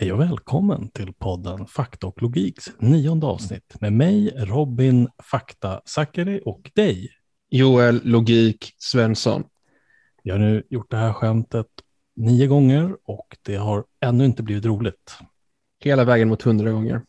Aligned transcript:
Hej 0.00 0.12
och 0.12 0.20
välkommen 0.20 0.88
till 0.88 1.12
podden 1.12 1.66
Fakta 1.66 2.06
och 2.06 2.22
logiks 2.22 2.70
nionde 2.78 3.26
avsnitt 3.26 3.80
med 3.80 3.92
mig 3.92 4.32
Robin 4.36 5.08
Fakta 5.22 5.80
Zackari 5.84 6.40
och 6.44 6.70
dig 6.74 7.10
Joel 7.50 8.00
Logik 8.04 8.74
Svensson. 8.78 9.44
Vi 10.22 10.30
har 10.30 10.38
nu 10.38 10.66
gjort 10.70 10.90
det 10.90 10.96
här 10.96 11.12
skämtet 11.12 11.66
nio 12.16 12.46
gånger 12.46 12.96
och 13.04 13.36
det 13.42 13.56
har 13.56 13.84
ännu 14.00 14.24
inte 14.24 14.42
blivit 14.42 14.64
roligt. 14.64 15.18
Hela 15.80 16.04
vägen 16.04 16.28
mot 16.28 16.42
hundra 16.42 16.70
gånger. 16.70 17.02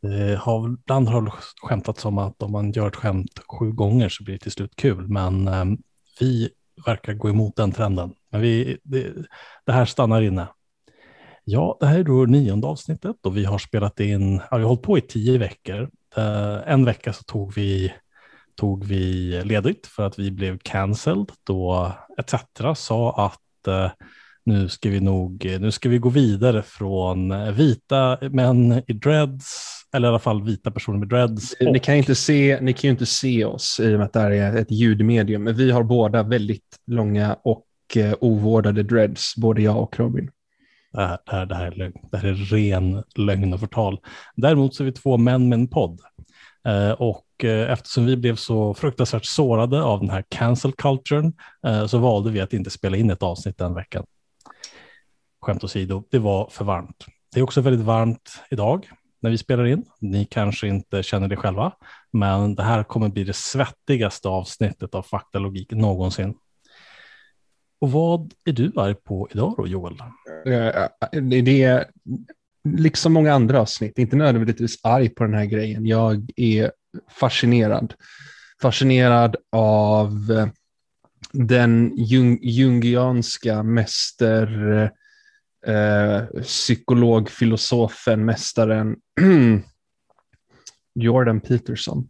Det 0.00 0.38
har, 0.40 0.68
ibland 0.68 1.08
har 1.08 1.34
skämtats 1.62 2.04
om 2.04 2.18
att 2.18 2.42
om 2.42 2.52
man 2.52 2.72
gör 2.72 2.88
ett 2.88 2.96
skämt 2.96 3.40
sju 3.48 3.72
gånger 3.72 4.08
så 4.08 4.24
blir 4.24 4.34
det 4.34 4.40
till 4.40 4.52
slut 4.52 4.76
kul, 4.76 5.08
men 5.08 5.48
eh, 5.48 5.64
vi 6.20 6.50
verkar 6.86 7.14
gå 7.14 7.28
emot 7.28 7.56
den 7.56 7.72
trenden. 7.72 8.14
Men 8.30 8.40
vi, 8.40 8.78
det, 8.82 9.12
det 9.66 9.72
här 9.72 9.84
stannar 9.84 10.22
inne. 10.22 10.48
Ja, 11.44 11.76
det 11.80 11.86
här 11.86 11.98
är 11.98 12.04
då 12.04 12.12
nionde 12.12 12.66
avsnittet 12.66 13.16
och 13.22 13.36
vi 13.36 13.44
har 13.44 13.58
spelat 13.58 14.00
in, 14.00 14.40
ja, 14.50 14.56
vi 14.56 14.62
har 14.62 14.68
hållit 14.68 14.82
på 14.82 14.98
i 14.98 15.00
tio 15.00 15.38
veckor. 15.38 15.82
Uh, 16.18 16.72
en 16.72 16.84
vecka 16.84 17.12
så 17.12 17.22
tog 17.22 17.54
vi, 17.54 17.92
tog 18.56 18.84
vi 18.84 19.42
ledigt 19.44 19.86
för 19.86 20.06
att 20.06 20.18
vi 20.18 20.30
blev 20.30 20.58
cancelled 20.58 21.32
då 21.46 21.92
ETC 22.18 22.34
sa 22.76 23.26
att 23.26 23.68
uh, 23.68 23.90
nu 24.44 24.68
ska 24.68 24.90
vi 24.90 25.00
nog, 25.00 25.46
nu 25.60 25.70
ska 25.70 25.88
vi 25.88 25.98
gå 25.98 26.08
vidare 26.08 26.62
från 26.62 27.54
vita 27.54 28.18
män 28.30 28.82
i 28.86 28.92
dreads, 28.92 29.70
eller 29.94 30.08
i 30.08 30.10
alla 30.10 30.18
fall 30.18 30.42
vita 30.42 30.70
personer 30.70 30.98
med 30.98 31.08
dreads. 31.08 31.54
Ni, 31.60 31.78
kan 31.78 31.94
inte 31.94 32.14
se, 32.14 32.58
ni 32.60 32.72
kan 32.72 32.88
ju 32.88 32.90
inte 32.90 33.06
se 33.06 33.44
oss 33.44 33.80
i 33.80 33.94
och 33.94 33.98
med 33.98 34.06
att 34.06 34.12
det 34.12 34.20
här 34.20 34.30
är 34.30 34.56
ett 34.56 34.70
ljudmedium, 34.70 35.44
men 35.44 35.56
vi 35.56 35.70
har 35.70 35.82
båda 35.82 36.22
väldigt 36.22 36.78
långa 36.86 37.36
och 37.44 37.66
ovårdade 38.20 38.82
dreads, 38.82 39.36
både 39.36 39.62
jag 39.62 39.82
och 39.82 39.98
Robin. 39.98 40.30
Det 40.94 41.00
här, 41.00 41.18
det, 41.26 41.34
här, 41.34 41.46
det, 41.46 41.54
här 41.54 41.66
är 41.66 41.76
lögn. 41.76 42.08
det 42.10 42.18
här 42.18 42.28
är 42.28 42.34
ren 42.34 43.02
lögn 43.16 43.52
och 43.52 43.60
förtal. 43.60 43.98
Däremot 44.36 44.74
så 44.74 44.82
är 44.82 44.84
vi 44.84 44.92
två 44.92 45.16
män 45.16 45.48
med 45.48 45.58
en 45.58 45.68
podd. 45.68 46.00
Eh, 46.68 46.90
och 46.90 47.44
eh, 47.44 47.72
eftersom 47.72 48.06
vi 48.06 48.16
blev 48.16 48.36
så 48.36 48.74
fruktansvärt 48.74 49.24
sårade 49.24 49.82
av 49.82 50.00
den 50.00 50.10
här 50.10 50.24
cancel 50.28 50.72
culturen 50.72 51.32
eh, 51.66 51.86
så 51.86 51.98
valde 51.98 52.30
vi 52.30 52.40
att 52.40 52.52
inte 52.52 52.70
spela 52.70 52.96
in 52.96 53.10
ett 53.10 53.22
avsnitt 53.22 53.58
den 53.58 53.74
veckan. 53.74 54.04
Skämt 55.42 55.64
åsido, 55.64 56.04
det 56.10 56.18
var 56.18 56.48
för 56.50 56.64
varmt. 56.64 57.06
Det 57.34 57.40
är 57.40 57.44
också 57.44 57.60
väldigt 57.60 57.86
varmt 57.86 58.40
idag 58.50 58.88
när 59.22 59.30
vi 59.30 59.38
spelar 59.38 59.66
in. 59.66 59.84
Ni 60.00 60.24
kanske 60.24 60.68
inte 60.68 61.02
känner 61.02 61.28
det 61.28 61.36
själva, 61.36 61.72
men 62.12 62.54
det 62.54 62.62
här 62.62 62.82
kommer 62.82 63.08
bli 63.08 63.24
det 63.24 63.36
svettigaste 63.36 64.28
avsnittet 64.28 64.94
av 64.94 65.02
faktalogik 65.02 65.72
någonsin. 65.72 66.34
Och 67.84 67.92
vad 67.92 68.34
är 68.44 68.52
du 68.52 68.72
arg 68.76 68.94
på 68.94 69.28
idag 69.30 69.54
då, 69.56 69.66
Joel? 69.66 69.96
Eh, 70.46 70.66
eh, 70.66 70.88
det 71.22 71.62
är 71.62 71.86
liksom 72.68 73.12
många 73.12 73.32
andra 73.32 73.60
avsnitt, 73.60 73.98
inte 73.98 74.16
nödvändigtvis 74.16 74.78
arg 74.82 75.08
på 75.08 75.24
den 75.24 75.34
här 75.34 75.44
grejen. 75.44 75.86
Jag 75.86 76.30
är 76.36 76.72
fascinerad. 77.10 77.94
Fascinerad 78.62 79.36
av 79.52 80.30
eh, 80.30 80.48
den 81.32 81.92
jung 81.96 82.38
jungianska 82.42 83.62
mäster, 83.62 84.82
eh, 85.66 86.42
psykolog, 86.42 87.30
filosofen, 87.30 88.24
mästaren 88.24 88.96
Jordan 90.94 91.40
Peterson. 91.40 92.08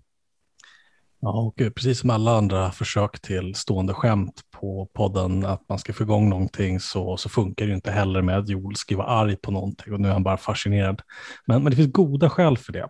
Ja, 1.24 1.32
och 1.32 1.60
eh, 1.60 1.70
precis 1.70 1.98
som 2.00 2.10
alla 2.10 2.36
andra 2.36 2.70
försök 2.70 3.20
till 3.20 3.54
stående 3.54 3.94
skämt 3.94 4.40
på 4.60 4.88
podden 4.92 5.46
att 5.46 5.68
man 5.68 5.78
ska 5.78 5.92
få 5.92 6.02
igång 6.02 6.28
någonting 6.28 6.80
så, 6.80 7.16
så 7.16 7.28
funkar 7.28 7.64
det 7.64 7.68
ju 7.68 7.74
inte 7.74 7.90
heller 7.90 8.22
med 8.22 8.38
att 8.38 8.48
Joel 8.48 8.76
ska 8.76 8.96
vara 8.96 9.06
arg 9.06 9.36
på 9.36 9.50
någonting 9.50 9.92
och 9.92 10.00
nu 10.00 10.08
är 10.08 10.12
han 10.12 10.22
bara 10.22 10.36
fascinerad. 10.36 11.02
Men, 11.46 11.62
men 11.62 11.70
det 11.70 11.76
finns 11.76 11.92
goda 11.92 12.30
skäl 12.30 12.58
för 12.58 12.72
det. 12.72 12.88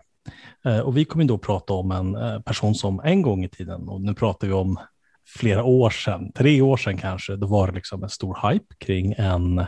Eh, 0.64 0.78
och 0.78 0.96
vi 0.96 1.04
kommer 1.04 1.24
då 1.24 1.38
prata 1.38 1.72
om 1.72 1.90
en 1.90 2.14
eh, 2.14 2.40
person 2.40 2.74
som 2.74 3.00
en 3.04 3.22
gång 3.22 3.44
i 3.44 3.48
tiden, 3.48 3.88
och 3.88 4.00
nu 4.00 4.14
pratar 4.14 4.46
vi 4.46 4.52
om 4.52 4.78
flera 5.38 5.64
år 5.64 5.90
sedan, 5.90 6.32
tre 6.32 6.60
år 6.60 6.76
sedan 6.76 6.98
kanske, 6.98 7.36
då 7.36 7.46
var 7.46 7.66
det 7.66 7.74
liksom 7.74 8.02
en 8.02 8.10
stor 8.10 8.50
hype 8.50 8.74
kring 8.78 9.14
en 9.18 9.64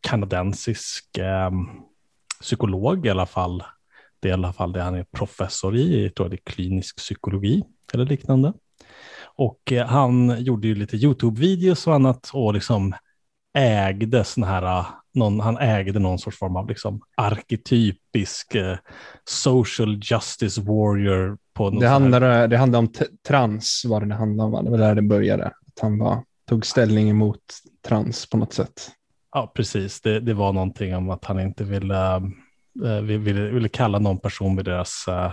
kanadensisk 0.00 1.18
eh, 1.18 1.50
psykolog 2.40 3.06
i 3.06 3.10
alla 3.10 3.26
fall. 3.26 3.62
Det 4.20 4.28
är 4.28 4.30
i 4.30 4.34
alla 4.34 4.52
fall 4.52 4.72
det 4.72 4.82
han 4.82 4.94
är 4.94 5.06
professor 5.16 5.76
i, 5.76 6.02
jag 6.02 6.14
tror 6.14 6.28
det 6.28 6.36
är 6.36 6.52
klinisk 6.52 6.96
psykologi 6.96 7.62
eller 7.92 8.04
liknande. 8.04 8.52
Och 9.36 9.72
eh, 9.72 9.86
han 9.86 10.44
gjorde 10.44 10.68
ju 10.68 10.74
lite 10.74 10.96
YouTube-videos 10.96 11.88
och 11.88 11.94
annat 11.94 12.30
och 12.32 12.54
liksom 12.54 12.94
ägde 13.58 14.24
sån 14.24 14.44
här, 14.44 14.62
eh, 14.62 14.86
någon, 15.14 15.40
han 15.40 15.58
ägde 15.58 15.98
någon 15.98 16.18
sorts 16.18 16.38
form 16.38 16.56
av 16.56 16.68
liksom 16.68 17.02
arketypisk 17.16 18.54
eh, 18.54 18.76
social 19.24 20.00
justice 20.02 20.60
warrior. 20.60 21.38
På 21.54 21.70
det, 21.70 21.88
handlade, 21.88 22.46
det 22.46 22.56
handlade 22.56 22.86
om 22.86 22.92
trans, 23.28 23.82
var 23.88 24.00
det 24.00 24.06
det 24.06 24.14
handlade 24.14 24.56
om, 24.56 24.64
det 24.64 24.70
var 24.70 24.78
där 24.78 24.94
det 24.94 25.02
började. 25.02 25.46
Att 25.46 25.78
han 25.80 25.98
var, 25.98 26.24
tog 26.48 26.66
ställning 26.66 27.10
emot 27.10 27.40
trans 27.88 28.30
på 28.30 28.36
något 28.36 28.52
sätt. 28.52 28.90
Ja, 29.32 29.52
precis. 29.54 30.00
Det, 30.00 30.20
det 30.20 30.34
var 30.34 30.52
någonting 30.52 30.96
om 30.96 31.10
att 31.10 31.24
han 31.24 31.40
inte 31.40 31.64
ville, 31.64 32.22
ville, 33.02 33.50
ville 33.50 33.68
kalla 33.68 33.98
någon 33.98 34.18
person 34.18 34.56
vid 34.56 34.64
deras 34.64 35.04
Eh, 35.08 35.32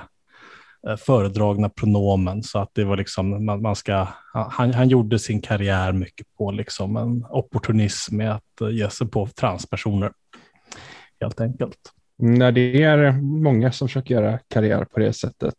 föredragna 0.97 1.69
pronomen 1.69 2.43
så 2.43 2.59
att 2.59 2.69
det 2.73 2.83
var 2.83 2.97
liksom 2.97 3.45
man, 3.45 3.61
man 3.61 3.75
ska 3.75 4.07
han, 4.33 4.73
han 4.73 4.89
gjorde 4.89 5.19
sin 5.19 5.41
karriär 5.41 5.91
mycket 5.91 6.27
på 6.37 6.51
liksom 6.51 6.97
en 6.97 7.25
opportunism 7.29 8.17
med 8.17 8.31
att 8.31 8.61
eh, 8.61 8.69
ge 8.69 8.89
sig 8.89 9.07
på 9.07 9.27
transpersoner 9.27 10.11
helt 11.21 11.41
enkelt. 11.41 11.77
Nej, 12.17 12.51
det 12.51 12.83
är 12.83 13.11
många 13.21 13.71
som 13.71 13.87
försöker 13.87 14.15
göra 14.15 14.39
karriär 14.47 14.85
på 14.85 14.99
det 14.99 15.13
sättet. 15.13 15.55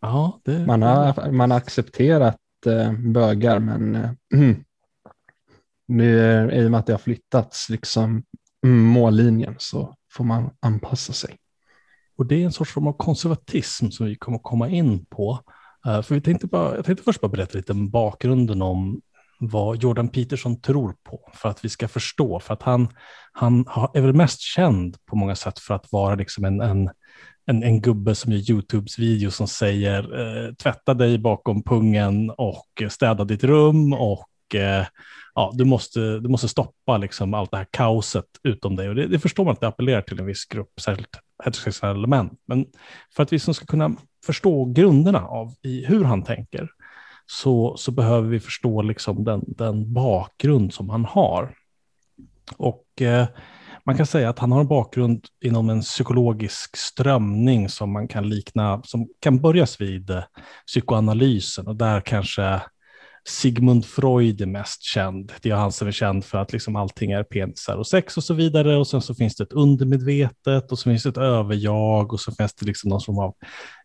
Ja, 0.00 0.40
det, 0.44 0.66
man, 0.66 0.82
har, 0.82 1.30
man 1.30 1.50
har 1.50 1.58
accepterat 1.58 2.36
eh, 2.66 2.92
bögar, 2.92 3.58
men 3.58 3.94
eh, 3.94 4.10
nu 5.88 6.50
i 6.52 6.66
och 6.66 6.70
med 6.70 6.80
att 6.80 6.86
det 6.86 6.92
har 6.92 6.98
flyttats 6.98 7.68
liksom 7.68 8.22
mm, 8.66 8.82
mållinjen 8.82 9.54
så 9.58 9.94
får 10.12 10.24
man 10.24 10.50
anpassa 10.60 11.12
sig. 11.12 11.36
Och 12.16 12.26
det 12.26 12.34
är 12.34 12.44
en 12.44 12.52
sorts 12.52 12.72
form 12.72 12.86
av 12.86 12.92
konservatism 12.92 13.90
som 13.90 14.06
vi 14.06 14.14
kommer 14.14 14.36
att 14.36 14.42
komma 14.42 14.68
in 14.68 15.06
på. 15.06 15.38
Eh, 15.86 16.02
för 16.02 16.14
vi 16.14 16.20
tänkte 16.20 16.46
bara, 16.46 16.76
jag 16.76 16.84
tänkte 16.84 17.04
först 17.04 17.20
bara 17.20 17.28
berätta 17.28 17.58
lite 17.58 17.72
om 17.72 17.90
bakgrunden 17.90 18.62
om 18.62 19.00
vad 19.40 19.82
Jordan 19.82 20.08
Peterson 20.08 20.60
tror 20.60 20.94
på, 21.04 21.30
för 21.34 21.48
att 21.48 21.64
vi 21.64 21.68
ska 21.68 21.88
förstå. 21.88 22.40
För 22.40 22.54
att 22.54 22.62
han, 22.62 22.88
han 23.32 23.64
är 23.94 24.00
väl 24.00 24.12
mest 24.12 24.40
känd 24.40 24.96
på 25.06 25.16
många 25.16 25.34
sätt 25.36 25.58
för 25.58 25.74
att 25.74 25.92
vara 25.92 26.14
liksom 26.14 26.44
en, 26.44 26.60
en, 26.60 26.90
en, 27.46 27.62
en 27.62 27.80
gubbe 27.80 28.14
som 28.14 28.32
gör 28.32 28.50
YouTubes 28.50 28.98
video 28.98 29.30
som 29.30 29.48
säger 29.48 30.20
eh, 30.20 30.54
tvätta 30.54 30.94
dig 30.94 31.18
bakom 31.18 31.62
pungen 31.62 32.30
och 32.30 32.82
städa 32.88 33.24
ditt 33.24 33.44
rum 33.44 33.92
och 33.92 34.54
eh, 34.54 34.86
ja, 35.34 35.52
du, 35.54 35.64
måste, 35.64 36.00
du 36.00 36.28
måste 36.28 36.48
stoppa 36.48 36.98
liksom 36.98 37.34
allt 37.34 37.50
det 37.50 37.56
här 37.56 37.66
kaoset 37.70 38.24
utom 38.42 38.76
dig. 38.76 38.88
Och 38.88 38.94
det, 38.94 39.06
det 39.06 39.18
förstår 39.18 39.44
man 39.44 39.52
att 39.52 39.60
det 39.60 39.68
appellerar 39.68 40.02
till 40.02 40.20
en 40.20 40.26
viss 40.26 40.44
grupp, 40.44 40.80
särskilt 40.80 41.18
heterosexuella 41.44 41.98
element, 41.98 42.32
Men 42.46 42.66
för 43.16 43.22
att 43.22 43.32
vi 43.32 43.38
ska 43.38 43.66
kunna 43.66 43.96
förstå 44.26 44.64
grunderna 44.64 45.26
av 45.26 45.54
i 45.62 45.84
hur 45.84 46.04
han 46.04 46.22
tänker 46.24 46.68
så, 47.26 47.76
så 47.76 47.90
behöver 47.90 48.28
vi 48.28 48.40
förstå 48.40 48.82
liksom 48.82 49.24
den, 49.24 49.44
den 49.46 49.92
bakgrund 49.92 50.74
som 50.74 50.90
han 50.90 51.04
har. 51.04 51.54
Och 52.56 53.02
eh, 53.02 53.26
man 53.86 53.96
kan 53.96 54.06
säga 54.06 54.28
att 54.28 54.38
han 54.38 54.52
har 54.52 54.60
en 54.60 54.68
bakgrund 54.68 55.26
inom 55.44 55.70
en 55.70 55.80
psykologisk 55.80 56.76
strömning 56.76 57.68
som 57.68 57.92
man 57.92 58.08
kan 58.08 58.28
likna, 58.28 58.82
som 58.84 59.08
kan 59.20 59.40
börjas 59.40 59.80
vid 59.80 60.10
eh, 60.10 60.22
psykoanalysen 60.66 61.66
och 61.66 61.76
där 61.76 62.00
kanske 62.00 62.62
Sigmund 63.28 63.84
Freud 63.84 64.40
är 64.40 64.46
mest 64.46 64.82
känd. 64.82 65.32
Det 65.42 65.50
är 65.50 65.54
han 65.54 65.72
som 65.72 65.88
är 65.88 65.92
känd 65.92 66.24
för 66.24 66.38
att 66.38 66.52
liksom 66.52 66.76
allting 66.76 67.12
är 67.12 67.22
penisar 67.22 67.76
och 67.76 67.86
sex 67.86 68.16
och 68.16 68.24
så 68.24 68.34
vidare. 68.34 68.76
Och 68.76 68.86
sen 68.86 69.02
så 69.02 69.14
finns 69.14 69.36
det 69.36 69.44
ett 69.44 69.52
undermedvetet 69.52 70.72
och 70.72 70.78
så 70.78 70.90
finns 70.90 71.02
det 71.02 71.08
ett 71.08 71.16
överjag 71.16 72.12
och 72.12 72.20
så 72.20 72.32
finns 72.32 72.54
det 72.54 72.66
liksom 72.66 72.90
någon 72.90 73.00
som 73.00 73.16
har 73.16 73.34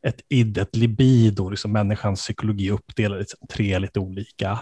ett 0.07 0.21
id, 0.29 0.57
ett 0.57 0.75
libido. 0.75 1.49
Liksom 1.49 1.71
människans 1.71 2.19
psykologi 2.19 2.71
uppdelad 2.71 3.17
i 3.17 3.19
liksom 3.19 3.47
tre 3.49 3.79
lite 3.79 3.99
olika 3.99 4.59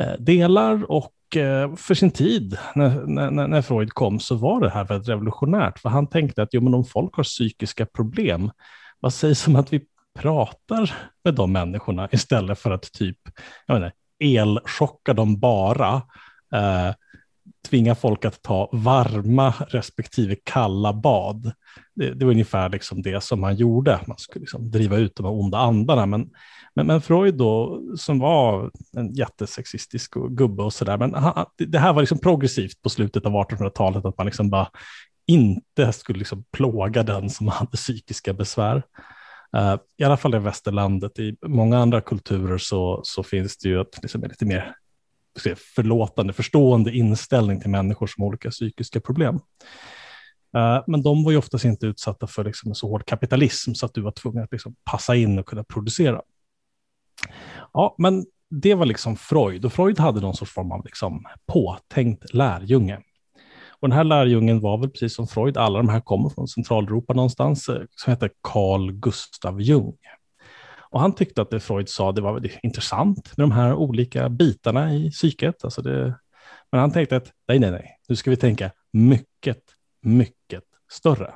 eh, 0.00 0.12
delar. 0.18 0.90
Och 0.90 1.36
eh, 1.36 1.74
för 1.76 1.94
sin 1.94 2.10
tid, 2.10 2.58
när, 2.74 3.06
när, 3.06 3.48
när, 3.48 3.62
Freud 3.62 3.92
kom, 3.92 4.20
så 4.20 4.34
var 4.34 4.60
det 4.60 4.70
här 4.70 4.84
väldigt 4.84 5.08
revolutionärt. 5.08 5.78
För 5.78 5.88
han 5.88 6.06
tänkte 6.06 6.42
att 6.42 6.48
jo, 6.52 6.60
men 6.60 6.74
om 6.74 6.84
folk 6.84 7.14
har 7.14 7.24
psykiska 7.24 7.86
problem, 7.86 8.50
vad 9.00 9.14
sägs 9.14 9.46
om 9.46 9.56
att 9.56 9.72
vi 9.72 9.80
pratar 10.16 10.94
med 11.24 11.34
de 11.34 11.52
människorna 11.52 12.08
istället 12.12 12.58
för 12.58 12.70
att 12.70 12.92
typ 12.92 13.18
jag 13.66 13.74
menar, 13.74 13.92
elchocka 14.18 15.14
dem 15.14 15.38
bara. 15.38 16.02
Eh, 16.54 16.94
tvinga 17.68 17.94
folk 17.94 18.24
att 18.24 18.42
ta 18.42 18.70
varma 18.72 19.54
respektive 19.68 20.36
kalla 20.44 20.92
bad. 20.92 21.52
Det, 21.94 22.10
det 22.14 22.24
var 22.24 22.32
ungefär 22.32 22.68
liksom 22.68 23.02
det 23.02 23.22
som 23.22 23.40
man 23.40 23.56
gjorde. 23.56 24.00
Man 24.06 24.18
skulle 24.18 24.40
liksom 24.40 24.70
driva 24.70 24.96
ut 24.96 25.16
de 25.16 25.26
här 25.26 25.32
onda 25.32 25.58
andarna. 25.58 26.06
Men, 26.06 26.30
men, 26.74 26.86
men 26.86 27.00
Freud 27.00 27.34
då, 27.34 27.82
som 27.96 28.18
var 28.18 28.70
en 28.96 29.12
jättesexistisk 29.12 30.14
gubbe 30.30 30.62
och 30.62 30.72
sådär, 30.72 30.98
men 30.98 31.14
han, 31.14 31.46
det 31.58 31.78
här 31.78 31.92
var 31.92 32.02
liksom 32.02 32.18
progressivt 32.18 32.82
på 32.82 32.88
slutet 32.88 33.26
av 33.26 33.32
1800-talet, 33.32 34.04
att 34.04 34.18
man 34.18 34.26
liksom 34.26 34.50
bara 34.50 34.68
inte 35.26 35.92
skulle 35.92 36.18
liksom 36.18 36.44
plåga 36.52 37.02
den 37.02 37.30
som 37.30 37.48
hade 37.48 37.76
psykiska 37.76 38.32
besvär. 38.32 38.82
Eh, 39.56 39.76
I 39.96 40.04
alla 40.04 40.16
fall 40.16 40.34
i 40.34 40.38
västerlandet. 40.38 41.18
I 41.18 41.36
många 41.46 41.78
andra 41.78 42.00
kulturer 42.00 42.58
så, 42.58 43.00
så 43.04 43.22
finns 43.22 43.56
det 43.56 43.68
ju 43.68 43.80
ett, 43.80 44.02
liksom, 44.02 44.22
lite 44.22 44.44
mer 44.44 44.74
förlåtande, 45.76 46.32
förstående 46.32 46.96
inställning 46.96 47.60
till 47.60 47.70
människor 47.70 48.06
som 48.06 48.22
har 48.22 48.28
olika 48.28 48.50
psykiska 48.50 49.00
problem. 49.00 49.40
Eh, 50.56 50.82
men 50.86 51.02
de 51.02 51.24
var 51.24 51.30
ju 51.32 51.38
oftast 51.38 51.64
inte 51.64 51.86
utsatta 51.86 52.26
för 52.26 52.44
liksom, 52.44 52.70
en 52.70 52.74
så 52.74 52.88
hård 52.88 53.06
kapitalism 53.06 53.74
så 53.74 53.86
att 53.86 53.94
du 53.94 54.00
var 54.00 54.12
tvungen 54.12 54.44
att 54.44 54.52
liksom, 54.52 54.74
passa 54.90 55.16
in 55.16 55.38
och 55.38 55.46
kunna 55.46 55.64
producera. 55.64 56.22
Ja, 57.72 57.94
men 57.98 58.24
det 58.50 58.74
var 58.74 58.86
liksom 58.86 59.16
Freud 59.16 59.64
och 59.64 59.72
Freud 59.72 59.98
hade 59.98 60.20
någon 60.20 60.36
sorts 60.36 60.52
form 60.52 60.72
av 60.72 60.84
liksom 60.84 61.24
påtänkt 61.46 62.34
lärjunge. 62.34 63.00
Och 63.86 63.90
den 63.90 63.96
här 63.96 64.04
lärjungen 64.04 64.60
var 64.60 64.78
väl 64.78 64.90
precis 64.90 65.14
som 65.14 65.26
Freud, 65.26 65.56
alla 65.56 65.78
de 65.78 65.88
här 65.88 66.00
kommer 66.00 66.28
från 66.28 66.48
Centraleuropa 66.48 67.14
någonstans, 67.14 67.68
eh, 67.68 67.82
som 67.96 68.10
heter 68.10 68.30
Carl 68.42 68.92
Gustav 68.92 69.60
Jung. 69.60 69.96
Och 70.90 71.00
han 71.00 71.14
tyckte 71.14 71.42
att 71.42 71.50
det 71.50 71.60
Freud 71.60 71.88
sa 71.88 72.12
det 72.12 72.20
var 72.20 72.32
väldigt 72.32 72.58
intressant 72.62 73.36
med 73.36 73.44
de 73.44 73.52
här 73.52 73.74
olika 73.74 74.28
bitarna 74.28 74.94
i 74.94 75.10
psyket. 75.10 75.64
Alltså 75.64 75.82
det, 75.82 76.14
men 76.72 76.80
han 76.80 76.92
tänkte 76.92 77.16
att 77.16 77.32
nej, 77.48 77.58
nej, 77.58 77.70
nej, 77.70 77.98
nu 78.08 78.16
ska 78.16 78.30
vi 78.30 78.36
tänka 78.36 78.70
mycket, 78.92 79.62
mycket 80.02 80.64
större. 80.92 81.34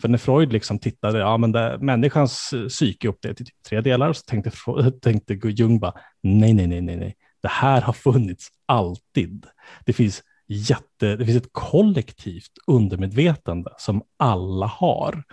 För 0.00 0.08
när 0.08 0.18
Freud 0.18 0.52
liksom 0.52 0.78
tittade, 0.78 1.18
ja 1.18 1.36
men 1.36 1.54
eh, 1.54 1.62
det, 1.62 1.78
människans 1.78 2.54
psyke 2.68 3.08
uppdelat 3.08 3.40
i 3.40 3.44
typ 3.44 3.62
tre 3.68 3.80
delar, 3.80 4.12
så 4.12 4.22
tänkte, 4.22 4.50
tänkte 5.02 5.34
Jung 5.34 5.78
bara, 5.78 5.94
nej, 6.22 6.54
nej, 6.54 6.66
nej, 6.66 6.80
nej, 6.80 6.96
nej, 6.96 7.16
det 7.42 7.48
här 7.48 7.80
har 7.80 7.92
funnits 7.92 8.48
alltid. 8.66 9.46
Det 9.84 9.92
finns 9.92 10.22
jätte, 10.46 11.16
det 11.16 11.26
finns 11.26 11.42
ett 11.42 11.52
kollektivt 11.52 12.52
undermedvetande 12.66 13.70
som 13.78 14.02
alla 14.16 14.66
har. 14.66 15.24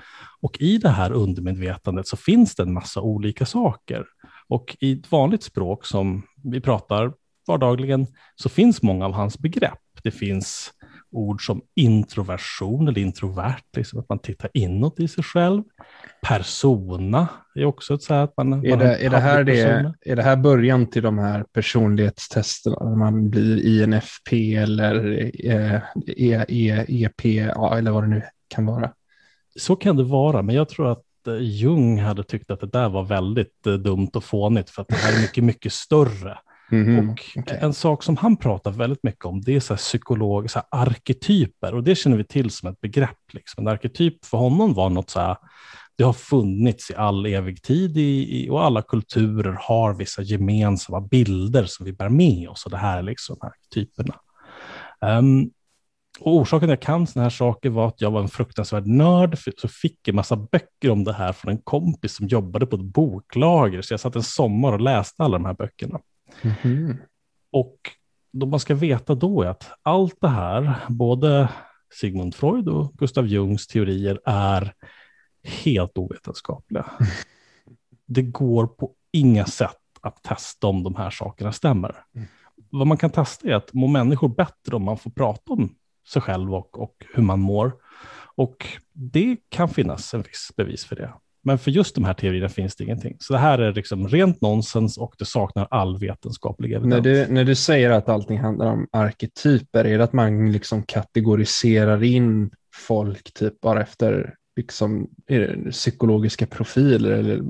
Och 0.41 0.61
i 0.61 0.77
det 0.77 0.89
här 0.89 1.11
undermedvetandet 1.11 2.07
så 2.07 2.17
finns 2.17 2.55
det 2.55 2.63
en 2.63 2.73
massa 2.73 3.01
olika 3.01 3.45
saker. 3.45 4.05
Och 4.47 4.77
i 4.79 4.99
ett 4.99 5.11
vanligt 5.11 5.43
språk 5.43 5.85
som 5.85 6.23
vi 6.43 6.61
pratar 6.61 7.13
vardagligen 7.47 8.07
så 8.35 8.49
finns 8.49 8.81
många 8.81 9.05
av 9.05 9.13
hans 9.13 9.39
begrepp. 9.39 9.79
Det 10.03 10.11
finns 10.11 10.71
ord 11.13 11.45
som 11.45 11.61
introversion 11.75 12.87
eller 12.87 13.01
introvert, 13.01 13.63
liksom 13.77 13.99
att 13.99 14.09
man 14.09 14.19
tittar 14.19 14.49
inåt 14.53 14.99
i 14.99 15.07
sig 15.07 15.23
själv. 15.23 15.63
Persona 16.21 17.27
är 17.55 17.65
också 17.65 17.93
ett 17.93 18.03
så 18.03 18.13
här 18.13 18.23
att 18.23 18.37
man... 18.37 18.53
Är, 18.53 18.69
man 18.69 18.79
det, 18.79 18.95
är, 18.95 19.09
det 19.09 19.17
här 19.17 19.43
det, 19.43 19.61
är 20.05 20.15
det 20.15 20.23
här 20.23 20.35
början 20.35 20.89
till 20.89 21.03
de 21.03 21.17
här 21.17 21.45
personlighetstesterna, 21.53 22.89
när 22.89 22.95
man 22.95 23.29
blir 23.29 23.65
INFP 23.65 24.55
eller 24.55 25.21
e, 25.45 25.81
e, 26.17 26.45
e, 26.47 26.85
EP 26.87 27.25
eller 27.25 27.91
vad 27.91 28.03
det 28.03 28.09
nu 28.09 28.21
kan 28.47 28.65
vara? 28.65 28.91
Så 29.55 29.75
kan 29.75 29.97
det 29.97 30.03
vara, 30.03 30.41
men 30.41 30.55
jag 30.55 30.69
tror 30.69 30.91
att 30.91 31.27
eh, 31.27 31.37
Jung 31.39 31.99
hade 31.99 32.23
tyckt 32.23 32.51
att 32.51 32.59
det 32.59 32.67
där 32.67 32.89
var 32.89 33.03
väldigt 33.03 33.67
eh, 33.67 33.73
dumt 33.73 34.09
och 34.13 34.23
fånigt 34.23 34.69
för 34.69 34.81
att 34.81 34.87
det 34.87 34.95
här 34.95 35.17
är 35.17 35.21
mycket, 35.21 35.43
mycket 35.43 35.73
större. 35.73 36.37
Mm-hmm. 36.73 37.09
Och 37.09 37.41
okay. 37.43 37.57
En 37.57 37.73
sak 37.73 38.03
som 38.03 38.17
han 38.17 38.37
pratar 38.37 38.71
väldigt 38.71 39.03
mycket 39.03 39.25
om 39.25 39.41
det 39.41 39.55
är 39.55 39.59
så 39.59 39.73
här 39.73 39.77
psykolog, 39.77 40.51
så 40.51 40.59
här 40.59 40.81
arketyper 40.81 41.73
och 41.73 41.83
det 41.83 41.95
känner 41.95 42.17
vi 42.17 42.23
till 42.23 42.49
som 42.49 42.69
ett 42.69 42.81
begrepp. 42.81 43.33
Liksom. 43.33 43.67
En 43.67 43.73
arketyp 43.73 44.25
för 44.25 44.37
honom 44.37 44.73
var 44.73 44.89
något 44.89 45.09
så 45.09 45.19
här, 45.19 45.37
det 45.97 46.03
har 46.03 46.13
funnits 46.13 46.91
i 46.91 46.95
all 46.95 47.25
evig 47.25 47.63
tid 47.63 47.97
i, 47.97 48.41
i, 48.43 48.49
och 48.49 48.65
alla 48.65 48.81
kulturer 48.81 49.57
har 49.61 49.93
vissa 49.93 50.21
gemensamma 50.21 51.01
bilder 51.01 51.65
som 51.65 51.85
vi 51.85 51.93
bär 51.93 52.09
med 52.09 52.49
oss 52.49 52.65
och 52.65 52.71
det 52.71 52.77
här 52.77 52.97
är 52.97 53.03
liksom 53.03 53.37
arketyperna. 53.41 54.15
Um, 55.01 55.51
och 56.19 56.35
orsaken 56.35 56.67
till 56.67 56.73
att 56.73 56.79
jag 56.79 56.85
kan 56.85 57.07
sådana 57.07 57.23
här 57.23 57.29
saker 57.29 57.69
var 57.69 57.87
att 57.87 58.01
jag 58.01 58.11
var 58.11 58.21
en 58.21 58.27
fruktansvärd 58.27 58.87
nörd, 58.87 59.37
så 59.57 59.67
fick 59.67 60.07
en 60.07 60.15
massa 60.15 60.35
böcker 60.35 60.89
om 60.89 61.03
det 61.03 61.13
här 61.13 61.33
från 61.33 61.51
en 61.51 61.61
kompis 61.63 62.15
som 62.15 62.27
jobbade 62.27 62.65
på 62.65 62.75
ett 62.75 62.81
boklager, 62.81 63.81
så 63.81 63.93
jag 63.93 63.99
satt 63.99 64.15
en 64.15 64.23
sommar 64.23 64.73
och 64.73 64.81
läste 64.81 65.23
alla 65.23 65.37
de 65.37 65.45
här 65.45 65.53
böckerna. 65.53 65.99
Mm-hmm. 66.41 66.97
Och 67.51 67.77
då 68.31 68.45
man 68.45 68.59
ska 68.59 68.75
veta 68.75 69.15
då 69.15 69.41
är 69.41 69.47
att 69.47 69.71
allt 69.81 70.17
det 70.21 70.27
här, 70.27 70.75
både 70.89 71.49
Sigmund 71.93 72.35
Freud 72.35 72.67
och 72.67 72.93
Gustav 72.93 73.27
Jungs 73.27 73.67
teorier 73.67 74.19
är 74.25 74.73
helt 75.43 75.97
ovetenskapliga. 75.97 76.85
Det 78.05 78.21
går 78.21 78.67
på 78.67 78.91
inga 79.11 79.45
sätt 79.45 79.77
att 80.01 80.23
testa 80.23 80.67
om 80.67 80.83
de 80.83 80.95
här 80.95 81.09
sakerna 81.09 81.51
stämmer. 81.51 82.05
Mm. 82.15 82.27
Vad 82.69 82.87
man 82.87 82.97
kan 82.97 83.09
testa 83.09 83.47
är 83.47 83.53
att 83.53 83.73
må 83.73 83.87
människor 83.87 84.29
bättre 84.29 84.75
om 84.75 84.83
man 84.83 84.97
får 84.97 85.11
prata 85.11 85.53
om 85.53 85.75
sig 86.07 86.21
själv 86.21 86.55
och, 86.55 86.79
och 86.79 87.05
hur 87.13 87.23
man 87.23 87.39
mår. 87.39 87.73
Och 88.35 88.67
det 88.93 89.37
kan 89.49 89.69
finnas 89.69 90.13
en 90.13 90.21
viss 90.21 90.51
bevis 90.55 90.85
för 90.85 90.95
det. 90.95 91.13
Men 91.45 91.57
för 91.57 91.71
just 91.71 91.95
de 91.95 92.03
här 92.03 92.13
teorierna 92.13 92.49
finns 92.49 92.75
det 92.75 92.83
ingenting. 92.83 93.17
Så 93.19 93.33
det 93.33 93.39
här 93.39 93.59
är 93.59 93.73
liksom 93.73 94.07
rent 94.07 94.41
nonsens 94.41 94.97
och 94.97 95.15
det 95.17 95.25
saknar 95.25 95.67
all 95.71 95.99
vetenskaplig 95.99 96.71
evidens. 96.71 96.93
När 96.93 97.01
du, 97.01 97.27
när 97.27 97.43
du 97.43 97.55
säger 97.55 97.89
att 97.89 98.09
allting 98.09 98.39
handlar 98.39 98.65
om 98.65 98.87
arketyper, 98.91 99.85
är 99.85 99.97
det 99.97 100.03
att 100.03 100.13
man 100.13 100.51
liksom 100.51 100.83
kategoriserar 100.83 102.03
in 102.03 102.51
folk 102.75 103.33
typ 103.33 103.61
bara 103.61 103.81
efter 103.81 104.35
liksom, 104.55 105.09
psykologiska 105.71 106.45
profiler? 106.45 107.11
Eller, 107.11 107.41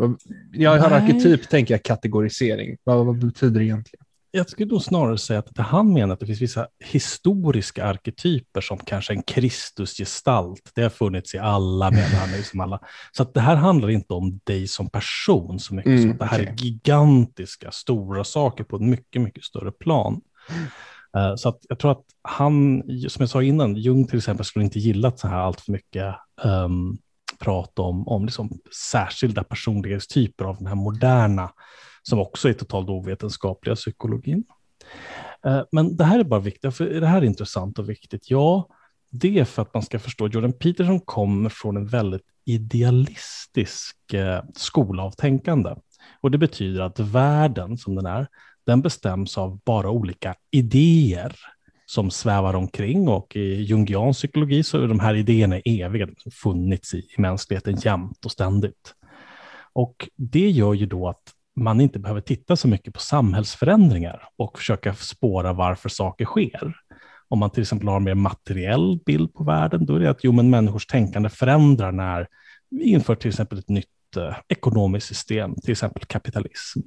jag 0.51 0.77
har 0.77 0.91
arketyp, 0.91 1.49
tänker 1.49 1.73
jag 1.73 1.83
kategorisering. 1.83 2.77
Vad, 2.83 3.05
vad 3.05 3.25
betyder 3.25 3.59
det 3.59 3.65
egentligen? 3.65 4.05
Jag 4.35 4.49
skulle 4.49 4.69
då 4.69 4.79
snarare 4.79 5.17
säga 5.17 5.39
att 5.39 5.57
han 5.57 5.93
menar 5.93 6.13
att 6.13 6.19
det 6.19 6.25
finns 6.25 6.41
vissa 6.41 6.67
historiska 6.79 7.85
arketyper 7.85 8.61
som 8.61 8.77
kanske 8.77 9.13
en 9.13 9.23
Kristusgestalt. 9.23 10.71
Det 10.75 10.81
har 10.81 10.89
funnits 10.89 11.35
i 11.35 11.37
alla, 11.37 11.91
menar 11.91 12.19
han. 12.19 12.31
Liksom 12.31 12.59
alla. 12.59 12.79
Så 13.11 13.23
att 13.23 13.33
det 13.33 13.39
här 13.39 13.55
handlar 13.55 13.89
inte 13.89 14.13
om 14.13 14.39
dig 14.43 14.67
som 14.67 14.89
person 14.89 15.59
så 15.59 15.75
mycket, 15.75 15.91
mm, 15.91 16.11
att 16.11 16.19
det 16.19 16.25
här 16.25 16.41
okay. 16.41 16.53
är 16.53 16.57
gigantiska, 16.57 17.71
stora 17.71 18.23
saker 18.23 18.63
på 18.63 18.75
ett 18.75 18.81
mycket, 18.81 19.21
mycket 19.21 19.43
större 19.43 19.71
plan. 19.71 20.21
Uh, 21.17 21.35
så 21.35 21.49
att 21.49 21.59
jag 21.69 21.79
tror 21.79 21.91
att 21.91 22.05
han, 22.21 22.83
som 23.09 23.21
jag 23.21 23.29
sa 23.29 23.43
innan, 23.43 23.75
Jung 23.75 24.07
till 24.07 24.17
exempel 24.17 24.45
skulle 24.45 24.65
inte 24.65 24.79
gillat 24.79 25.19
så 25.19 25.27
här 25.27 25.37
allt 25.37 25.61
för 25.61 25.71
mycket 25.71 26.15
um, 26.43 26.97
prat 27.39 27.79
om, 27.79 28.07
om 28.07 28.25
liksom 28.25 28.59
särskilda 28.91 29.43
personlighetstyper 29.43 30.45
av 30.45 30.57
den 30.57 30.67
här 30.67 30.75
moderna 30.75 31.51
som 32.03 32.19
också 32.19 32.49
är 32.49 32.53
totalt 32.53 32.89
ovetenskapliga 32.89 33.75
psykologin. 33.75 34.43
Eh, 35.45 35.61
men 35.71 35.97
det 35.97 36.03
här 36.03 36.19
är 36.19 36.23
bara 36.23 36.39
viktigt, 36.39 36.75
för 36.75 36.85
det 36.85 37.07
här 37.07 37.21
är 37.21 37.25
intressant 37.25 37.79
och 37.79 37.89
viktigt. 37.89 38.31
Ja, 38.31 38.69
det 39.09 39.39
är 39.39 39.45
för 39.45 39.61
att 39.61 39.73
man 39.73 39.83
ska 39.83 39.99
förstå, 39.99 40.27
Jordan 40.27 40.53
Peterson 40.53 40.99
kommer 40.99 41.49
från 41.49 41.77
en 41.77 41.87
väldigt 41.87 42.25
idealistisk 42.45 44.13
eh, 44.13 44.43
skola 44.55 45.03
av 45.03 45.11
tänkande. 45.11 45.75
Och 46.21 46.31
det 46.31 46.37
betyder 46.37 46.81
att 46.81 46.99
världen 46.99 47.77
som 47.77 47.95
den 47.95 48.05
är, 48.05 48.27
den 48.65 48.81
bestäms 48.81 49.37
av 49.37 49.59
bara 49.65 49.89
olika 49.89 50.35
idéer 50.51 51.35
som 51.85 52.11
svävar 52.11 52.53
omkring 52.53 53.07
och 53.07 53.35
i 53.35 53.61
jungiansk 53.61 54.19
psykologi 54.19 54.63
så 54.63 54.77
är 54.77 54.87
de 54.87 54.99
här 54.99 55.15
idéerna 55.15 55.59
eviga, 55.59 56.05
de 56.05 56.15
har 56.25 56.31
funnits 56.31 56.93
i, 56.93 56.97
i 56.97 57.21
mänskligheten 57.21 57.75
jämt 57.75 58.25
och 58.25 58.31
ständigt. 58.31 58.93
Och 59.73 60.09
det 60.15 60.49
gör 60.49 60.73
ju 60.73 60.85
då 60.85 61.07
att 61.07 61.32
man 61.55 61.81
inte 61.81 61.99
behöver 61.99 62.21
titta 62.21 62.55
så 62.55 62.67
mycket 62.67 62.93
på 62.93 62.99
samhällsförändringar 62.99 64.29
och 64.35 64.57
försöka 64.57 64.93
spåra 64.93 65.53
varför 65.53 65.89
saker 65.89 66.25
sker. 66.25 66.75
Om 67.27 67.39
man 67.39 67.49
till 67.49 67.61
exempel 67.61 67.87
har 67.87 67.95
en 67.95 68.03
mer 68.03 68.15
materiell 68.15 68.99
bild 69.05 69.33
på 69.33 69.43
världen, 69.43 69.85
då 69.85 69.95
är 69.95 69.99
det 69.99 70.09
att 70.09 70.23
jo, 70.23 70.31
men 70.31 70.49
människors 70.49 70.85
tänkande 70.85 71.29
förändrar 71.29 71.91
när 71.91 72.27
vi 72.69 72.83
inför 72.83 73.15
till 73.15 73.29
exempel 73.29 73.59
ett 73.59 73.69
nytt 73.69 74.17
eh, 74.17 74.35
ekonomiskt 74.47 75.07
system, 75.07 75.55
till 75.55 75.71
exempel 75.71 76.05
kapitalism. 76.05 76.79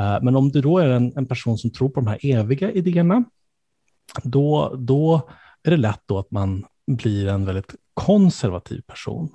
Eh, 0.00 0.18
men 0.22 0.36
om 0.36 0.48
du 0.48 0.60
då 0.60 0.78
är 0.78 0.88
en, 0.88 1.12
en, 1.16 1.26
person 1.26 1.58
som 1.58 1.70
tror 1.70 1.88
på 1.88 2.00
de 2.00 2.06
här 2.06 2.18
eviga 2.22 2.72
idéerna, 2.72 3.24
då, 4.22 4.74
då 4.78 5.28
är 5.62 5.70
det 5.70 5.76
lätt 5.76 6.02
då 6.06 6.18
att 6.18 6.30
man 6.30 6.64
blir 6.86 7.28
en 7.28 7.44
väldigt 7.44 7.74
konservativ 7.94 8.80
person. 8.80 9.30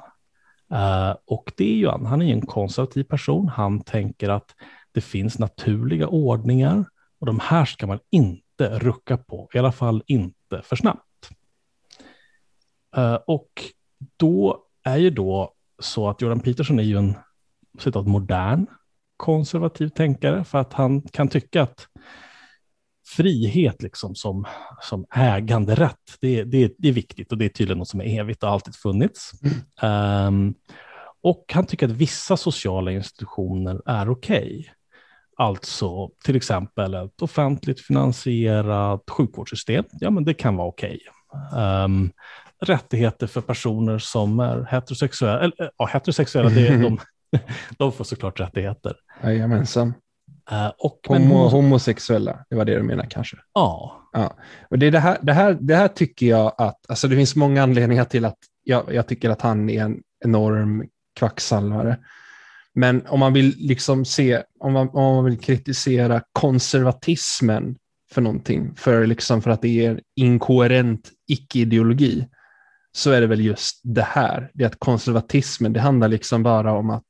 Uh, 0.71 1.15
och 1.25 1.51
det 1.57 1.71
är 1.71 1.75
ju 1.75 1.87
han, 1.87 2.05
han 2.05 2.21
är 2.21 2.33
en 2.33 2.45
konservativ 2.45 3.03
person. 3.03 3.47
Han 3.47 3.83
tänker 3.83 4.29
att 4.29 4.55
det 4.91 5.01
finns 5.01 5.39
naturliga 5.39 6.07
ordningar 6.07 6.85
och 7.19 7.25
de 7.25 7.39
här 7.39 7.65
ska 7.65 7.87
man 7.87 7.99
inte 8.09 8.79
rucka 8.79 9.17
på, 9.17 9.49
i 9.53 9.57
alla 9.57 9.71
fall 9.71 10.03
inte 10.07 10.61
för 10.63 10.75
snabbt. 10.75 11.29
Uh, 12.97 13.13
och 13.13 13.49
då 14.17 14.65
är 14.83 14.97
ju 14.97 15.09
då 15.09 15.53
så 15.79 16.09
att 16.09 16.21
Jordan 16.21 16.39
Peterson 16.39 16.79
är 16.79 16.83
ju 16.83 16.97
en 16.97 17.15
citat, 17.79 18.07
modern 18.07 18.65
konservativ 19.17 19.89
tänkare 19.89 20.43
för 20.43 20.57
att 20.57 20.73
han 20.73 21.01
kan 21.01 21.27
tycka 21.27 21.63
att 21.63 21.87
frihet 23.17 23.81
liksom 23.81 24.15
som, 24.15 24.45
som 24.81 25.05
äganderätt, 25.15 26.17
det, 26.21 26.43
det, 26.43 26.73
det 26.77 26.87
är 26.87 26.91
viktigt 26.93 27.31
och 27.31 27.37
det 27.37 27.45
är 27.45 27.49
tydligen 27.49 27.77
något 27.77 27.87
som 27.87 28.01
är 28.01 28.19
evigt 28.19 28.43
och 28.43 28.49
alltid 28.49 28.75
funnits. 28.75 29.31
Mm. 29.81 30.27
Um, 30.27 30.53
och 31.23 31.45
han 31.53 31.65
tycker 31.65 31.85
att 31.85 31.91
vissa 31.91 32.37
sociala 32.37 32.91
institutioner 32.91 33.81
är 33.85 34.09
okej. 34.09 34.59
Okay. 34.59 34.65
Alltså 35.37 36.09
till 36.25 36.35
exempel 36.35 36.93
ett 36.93 37.21
offentligt 37.21 37.81
finansierat 37.81 39.09
sjukvårdssystem, 39.09 39.85
ja 39.91 40.09
men 40.09 40.23
det 40.23 40.33
kan 40.33 40.55
vara 40.55 40.67
okej. 40.67 40.99
Okay. 41.51 41.83
Um, 41.83 42.11
rättigheter 42.61 43.27
för 43.27 43.41
personer 43.41 43.97
som 43.97 44.39
är 44.39 44.67
heterosexuella. 44.71 45.39
Eller, 45.39 45.71
ja, 45.77 45.85
heterosexuella, 45.85 46.49
det 46.49 46.67
är 46.67 46.77
de, 46.81 46.99
de 47.77 47.91
får 47.91 48.03
såklart 48.03 48.39
rättigheter. 48.39 48.95
Jajamensan. 49.23 49.93
Uh, 50.51 50.71
och, 50.77 50.99
Homo, 51.07 51.43
men, 51.43 51.51
homosexuella, 51.51 52.45
det 52.49 52.55
var 52.55 52.65
det 52.65 52.75
du 52.75 52.83
menar 52.83 53.05
kanske? 53.09 53.37
Ja. 53.53 54.01
ja. 54.13 54.37
Och 54.69 54.79
det, 54.79 54.85
är 54.85 54.91
det, 54.91 54.99
här, 54.99 55.17
det, 55.21 55.33
här, 55.33 55.57
det 55.61 55.75
här 55.75 55.87
tycker 55.87 56.25
jag 56.25 56.53
att, 56.57 56.89
alltså 56.89 57.07
det 57.07 57.15
finns 57.15 57.35
många 57.35 57.63
anledningar 57.63 58.05
till 58.05 58.25
att 58.25 58.37
jag, 58.63 58.93
jag 58.93 59.07
tycker 59.07 59.29
att 59.29 59.41
han 59.41 59.69
är 59.69 59.83
en 59.83 60.01
enorm 60.25 60.85
kvacksalvare. 61.15 61.97
Men 62.73 63.07
om 63.07 63.19
man 63.19 63.33
vill 63.33 63.55
liksom 63.57 64.05
se, 64.05 64.43
om 64.59 64.73
man, 64.73 64.89
om 64.89 65.15
man 65.15 65.25
vill 65.25 65.39
kritisera 65.39 66.21
konservatismen 66.33 67.75
för 68.11 68.21
någonting, 68.21 68.75
för, 68.75 69.05
liksom 69.05 69.41
för 69.41 69.51
att 69.51 69.61
det 69.61 69.85
är 69.85 70.01
inkoherent 70.15 71.09
icke-ideologi, 71.27 72.27
så 72.91 73.11
är 73.11 73.21
det 73.21 73.27
väl 73.27 73.41
just 73.41 73.79
det 73.83 74.01
här. 74.01 74.51
Det 74.53 74.63
är 74.63 74.67
att 74.67 74.79
konservatismen, 74.79 75.73
det 75.73 75.79
handlar 75.79 76.07
liksom 76.07 76.43
bara 76.43 76.73
om 76.73 76.89
att 76.89 77.07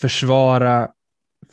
försvara, 0.00 0.88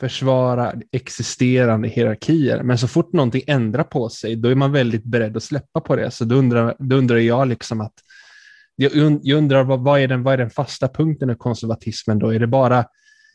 försvara 0.00 0.72
existerande 0.92 1.88
hierarkier. 1.88 2.62
Men 2.62 2.78
så 2.78 2.88
fort 2.88 3.12
någonting 3.12 3.42
ändrar 3.46 3.84
på 3.84 4.08
sig, 4.08 4.36
då 4.36 4.48
är 4.48 4.54
man 4.54 4.72
väldigt 4.72 5.04
beredd 5.04 5.36
att 5.36 5.42
släppa 5.42 5.80
på 5.80 5.96
det. 5.96 6.10
Så 6.10 6.24
då 6.24 6.34
undrar, 6.34 6.76
då 6.78 6.96
undrar 6.96 7.16
jag 7.16 7.48
liksom 7.48 7.80
att 7.80 7.94
jag, 8.76 8.92
undrar 9.34 9.64
vad, 9.64 9.80
vad, 9.80 10.00
är 10.00 10.08
den, 10.08 10.22
vad 10.22 10.34
är 10.34 10.38
den 10.38 10.50
fasta 10.50 10.88
punkten 10.88 11.30
i 11.30 11.34
konservatismen 11.34 12.18
då? 12.18 12.34
Är 12.34 12.38
det 12.38 12.46
bara 12.46 12.84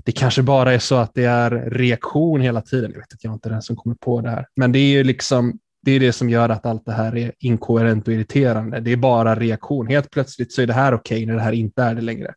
det 0.05 0.11
kanske 0.11 0.41
bara 0.43 0.73
är 0.73 0.79
så 0.79 0.95
att 0.95 1.13
det 1.13 1.25
är 1.25 1.51
reaktion 1.51 2.41
hela 2.41 2.61
tiden. 2.61 2.91
Jag 2.91 2.99
vet 2.99 3.13
att 3.13 3.23
jag 3.23 3.33
inte 3.33 3.49
är 3.49 3.51
den 3.51 3.61
som 3.61 3.75
kommer 3.75 3.95
på 3.95 4.21
det 4.21 4.29
här. 4.29 4.45
Men 4.55 4.71
det 4.71 4.79
är 4.79 4.91
ju 4.91 5.03
liksom, 5.03 5.59
det 5.81 5.91
är 5.91 5.99
det 5.99 6.13
som 6.13 6.29
gör 6.29 6.49
att 6.49 6.65
allt 6.65 6.85
det 6.85 6.91
här 6.91 7.17
är 7.17 7.31
inkoherent 7.39 8.07
och 8.07 8.13
irriterande. 8.13 8.79
Det 8.79 8.91
är 8.91 8.97
bara 8.97 9.35
reaktion. 9.35 9.87
Helt 9.87 10.09
plötsligt 10.09 10.53
så 10.53 10.61
är 10.61 10.67
det 10.67 10.73
här 10.73 10.93
okej 10.93 11.17
okay 11.17 11.25
när 11.25 11.35
det 11.35 11.41
här 11.41 11.51
inte 11.51 11.83
är 11.83 11.95
det 11.95 12.01
längre. 12.01 12.33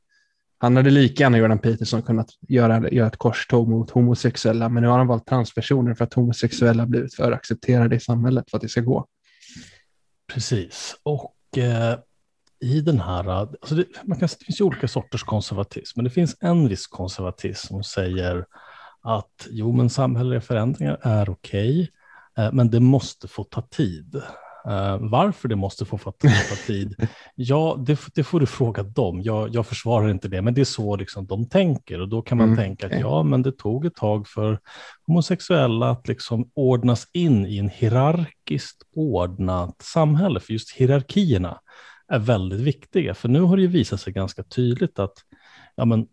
Han 0.61 0.77
hade 0.77 0.91
lika 0.91 1.23
gärna, 1.23 1.39
Jordan 1.39 1.59
Peterson, 1.59 2.03
kunnat 2.03 2.31
göra, 2.49 2.91
göra 2.91 3.07
ett 3.07 3.17
korståg 3.17 3.69
mot 3.69 3.91
homosexuella, 3.91 4.69
men 4.69 4.83
nu 4.83 4.89
har 4.89 4.99
han 4.99 5.07
valt 5.07 5.27
transpersoner 5.27 5.95
för 5.95 6.05
att 6.05 6.15
homosexuella 6.15 6.87
blivit 6.87 7.15
för 7.15 7.33
accepterade 7.33 7.97
i 7.97 8.01
samhället 8.01 8.51
för 8.51 8.57
att 8.57 8.63
det 8.63 8.69
ska 8.69 8.81
gå. 8.81 9.07
Precis, 10.33 10.97
och 11.03 11.59
eh, 11.59 11.99
i 12.61 12.81
den 12.81 13.01
här, 13.01 13.29
alltså 13.29 13.75
det, 13.75 13.85
man 14.05 14.19
kan, 14.19 14.29
det 14.39 14.45
finns 14.45 14.61
ju 14.61 14.65
olika 14.65 14.89
sorters 14.89 15.23
konservatism, 15.23 15.93
men 15.99 16.05
det 16.05 16.11
finns 16.11 16.37
en 16.41 16.69
viss 16.69 16.87
konservatism 16.87 17.67
som 17.67 17.85
säger 17.85 18.45
att 19.03 19.47
jo, 19.51 19.73
men 19.73 19.91
samhälleliga 19.91 20.41
förändringar 20.41 20.99
är 21.03 21.31
okej, 21.31 21.91
okay, 22.33 22.45
eh, 22.45 22.53
men 22.53 22.71
det 22.71 22.81
måste 22.81 23.29
få 23.29 23.45
ta 23.45 23.63
tid. 23.63 24.23
Eh, 24.69 24.99
varför 25.01 25.49
det 25.49 25.57
måste 25.57 25.85
få 25.85 25.99
ta 25.99 26.13
tid, 26.67 27.09
ja, 27.35 27.77
det, 27.87 28.01
det, 28.15 28.25
får 28.25 28.41
du 28.41 28.47
fråga 28.47 28.83
dem. 28.83 29.23
Jag, 29.23 29.55
jag 29.55 29.67
försvarar 29.67 30.11
inte 30.11 30.29
det, 30.29 30.43
men 30.43 30.55
det 30.55 30.61
är 30.61 30.65
så 30.65 30.97
liksom 30.97 31.27
de 31.27 31.49
tänker 31.49 32.01
och 32.01 32.09
då 32.09 32.23
kan 32.23 32.39
man 32.39 32.47
mm. 32.47 32.59
tänka 32.59 32.87
att 32.87 33.01
ja, 33.01 33.23
men 33.23 33.43
det 33.43 33.53
tog 33.53 33.87
ett 33.87 33.95
tag 33.95 34.29
för 34.29 34.59
homosexuella 35.07 35.91
att 35.91 36.09
liksom 36.09 36.51
ordnas 36.55 37.07
in 37.13 37.47
i 37.47 37.59
en 37.59 37.69
hierarkiskt 37.69 38.83
ordnat 38.95 39.83
samhälle, 39.83 40.41
för 40.41 40.53
just 40.53 40.73
hierarkierna 40.73 41.61
är 42.09 42.19
väldigt 42.19 42.61
viktiga. 42.61 43.15
För 43.15 43.29
nu 43.29 43.41
har 43.41 43.57
det 43.57 43.63
ju 43.63 43.69
visat 43.69 44.01
sig 44.01 44.13
ganska 44.13 44.43
tydligt 44.43 44.99
att 44.99 45.15
ja, 45.77 45.85
men, 45.85 46.07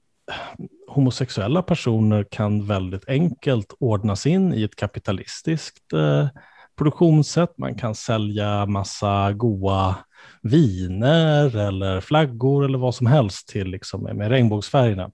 homosexuella 0.88 1.62
personer 1.62 2.26
kan 2.32 2.68
väldigt 2.68 3.10
enkelt 3.10 3.74
ordnas 3.80 4.26
in 4.26 4.54
i 4.54 4.64
ett 4.64 4.76
kapitalistiskt 4.76 5.94
eh, 5.94 6.28
produktionssätt. 6.78 7.58
Man 7.58 7.76
kan 7.76 7.96
sälja 7.96 8.66
massa 8.66 9.34
goa 9.34 9.96
viner 10.42 11.58
eller 11.58 12.02
flaggor 12.02 12.66
eller 12.66 12.78
vad 12.78 12.96
som 12.96 13.08
helst 13.08 13.48
till 13.48 13.68
liksom, 13.68 14.04
med 14.04 14.30
regnbågsfärgerna. 14.30 15.12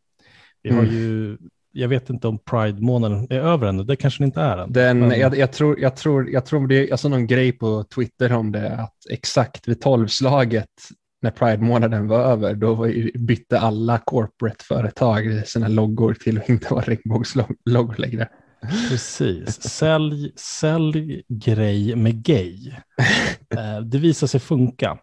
Vi 0.63 0.69
har 0.69 0.83
mm. 0.83 0.95
ju 0.95 1.37
jag 1.73 1.87
vet 1.87 2.09
inte 2.09 2.27
om 2.27 2.39
Pride-månaden 2.39 3.27
är 3.29 3.39
över 3.39 3.67
ännu, 3.67 3.83
det 3.83 3.95
kanske 3.95 4.23
den 4.23 4.25
inte 4.25 4.41
är 4.41 4.57
än. 4.57 4.71
Den, 4.71 4.99
men... 4.99 5.19
jag, 5.19 5.37
jag, 5.37 5.51
tror, 5.51 5.79
jag, 5.79 5.95
tror, 5.95 6.29
jag 6.29 6.45
tror 6.45 6.67
det, 6.67 6.87
jag 6.87 6.99
såg 6.99 7.11
någon 7.11 7.27
grej 7.27 7.51
på 7.51 7.83
Twitter 7.83 8.33
om 8.33 8.51
det, 8.51 8.75
att 8.75 8.95
exakt 9.09 9.67
vid 9.67 9.81
tolvslaget 9.81 10.69
när 11.21 11.31
Pride-månaden 11.31 12.07
var 12.07 12.19
över, 12.19 12.53
då 12.55 12.87
bytte 13.19 13.59
alla 13.59 13.97
corporate-företag 13.97 15.47
sina 15.47 15.67
loggor 15.67 16.13
till 16.13 16.37
att 16.37 16.49
inte 16.49 16.73
vara 16.73 16.83
regnbågsloggor 16.83 17.95
längre. 17.97 18.27
Precis. 18.89 19.61
Sälj, 19.61 20.31
sälj 20.35 21.23
grej 21.27 21.95
med 21.95 22.23
gay. 22.23 22.71
Eh, 23.55 23.81
det 23.81 23.97
visar 23.97 24.27
sig 24.27 24.39
funka. 24.39 24.97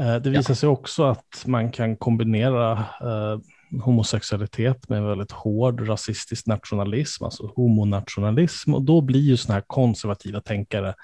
Eh, 0.00 0.16
det 0.16 0.30
visar 0.30 0.50
ja. 0.50 0.56
sig 0.56 0.68
också 0.68 1.04
att 1.04 1.44
man 1.46 1.72
kan 1.72 1.96
kombinera 1.96 2.72
eh, 2.78 3.38
homosexualitet 3.80 4.88
med 4.88 4.98
en 4.98 5.06
väldigt 5.06 5.32
hård 5.32 5.88
rasistisk 5.88 6.46
nationalism, 6.46 7.24
alltså 7.24 7.52
homonationalism. 7.56 8.74
Och 8.74 8.82
då 8.82 9.00
blir 9.00 9.20
ju 9.20 9.36
sådana 9.36 9.54
här 9.54 9.64
konservativa 9.66 10.40
tänkare, 10.40 10.94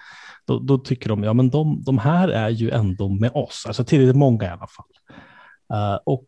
då, 0.46 0.58
då, 0.58 0.78
tycker 0.78 1.08
de, 1.08 1.24
ja 1.24 1.32
men 1.32 1.50
de, 1.50 1.82
de 1.82 1.98
här 1.98 2.28
är 2.28 2.48
ju 2.48 2.70
ändå 2.70 3.08
med 3.08 3.30
oss, 3.34 3.64
alltså 3.66 3.84
tillräckligt 3.84 4.16
många 4.16 4.44
i 4.44 4.48
alla 4.48 4.66
fall. 4.66 4.86
Uh, 5.72 5.98
och 6.06 6.26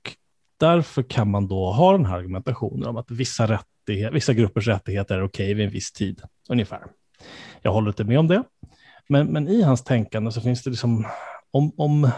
därför 0.60 1.02
kan 1.02 1.30
man 1.30 1.48
då 1.48 1.72
ha 1.72 1.92
den 1.92 2.06
här 2.06 2.16
argumentationen 2.16 2.88
om 2.88 2.96
att 2.96 3.10
vissa, 3.10 3.58
rättighet, 3.82 4.14
vissa 4.14 4.34
gruppers 4.34 4.68
rättigheter 4.68 5.14
är 5.14 5.22
okej 5.22 5.44
okay 5.44 5.54
vid 5.54 5.66
en 5.66 5.72
viss 5.72 5.92
tid, 5.92 6.22
ungefär. 6.48 6.82
Jag 7.62 7.72
håller 7.72 7.88
inte 7.88 8.04
med 8.04 8.18
om 8.18 8.28
det, 8.28 8.42
men, 9.08 9.26
men 9.26 9.48
i 9.48 9.62
hans 9.62 9.84
tänkande 9.84 10.32
så 10.32 10.40
finns 10.40 10.62
det 10.62 10.70
liksom, 10.70 11.06
om, 11.50 11.72
om 11.76 12.10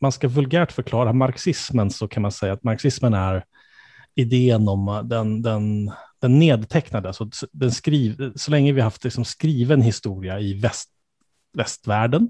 man 0.00 0.12
ska 0.12 0.28
vulgärt 0.28 0.72
förklara 0.72 1.12
marxismen 1.12 1.90
så 1.90 2.08
kan 2.08 2.22
man 2.22 2.32
säga 2.32 2.52
att 2.52 2.64
marxismen 2.64 3.14
är 3.14 3.44
idén 4.14 4.68
om 4.68 5.02
den, 5.04 5.42
den, 5.42 5.90
den 6.20 6.38
nedtecknade, 6.38 7.08
alltså 7.08 7.30
den 7.52 7.72
skriv, 7.72 8.32
så 8.36 8.50
länge 8.50 8.72
vi 8.72 8.80
haft 8.80 9.04
liksom 9.04 9.24
skriven 9.24 9.82
historia 9.82 10.40
i 10.40 10.60
väst, 10.60 10.90
västvärlden 11.56 12.28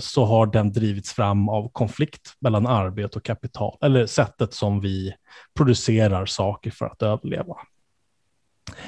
så 0.00 0.24
har 0.24 0.46
den 0.46 0.72
drivits 0.72 1.12
fram 1.12 1.48
av 1.48 1.70
konflikt 1.72 2.36
mellan 2.40 2.66
arbete 2.66 3.18
och 3.18 3.24
kapital, 3.24 3.78
eller 3.80 4.06
sättet 4.06 4.54
som 4.54 4.80
vi 4.80 5.14
producerar 5.56 6.26
saker 6.26 6.70
för 6.70 6.86
att 6.86 7.02
överleva. 7.02 7.56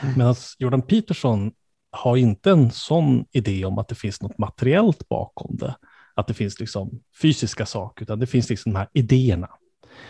Mm. 0.00 0.18
Medan 0.18 0.34
Jordan 0.58 0.82
Peterson 0.82 1.52
har 1.90 2.16
inte 2.16 2.50
en 2.50 2.70
sån 2.70 3.24
idé 3.32 3.64
om 3.64 3.78
att 3.78 3.88
det 3.88 3.94
finns 3.94 4.22
något 4.22 4.38
materiellt 4.38 5.08
bakom 5.08 5.56
det, 5.56 5.76
att 6.14 6.26
det 6.26 6.34
finns 6.34 6.60
liksom 6.60 7.00
fysiska 7.22 7.66
saker, 7.66 8.02
utan 8.02 8.18
det 8.18 8.26
finns 8.26 8.50
liksom 8.50 8.72
de 8.72 8.78
här 8.78 8.88
idéerna. 8.92 9.48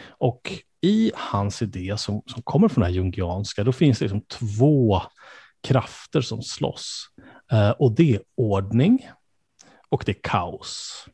Och 0.08 0.52
i 0.80 1.12
hans 1.14 1.62
idé 1.62 1.94
som, 1.98 2.22
som 2.26 2.42
kommer 2.42 2.68
från 2.68 2.80
det 2.80 2.86
här 2.86 2.94
jungianska, 2.94 3.64
då 3.64 3.72
finns 3.72 3.98
det 3.98 4.04
liksom 4.04 4.22
två 4.22 5.02
krafter 5.62 6.20
som 6.20 6.42
slåss. 6.42 7.06
Uh, 7.52 7.70
och 7.70 7.94
det 7.94 8.14
är 8.14 8.20
ordning 8.36 9.08
och 9.94 10.02
det 10.06 10.12
är 10.12 10.20
kaos. 10.22 11.04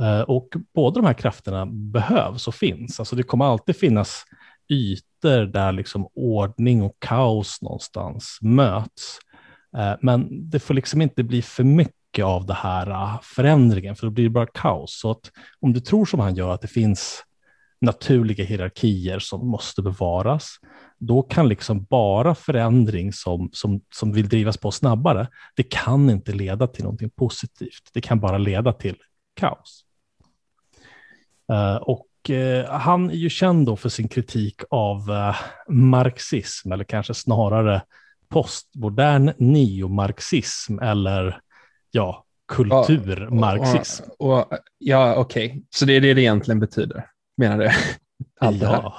Uh, 0.00 0.20
och 0.20 0.48
båda 0.74 1.00
de 1.00 1.06
här 1.06 1.14
krafterna 1.14 1.66
behövs 1.66 2.48
och 2.48 2.54
finns. 2.54 3.00
Alltså 3.00 3.16
det 3.16 3.22
kommer 3.22 3.44
alltid 3.44 3.76
finnas 3.76 4.24
ytor 4.68 5.46
där 5.46 5.72
liksom 5.72 6.08
ordning 6.14 6.82
och 6.82 6.96
kaos 6.98 7.62
någonstans 7.62 8.38
möts. 8.40 9.18
Uh, 9.76 9.94
men 10.00 10.50
det 10.50 10.58
får 10.58 10.74
liksom 10.74 11.02
inte 11.02 11.22
bli 11.22 11.42
för 11.42 11.64
mycket 11.64 12.24
av 12.24 12.46
det 12.46 12.54
här 12.54 12.90
eh, 12.90 13.20
förändringen, 13.22 13.96
för 13.96 14.06
då 14.06 14.10
blir 14.10 14.24
det 14.24 14.30
bara 14.30 14.46
kaos. 14.46 15.00
Så 15.00 15.10
att 15.10 15.30
om 15.60 15.72
du 15.72 15.80
tror 15.80 16.04
som 16.04 16.20
han 16.20 16.34
gör 16.34 16.54
att 16.54 16.62
det 16.62 16.68
finns 16.68 17.24
naturliga 17.80 18.44
hierarkier 18.44 19.18
som 19.18 19.48
måste 19.48 19.82
bevaras, 19.82 20.56
då 20.98 21.22
kan 21.22 21.48
liksom 21.48 21.84
bara 21.84 22.34
förändring 22.34 23.12
som, 23.12 23.50
som, 23.52 23.80
som 23.94 24.12
vill 24.12 24.28
drivas 24.28 24.56
på 24.56 24.70
snabbare, 24.70 25.28
det 25.54 25.62
kan 25.62 26.10
inte 26.10 26.32
leda 26.32 26.66
till 26.66 26.84
någonting 26.84 27.10
positivt. 27.10 27.90
Det 27.92 28.00
kan 28.00 28.20
bara 28.20 28.38
leda 28.38 28.72
till 28.72 28.96
kaos. 29.34 29.84
Uh, 31.52 31.76
och 31.76 32.06
uh, 32.30 32.64
han 32.64 33.10
är 33.10 33.14
ju 33.14 33.30
känd 33.30 33.66
då 33.66 33.76
för 33.76 33.88
sin 33.88 34.08
kritik 34.08 34.62
av 34.70 35.10
uh, 35.10 35.36
marxism, 35.68 36.72
eller 36.72 36.84
kanske 36.84 37.14
snarare 37.14 37.82
postmodern 38.28 39.32
neomarxism, 39.38 40.78
eller 40.78 41.40
ja, 41.90 42.24
kulturmarxism. 42.48 44.04
Och, 44.18 44.38
och, 44.38 44.58
ja, 44.78 45.14
okej. 45.16 45.46
Okay. 45.46 45.62
Så 45.70 45.84
det 45.84 45.92
är 45.92 46.00
det 46.00 46.14
det 46.14 46.20
egentligen 46.20 46.60
betyder, 46.60 47.06
menar 47.36 47.58
du? 47.58 47.70
Allt 48.40 48.62
ja. 48.62 48.94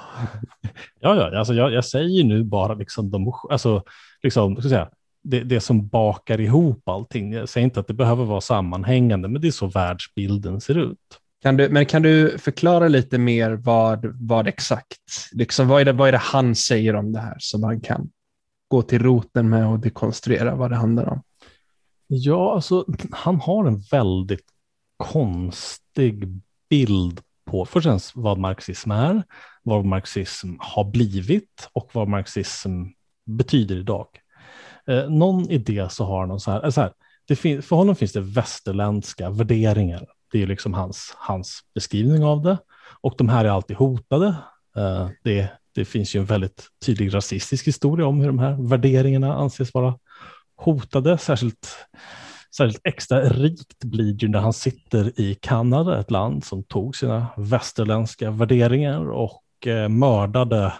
ja, 1.00 1.16
ja, 1.16 1.38
alltså 1.38 1.54
jag, 1.54 1.72
jag 1.72 1.84
säger 1.84 2.24
nu 2.24 2.44
bara 2.44 2.74
liksom 2.74 3.10
de, 3.10 3.32
alltså, 3.50 3.82
liksom, 4.22 4.56
ska 4.56 4.68
säga, 4.68 4.90
det, 5.22 5.40
det 5.40 5.60
som 5.60 5.88
bakar 5.88 6.40
ihop 6.40 6.88
allting. 6.88 7.32
Jag 7.32 7.48
säger 7.48 7.64
inte 7.64 7.80
att 7.80 7.86
det 7.86 7.94
behöver 7.94 8.24
vara 8.24 8.40
sammanhängande, 8.40 9.28
men 9.28 9.42
det 9.42 9.48
är 9.48 9.52
så 9.52 9.66
världsbilden 9.66 10.60
ser 10.60 10.78
ut. 10.78 10.98
Kan 11.42 11.56
du, 11.56 11.68
men 11.68 11.86
kan 11.86 12.02
du 12.02 12.38
förklara 12.38 12.88
lite 12.88 13.18
mer 13.18 13.50
vad, 13.50 14.06
vad 14.28 14.46
exakt, 14.48 14.98
liksom, 15.32 15.68
vad, 15.68 15.80
är 15.80 15.84
det, 15.84 15.92
vad 15.92 16.08
är 16.08 16.12
det 16.12 16.18
han 16.18 16.54
säger 16.54 16.94
om 16.94 17.12
det 17.12 17.20
här 17.20 17.36
som 17.38 17.60
man 17.60 17.80
kan 17.80 18.10
gå 18.68 18.82
till 18.82 19.02
roten 19.02 19.48
med 19.48 19.66
och 19.66 19.78
dekonstruera 19.78 20.54
vad 20.54 20.70
det 20.70 20.76
handlar 20.76 21.08
om? 21.08 21.22
Ja, 22.06 22.54
alltså 22.54 22.84
han 23.10 23.40
har 23.40 23.64
en 23.64 23.80
väldigt 23.90 24.44
konstig 24.96 26.40
bild 26.70 27.20
på 27.50 27.64
först 27.64 27.86
och 27.86 27.90
främst 27.90 28.12
vad 28.16 28.38
marxism 28.38 28.90
är, 28.90 29.22
vad 29.62 29.84
marxism 29.84 30.48
har 30.58 30.84
blivit 30.84 31.68
och 31.72 31.90
vad 31.92 32.08
marxism 32.08 32.84
betyder 33.26 33.76
idag. 33.76 34.06
Eh, 34.86 35.10
någon 35.10 35.50
idé 35.50 35.88
så 35.90 36.04
har 36.04 36.26
han 36.26 36.40
så 36.40 36.50
här, 36.50 36.64
eh, 36.64 36.70
så 36.70 36.80
här 36.80 36.92
det 37.28 37.36
fin- 37.36 37.62
för 37.62 37.76
honom 37.76 37.96
finns 37.96 38.12
det 38.12 38.20
västerländska 38.20 39.30
värderingar. 39.30 40.06
Det 40.32 40.42
är 40.42 40.46
liksom 40.46 40.74
hans, 40.74 41.14
hans 41.16 41.60
beskrivning 41.74 42.24
av 42.24 42.42
det. 42.42 42.58
Och 43.00 43.14
de 43.18 43.28
här 43.28 43.44
är 43.44 43.48
alltid 43.48 43.76
hotade. 43.76 44.26
Eh, 44.76 45.08
det, 45.24 45.48
det 45.74 45.84
finns 45.84 46.14
ju 46.14 46.20
en 46.20 46.26
väldigt 46.26 46.66
tydlig 46.86 47.14
rasistisk 47.14 47.66
historia 47.66 48.06
om 48.06 48.20
hur 48.20 48.26
de 48.26 48.38
här 48.38 48.68
värderingarna 48.68 49.34
anses 49.34 49.74
vara 49.74 49.98
hotade. 50.56 51.18
Särskilt, 51.18 51.68
särskilt 52.56 52.80
extra 52.84 53.20
rikt 53.20 53.84
blir 53.84 54.12
det 54.12 54.28
när 54.28 54.38
han 54.38 54.52
sitter 54.52 55.20
i 55.20 55.34
Kanada, 55.34 56.00
ett 56.00 56.10
land 56.10 56.44
som 56.44 56.62
tog 56.62 56.96
sina 56.96 57.26
västerländska 57.36 58.30
värderingar 58.30 59.10
och 59.10 59.66
eh, 59.66 59.88
mördade 59.88 60.72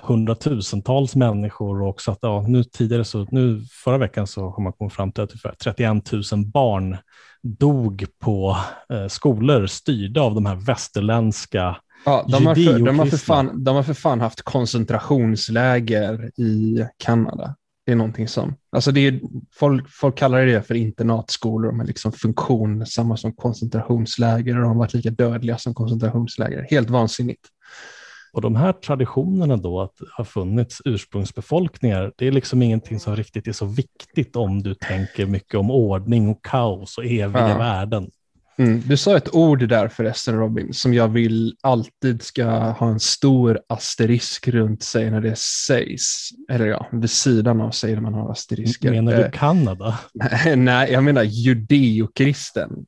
hundratusentals 0.00 1.16
människor 1.16 1.82
och 1.82 2.00
så 2.00 2.12
att 2.12 2.18
ja, 2.22 2.44
nu 2.48 2.64
tidigare 2.64 3.04
så 3.04 3.26
nu 3.30 3.64
förra 3.84 3.98
veckan 3.98 4.26
så 4.26 4.50
har 4.50 4.62
man 4.62 4.72
kommit 4.72 4.92
fram 4.92 5.12
till 5.12 5.22
att 5.22 5.30
ungefär 5.30 5.54
31 5.54 6.12
000 6.32 6.46
barn 6.46 6.96
dog 7.42 8.06
på 8.20 8.56
eh, 8.92 9.06
skolor 9.06 9.66
styrda 9.66 10.20
av 10.20 10.34
de 10.34 10.46
här 10.46 10.56
västerländska 10.56 11.76
Ja, 12.04 12.24
de, 12.28 12.46
har 12.46 12.54
för, 12.54 12.78
de, 12.78 12.98
har 12.98 13.06
för 13.06 13.16
fan, 13.16 13.64
de 13.64 13.76
har 13.76 13.82
för 13.82 13.94
fan 13.94 14.20
haft 14.20 14.42
koncentrationsläger 14.42 16.40
i 16.40 16.86
Kanada. 16.98 17.56
Det 17.92 17.94
är 17.94 17.98
någonting 17.98 18.28
som, 18.28 18.54
alltså 18.72 18.92
det 18.92 19.00
är, 19.00 19.20
folk, 19.54 19.88
folk 19.88 20.18
kallar 20.18 20.46
det 20.46 20.62
för 20.62 20.74
internatskolor, 20.74 21.70
de 21.70 21.78
har 21.78 21.86
liksom 21.86 22.12
funktion 22.12 22.86
samma 22.86 23.16
som 23.16 23.32
koncentrationsläger 23.32 24.56
och 24.56 24.62
de 24.62 24.68
har 24.68 24.74
varit 24.74 24.94
lika 24.94 25.10
dödliga 25.10 25.58
som 25.58 25.74
koncentrationsläger. 25.74 26.66
Helt 26.70 26.90
vansinnigt. 26.90 27.48
Och 28.32 28.40
de 28.40 28.56
här 28.56 28.72
traditionerna 28.72 29.56
då 29.56 29.80
att 29.80 29.94
har 30.10 30.24
funnits 30.24 30.82
ursprungsbefolkningar, 30.84 32.12
det 32.16 32.26
är 32.26 32.32
liksom 32.32 32.62
ingenting 32.62 33.00
som 33.00 33.16
riktigt 33.16 33.48
är 33.48 33.52
så 33.52 33.66
viktigt 33.66 34.36
om 34.36 34.62
du 34.62 34.74
tänker 34.74 35.26
mycket 35.26 35.54
om 35.54 35.70
ordning 35.70 36.28
och 36.28 36.44
kaos 36.44 36.98
och 36.98 37.04
eviga 37.04 37.48
Ja. 37.48 37.58
värden. 37.58 38.10
Mm. 38.62 38.82
Du 38.86 38.96
sa 38.96 39.16
ett 39.16 39.34
ord 39.34 39.68
där 39.68 39.88
förresten 39.88 40.38
Robin, 40.38 40.72
som 40.72 40.94
jag 40.94 41.08
vill 41.08 41.56
alltid 41.60 42.22
ska 42.22 42.44
ha 42.50 42.88
en 42.88 43.00
stor 43.00 43.60
asterisk 43.68 44.48
runt 44.48 44.82
sig 44.82 45.10
när 45.10 45.20
det 45.20 45.38
sägs. 45.38 46.28
Eller 46.50 46.66
ja, 46.66 46.86
vid 46.92 47.10
sidan 47.10 47.60
av 47.60 47.70
sig 47.70 47.94
när 47.94 48.00
man 48.00 48.14
har 48.14 48.30
asterisker. 48.30 48.90
Menar 48.90 49.12
Eh, 49.12 49.18
du 49.18 49.30
Kanada? 49.30 49.98
Nej, 50.56 50.92
jag 50.92 51.04
menar 51.04 51.22
judeokristen. 51.22 52.70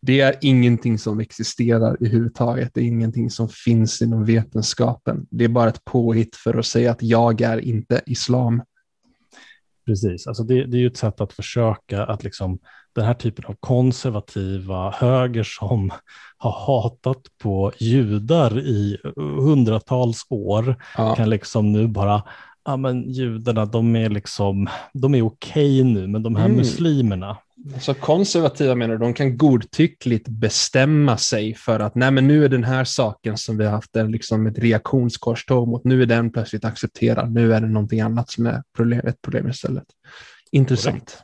Det 0.00 0.20
är 0.20 0.34
ingenting 0.40 0.98
som 0.98 1.20
existerar 1.20 1.96
i 2.02 2.08
huvudtaget. 2.08 2.70
Det 2.74 2.80
är 2.80 2.84
ingenting 2.84 3.30
som 3.30 3.48
finns 3.48 4.02
inom 4.02 4.24
vetenskapen. 4.24 5.26
Det 5.30 5.44
är 5.44 5.48
bara 5.48 5.68
ett 5.68 5.84
påhitt 5.84 6.36
för 6.36 6.58
att 6.58 6.66
säga 6.66 6.90
att 6.90 7.02
jag 7.02 7.40
är 7.40 7.58
inte 7.58 8.00
islam. 8.06 8.62
Precis, 9.86 10.26
alltså 10.26 10.42
det, 10.42 10.66
det 10.66 10.76
är 10.76 10.80
ju 10.80 10.86
ett 10.86 10.96
sätt 10.96 11.20
att 11.20 11.32
försöka 11.32 12.04
att 12.04 12.24
liksom 12.24 12.58
den 12.94 13.04
här 13.04 13.14
typen 13.14 13.44
av 13.44 13.56
konservativa 13.60 14.90
höger 14.90 15.42
som 15.42 15.92
har 16.36 16.52
hatat 16.66 17.22
på 17.42 17.72
judar 17.78 18.58
i 18.58 18.98
hundratals 19.16 20.26
år 20.30 20.76
Ja. 20.96 21.14
kan 21.14 21.30
liksom 21.30 21.72
nu 21.72 21.88
bara, 21.88 22.22
ja 22.64 22.76
men 22.76 23.10
judarna 23.10 23.66
de 23.66 23.96
är 23.96 24.10
liksom, 24.10 24.68
de 24.92 25.14
är 25.14 25.22
okej 25.26 25.84
nu, 25.84 26.06
men 26.06 26.22
de 26.22 26.36
här 26.36 26.44
Mm. 26.44 26.56
muslimerna, 26.56 27.36
Så 27.80 27.94
konservativa 27.94 28.74
menar 28.74 28.94
du, 28.94 28.98
de 29.04 29.14
kan 29.14 29.36
godtyckligt 29.38 30.28
bestämma 30.28 31.16
sig 31.16 31.54
för 31.54 31.80
att 31.80 31.94
nej, 31.94 32.10
men 32.10 32.26
nu 32.26 32.44
är 32.44 32.48
den 32.48 32.64
här 32.64 32.84
saken 32.84 33.36
som 33.38 33.58
vi 33.58 33.64
har 33.64 33.72
haft 33.72 33.96
en, 33.96 34.12
liksom 34.12 34.46
ett 34.46 34.58
reaktionskorståg 34.58 35.68
mot, 35.68 35.84
nu 35.84 36.02
är 36.02 36.06
den 36.06 36.30
plötsligt 36.32 36.64
accepterad, 36.64 37.32
nu 37.32 37.54
är 37.54 37.60
det 37.60 37.66
någonting 37.66 38.00
annat 38.00 38.30
som 38.30 38.46
är 38.46 38.62
problem, 38.76 39.06
ett 39.06 39.22
problem 39.22 39.48
istället. 39.50 39.84
Intressant. 40.50 41.18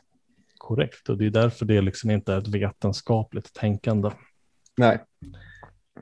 Korrekt, 0.75 1.09
och 1.09 1.17
det 1.17 1.25
är 1.25 1.29
därför 1.29 1.65
det 1.65 1.81
liksom 1.81 2.09
inte 2.11 2.33
är 2.33 2.37
ett 2.37 2.47
vetenskapligt 2.47 3.53
tänkande. 3.53 4.09
Nej. 4.77 4.99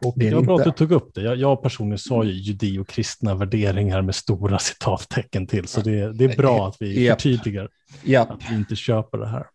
Och 0.06 0.14
Det 0.16 0.26
är 0.28 0.30
det 0.30 0.36
var 0.36 0.44
bra 0.44 0.54
inte. 0.56 0.70
att 0.70 0.78
du 0.78 0.88
tog 0.88 0.92
upp 0.98 1.14
det. 1.14 1.22
Jag, 1.22 1.38
jag 1.38 1.62
personligen 1.64 1.98
sa 2.00 2.24
ju 2.24 2.32
judeokristna 2.32 3.36
värderingar 3.36 4.02
med 4.02 4.16
stora 4.16 4.60
citattecken 4.70 5.48
till, 5.48 5.68
så 5.68 5.82
det, 5.82 6.14
det 6.14 6.26
är 6.26 6.38
bra 6.38 6.68
att 6.68 6.76
vi 6.80 7.06
Japp. 7.06 7.22
förtydligar 7.22 7.70
Ja. 8.04 8.22
att 8.22 8.52
vi 8.52 8.56
inte 8.56 8.76
köper 8.76 9.18
det 9.18 9.28
här. 9.28 9.46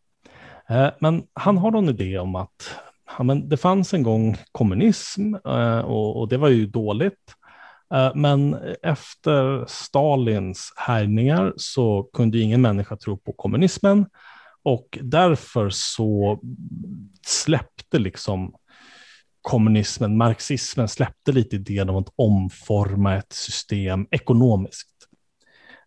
Eh, 0.68 0.92
Men 1.00 1.22
han 1.34 1.58
har 1.58 1.70
någon 1.70 1.88
idé 1.88 2.18
om 2.18 2.34
att 2.34 2.74
ja, 3.18 3.24
men 3.24 3.48
det 3.48 3.56
fanns 3.56 3.94
en 3.94 4.02
gång 4.02 4.36
kommunism 4.52 5.34
eh, 5.34 5.78
och, 5.78 6.20
och 6.20 6.28
det 6.28 6.36
var 6.36 6.48
ju 6.48 6.66
dåligt. 6.66 7.34
Eh, 7.94 8.12
Men 8.14 8.56
efter 8.82 9.64
Stalins 9.68 10.72
härjningar 10.76 11.52
så 11.56 12.08
kunde 12.12 12.38
ingen 12.38 12.60
människa 12.62 12.96
tro 12.96 13.16
på 13.16 13.32
kommunismen 13.32 14.06
och 14.64 14.98
därför 15.02 15.70
så 15.70 16.40
släppte 17.26 17.98
liksom 17.98 18.54
kommunismen, 19.42 20.16
marxismen 20.16 20.88
släppte 20.88 21.32
lite 21.32 21.56
idén 21.56 21.88
om 21.90 21.96
att 21.96 22.12
omforma 22.16 23.14
ett 23.14 23.32
system 23.32 24.06
ekonomiskt. 24.10 24.88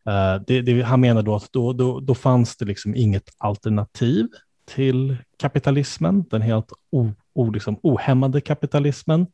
Uh, 0.10 0.44
det, 0.48 0.62
det, 0.62 0.82
han 0.82 1.02
menar 1.02 1.22
då 1.22 1.36
att 1.36 1.50
då, 1.52 1.74
då, 1.74 2.00
då 2.00 2.16
fanns 2.16 2.58
det 2.58 2.66
liksom 2.66 2.96
inget 2.96 3.30
alternativ 3.38 4.28
till 4.66 5.18
kapitalismen, 5.38 6.26
den 6.30 6.42
helt 6.42 6.72
o, 6.92 7.12
o, 7.34 7.50
liksom 7.52 7.80
ohämmade 7.84 8.42
kapitalismen. 8.42 9.28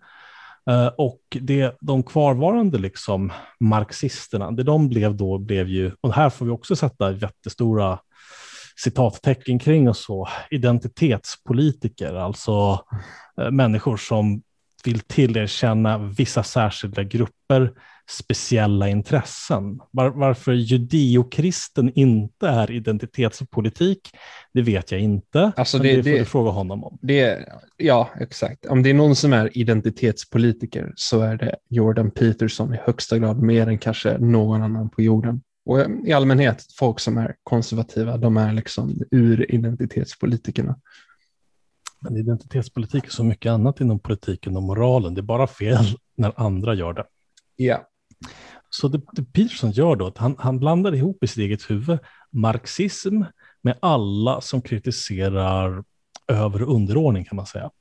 Uh, 0.69 0.88
och 0.97 1.21
det, 1.29 1.77
de 1.82 2.03
kvarvarande 2.03 2.77
liksom 2.77 3.32
marxisterna, 3.60 4.51
det 4.51 4.63
de 4.63 4.89
blev 4.89 5.15
då 5.15 5.38
blev 5.38 5.67
ju, 5.67 5.91
och 6.01 6.13
här 6.13 6.29
får 6.29 6.45
vi 6.45 6.51
också 6.51 6.75
sätta 6.75 7.12
jättestora 7.12 7.99
citattecken 8.76 9.60
kring 9.60 9.90
och 9.90 9.98
så, 9.98 10.28
identitetspolitiker, 10.52 12.14
alltså 12.14 12.80
eh, 13.42 13.52
människor 13.52 13.98
som 13.98 14.42
vill 14.86 15.00
tillerkänna 15.00 15.98
vissa 15.98 16.44
särskilda 16.44 17.04
grupper 17.04 17.72
speciella 18.10 18.90
intressen. 18.90 19.80
Var, 19.92 20.10
varför 20.10 20.52
judeokristen 20.54 21.92
inte 21.96 22.48
är 22.48 22.72
identitetspolitik, 22.72 24.00
det 24.54 24.62
vet 24.62 24.92
jag 24.92 25.02
inte. 25.02 25.52
Alltså 25.56 25.78
men 25.78 25.88
det- 25.88 25.96
det, 25.96 26.04
får 26.04 26.12
det- 26.12 26.20
du 26.20 26.26
fråga 26.26 26.52
honom 26.52 26.84
om. 26.84 26.98
Det 27.02 27.50
ja, 27.78 28.10
exakt. 28.20 28.66
Om 28.66 28.84
det 28.84 28.90
är 28.90 28.94
någon 28.94 29.16
som 29.16 29.34
är 29.34 29.58
identitetspolitiker 29.58 30.94
så 30.96 31.22
är 31.22 31.38
det 31.38 31.56
Jordan 31.70 32.12
Peterson 32.12 32.74
i 32.74 32.78
högsta 32.84 33.18
grad, 33.20 33.42
mer 33.42 33.68
än 33.68 33.78
kanske 33.78 34.18
någon 34.18 34.62
annan 34.62 34.90
på 34.90 35.02
jorden. 35.02 35.42
Och 35.65 35.80
i 36.06 36.13
allmänhet, 36.13 36.65
folk 36.80 36.99
som 36.99 37.17
är 37.17 37.36
konservativa, 37.43 38.17
de 38.17 38.38
är 38.38 38.54
liksom 38.54 39.02
ur-identitetspolitikerna. 39.12 40.80
Men 41.99 42.17
identitetspolitik 42.17 43.06
är 43.06 43.10
så 43.10 43.23
mycket 43.23 43.52
annat 43.52 43.82
inom 43.82 43.99
politiken 43.99 44.58
och 44.58 44.63
moralen. 44.63 45.13
Det 45.13 45.21
är 45.21 45.23
bara 45.23 45.47
fel 45.47 45.86
när 46.15 46.34
andra 46.36 46.73
gör 46.73 46.93
det. 46.93 47.06
Ja. 47.56 47.88
Så 48.69 48.88
det, 48.88 49.02
det 49.12 49.23
Peterson 49.23 49.71
gör 49.71 49.95
då, 49.95 50.08
att 50.08 50.17
han, 50.17 50.36
han 50.39 50.60
blandar 50.60 50.95
ihop 50.95 51.23
i 51.23 51.28
sitt 51.28 51.38
eget 51.38 51.69
huvud 51.69 51.99
marxism 52.32 53.21
med 53.62 53.78
alla 53.82 54.41
som 54.41 54.62
kritiserar 54.62 55.84
över 56.28 56.63
och 56.63 56.76
underordning 56.76 57.26
kan 57.26 57.36
man 57.36 57.45
säga. 57.45 57.71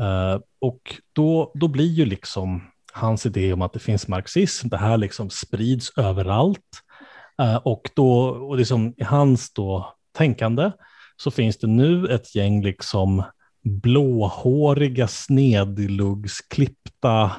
Eh, 0.00 0.40
och 0.58 1.00
då, 1.12 1.52
då 1.54 1.68
blir 1.68 1.92
ju 1.92 2.04
liksom 2.04 2.62
hans 2.98 3.26
idé 3.26 3.52
om 3.52 3.62
att 3.62 3.72
det 3.72 3.78
finns 3.78 4.08
marxism, 4.08 4.68
det 4.68 4.76
här 4.76 4.96
liksom 4.96 5.30
sprids 5.30 5.98
överallt. 5.98 6.82
Eh, 7.42 7.56
och 7.56 7.90
då, 7.94 8.28
och 8.28 8.56
liksom 8.56 8.94
i 8.96 9.04
hans 9.04 9.52
då 9.52 9.94
tänkande 10.12 10.70
så 11.16 11.30
finns 11.30 11.58
det 11.58 11.66
nu 11.66 12.14
ett 12.14 12.34
gäng 12.34 12.62
liksom 12.62 13.22
blåhåriga, 13.64 15.08
snedluggsklippta 15.08 17.32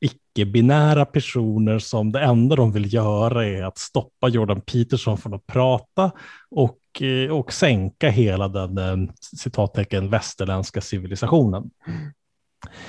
icke-binära 0.00 1.04
personer 1.04 1.78
som 1.78 2.12
det 2.12 2.20
enda 2.20 2.56
de 2.56 2.72
vill 2.72 2.94
göra 2.94 3.46
är 3.46 3.62
att 3.62 3.78
stoppa 3.78 4.28
Jordan 4.28 4.60
Peterson 4.60 5.18
från 5.18 5.34
att 5.34 5.46
prata 5.46 6.10
och, 6.50 7.02
eh, 7.02 7.30
och 7.30 7.52
sänka 7.52 8.10
hela 8.10 8.48
den 8.48 8.78
eh, 8.78 8.96
citattecken 9.36 10.10
västerländska 10.10 10.80
civilisationen. 10.80 11.70
Mm. 11.86 12.12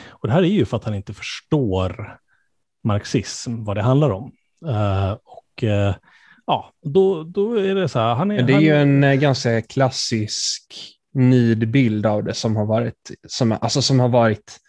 Och 0.09 0.27
det 0.27 0.33
här 0.33 0.43
är 0.43 0.47
ju 0.47 0.65
för 0.65 0.77
att 0.77 0.83
han 0.83 0.95
inte 0.95 1.13
förstår 1.13 2.19
marxism, 2.83 3.63
vad 3.63 3.77
det 3.77 3.81
handlar 3.81 4.09
om. 4.09 4.31
Eh, 4.67 5.11
och 5.11 5.63
eh, 5.63 5.95
ja, 6.45 6.73
då, 6.81 7.23
då 7.23 7.59
är 7.59 7.75
det 7.75 7.89
så 7.89 7.99
här, 7.99 8.15
han 8.15 8.31
är... 8.31 8.43
Det 8.43 8.53
är 8.53 8.55
han, 8.55 8.63
ju 8.63 8.75
en 8.75 9.03
eh, 9.03 9.13
ganska 9.13 9.61
klassisk 9.61 10.89
nidbild 11.13 12.05
av 12.05 12.23
det 12.23 12.33
som 12.33 12.55
har 12.55 12.65
varit, 12.65 13.11
som, 13.27 13.51
alltså 13.51 13.81
som 13.81 13.99
har 13.99 14.09
varit 14.09 14.59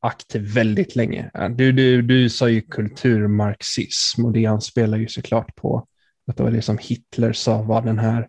aktiv 0.00 0.54
väldigt 0.54 0.96
länge. 0.96 1.30
Du, 1.50 1.72
du, 1.72 2.02
du 2.02 2.30
sa 2.30 2.48
ju 2.48 2.60
kulturmarxism 2.60 4.24
och 4.24 4.32
det 4.32 4.46
anspelar 4.46 4.98
ju 4.98 5.08
såklart 5.08 5.54
på 5.56 5.86
att 6.26 6.36
det 6.36 6.42
var 6.42 6.50
det 6.50 6.62
som 6.62 6.78
Hitler 6.78 7.32
sa 7.32 7.62
var 7.62 7.82
den 7.82 7.98
här 7.98 8.28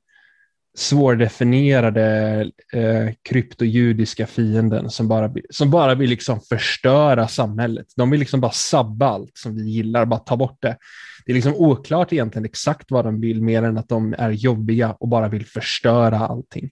svårdefinierade 0.76 2.40
eh, 2.74 3.14
kryptojudiska 3.30 4.28
fienden 4.28 4.90
som 4.90 5.08
bara, 5.08 5.34
som 5.50 5.72
bara 5.72 5.96
vill 5.96 6.10
liksom 6.10 6.42
förstöra 6.42 7.28
samhället. 7.28 7.88
De 7.96 8.10
vill 8.10 8.20
liksom 8.20 8.42
bara 8.42 8.52
sabba 8.52 9.08
allt 9.08 9.38
som 9.38 9.56
vi 9.56 9.64
gillar, 9.64 10.06
bara 10.06 10.20
ta 10.20 10.38
bort 10.38 10.62
det. 10.62 10.78
Det 11.26 11.32
är 11.32 11.34
liksom 11.34 11.56
oklart 11.56 12.14
egentligen 12.14 12.46
exakt 12.46 12.92
vad 12.92 13.06
de 13.06 13.22
vill, 13.22 13.44
mer 13.44 13.64
än 13.64 13.78
att 13.78 13.90
de 13.90 14.16
är 14.18 14.32
jobbiga 14.32 14.92
och 14.92 15.08
bara 15.08 15.28
vill 15.28 15.46
förstöra 15.46 16.20
allting. 16.20 16.70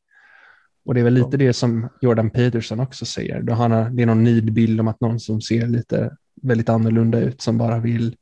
Och 0.86 0.94
det 0.94 1.00
är 1.00 1.04
väl 1.04 1.14
lite 1.14 1.38
det 1.38 1.54
som 1.54 1.90
Jordan 2.02 2.30
Peterson 2.30 2.80
också 2.80 3.06
säger. 3.06 3.42
Då 3.42 3.54
han 3.54 3.96
det 3.96 4.04
är 4.04 4.06
någon 4.06 4.24
nidbild 4.24 4.80
om 4.80 4.88
att 4.88 5.02
någon 5.02 5.20
som 5.20 5.42
ser 5.42 5.68
lite 5.68 6.12
väldigt 6.42 6.70
annorlunda 6.70 7.20
ut 7.20 7.42
som 7.42 7.58
bara 7.58 7.80
vill 7.80 8.16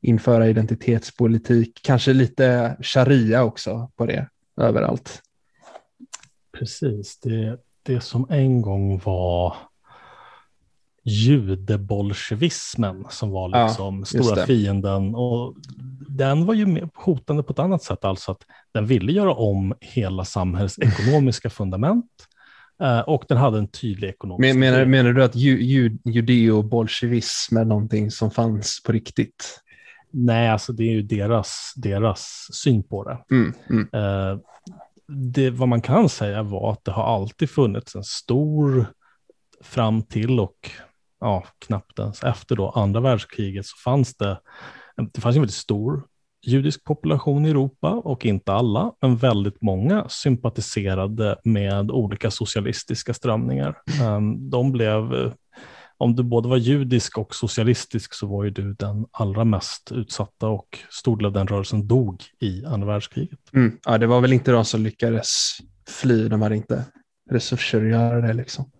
införa 0.00 0.48
identitetspolitik, 0.48 1.80
kanske 1.82 2.12
lite 2.12 2.76
sharia 2.80 3.44
också 3.44 3.90
på 3.96 4.06
det 4.06 4.28
överallt. 4.66 5.22
Precis, 6.58 7.20
det, 7.20 7.58
det 7.82 8.00
som 8.00 8.26
en 8.30 8.62
gång 8.62 9.00
var 9.04 9.56
judebolsjevismen 11.04 13.06
som 13.10 13.30
var 13.30 13.48
liksom 13.48 13.98
ja, 13.98 14.04
stora 14.04 14.46
fienden. 14.46 15.14
Och 15.14 15.54
den 16.08 16.46
var 16.46 16.54
ju 16.54 16.88
hotande 16.94 17.42
på 17.42 17.52
ett 17.52 17.58
annat 17.58 17.82
sätt, 17.82 18.04
alltså 18.04 18.32
att 18.32 18.42
den 18.74 18.86
ville 18.86 19.12
göra 19.12 19.34
om 19.34 19.74
hela 19.80 20.24
samhällets 20.24 20.78
ekonomiska 20.78 21.50
fundament 21.50 22.10
eh, 22.82 23.00
och 23.00 23.24
den 23.28 23.38
hade 23.38 23.58
en 23.58 23.68
tydlig 23.68 24.08
ekonomisk... 24.08 24.54
Men, 24.54 24.60
menar, 24.60 24.84
menar 24.84 25.12
du 25.12 25.24
att 25.24 25.36
ju, 25.36 25.62
ju, 25.62 25.98
judeo-bolsjevism 26.04 27.56
är 27.56 27.64
någonting 27.64 28.10
som 28.10 28.30
fanns 28.30 28.82
på 28.82 28.92
riktigt? 28.92 29.60
Nej, 30.10 30.48
alltså 30.48 30.72
det 30.72 30.84
är 30.84 30.92
ju 30.92 31.02
deras, 31.02 31.72
deras 31.76 32.48
syn 32.52 32.82
på 32.82 33.04
det. 33.04 33.18
Mm, 33.30 33.54
mm. 33.70 33.88
Det. 35.08 35.50
Vad 35.50 35.68
man 35.68 35.80
kan 35.80 36.08
säga 36.08 36.42
var 36.42 36.72
att 36.72 36.84
det 36.84 36.92
har 36.92 37.14
alltid 37.14 37.50
funnits 37.50 37.94
en 37.94 38.04
stor, 38.04 38.86
fram 39.60 40.02
till 40.02 40.40
och 40.40 40.70
ja, 41.20 41.44
knappt 41.66 41.98
ens 41.98 42.22
efter 42.22 42.56
då 42.56 42.70
andra 42.70 43.00
världskriget 43.00 43.66
så 43.66 43.76
fanns 43.84 44.16
det, 44.16 44.40
det 45.12 45.20
fanns 45.20 45.36
en 45.36 45.42
väldigt 45.42 45.54
stor 45.54 46.06
judisk 46.46 46.84
population 46.84 47.46
i 47.46 47.50
Europa 47.50 47.90
och 47.90 48.26
inte 48.26 48.52
alla, 48.52 48.92
men 49.00 49.16
väldigt 49.16 49.62
många 49.62 50.08
sympatiserade 50.08 51.36
med 51.44 51.90
olika 51.90 52.30
socialistiska 52.30 53.14
strömningar. 53.14 53.78
Ehm, 54.02 54.50
de 54.50 54.72
blev 54.72 55.14
eh, 55.14 55.32
om 56.02 56.16
du 56.16 56.22
både 56.22 56.48
var 56.48 56.56
judisk 56.56 57.18
och 57.18 57.34
socialistisk 57.34 58.14
så 58.14 58.26
var 58.26 58.44
ju 58.44 58.50
du 58.50 58.74
den 58.74 59.06
allra 59.10 59.44
mest 59.44 59.92
utsatta 59.92 60.48
och 60.48 60.78
stor 60.90 61.16
del 61.16 61.26
av 61.26 61.32
den 61.32 61.46
rörelsen 61.46 61.86
dog 61.86 62.22
i 62.40 62.64
andra 62.64 62.86
världskriget. 62.86 63.38
Mm. 63.52 63.78
Ja, 63.84 63.98
det 63.98 64.06
var 64.06 64.20
väl 64.20 64.32
inte 64.32 64.52
de 64.52 64.64
som 64.64 64.82
lyckades 64.82 65.56
fly, 65.88 66.28
de 66.28 66.42
hade 66.42 66.56
inte 66.56 66.84
resurser 67.30 67.84
att 67.84 67.90
göra 67.90 68.20
det 68.20 68.32
liksom. 68.32 68.70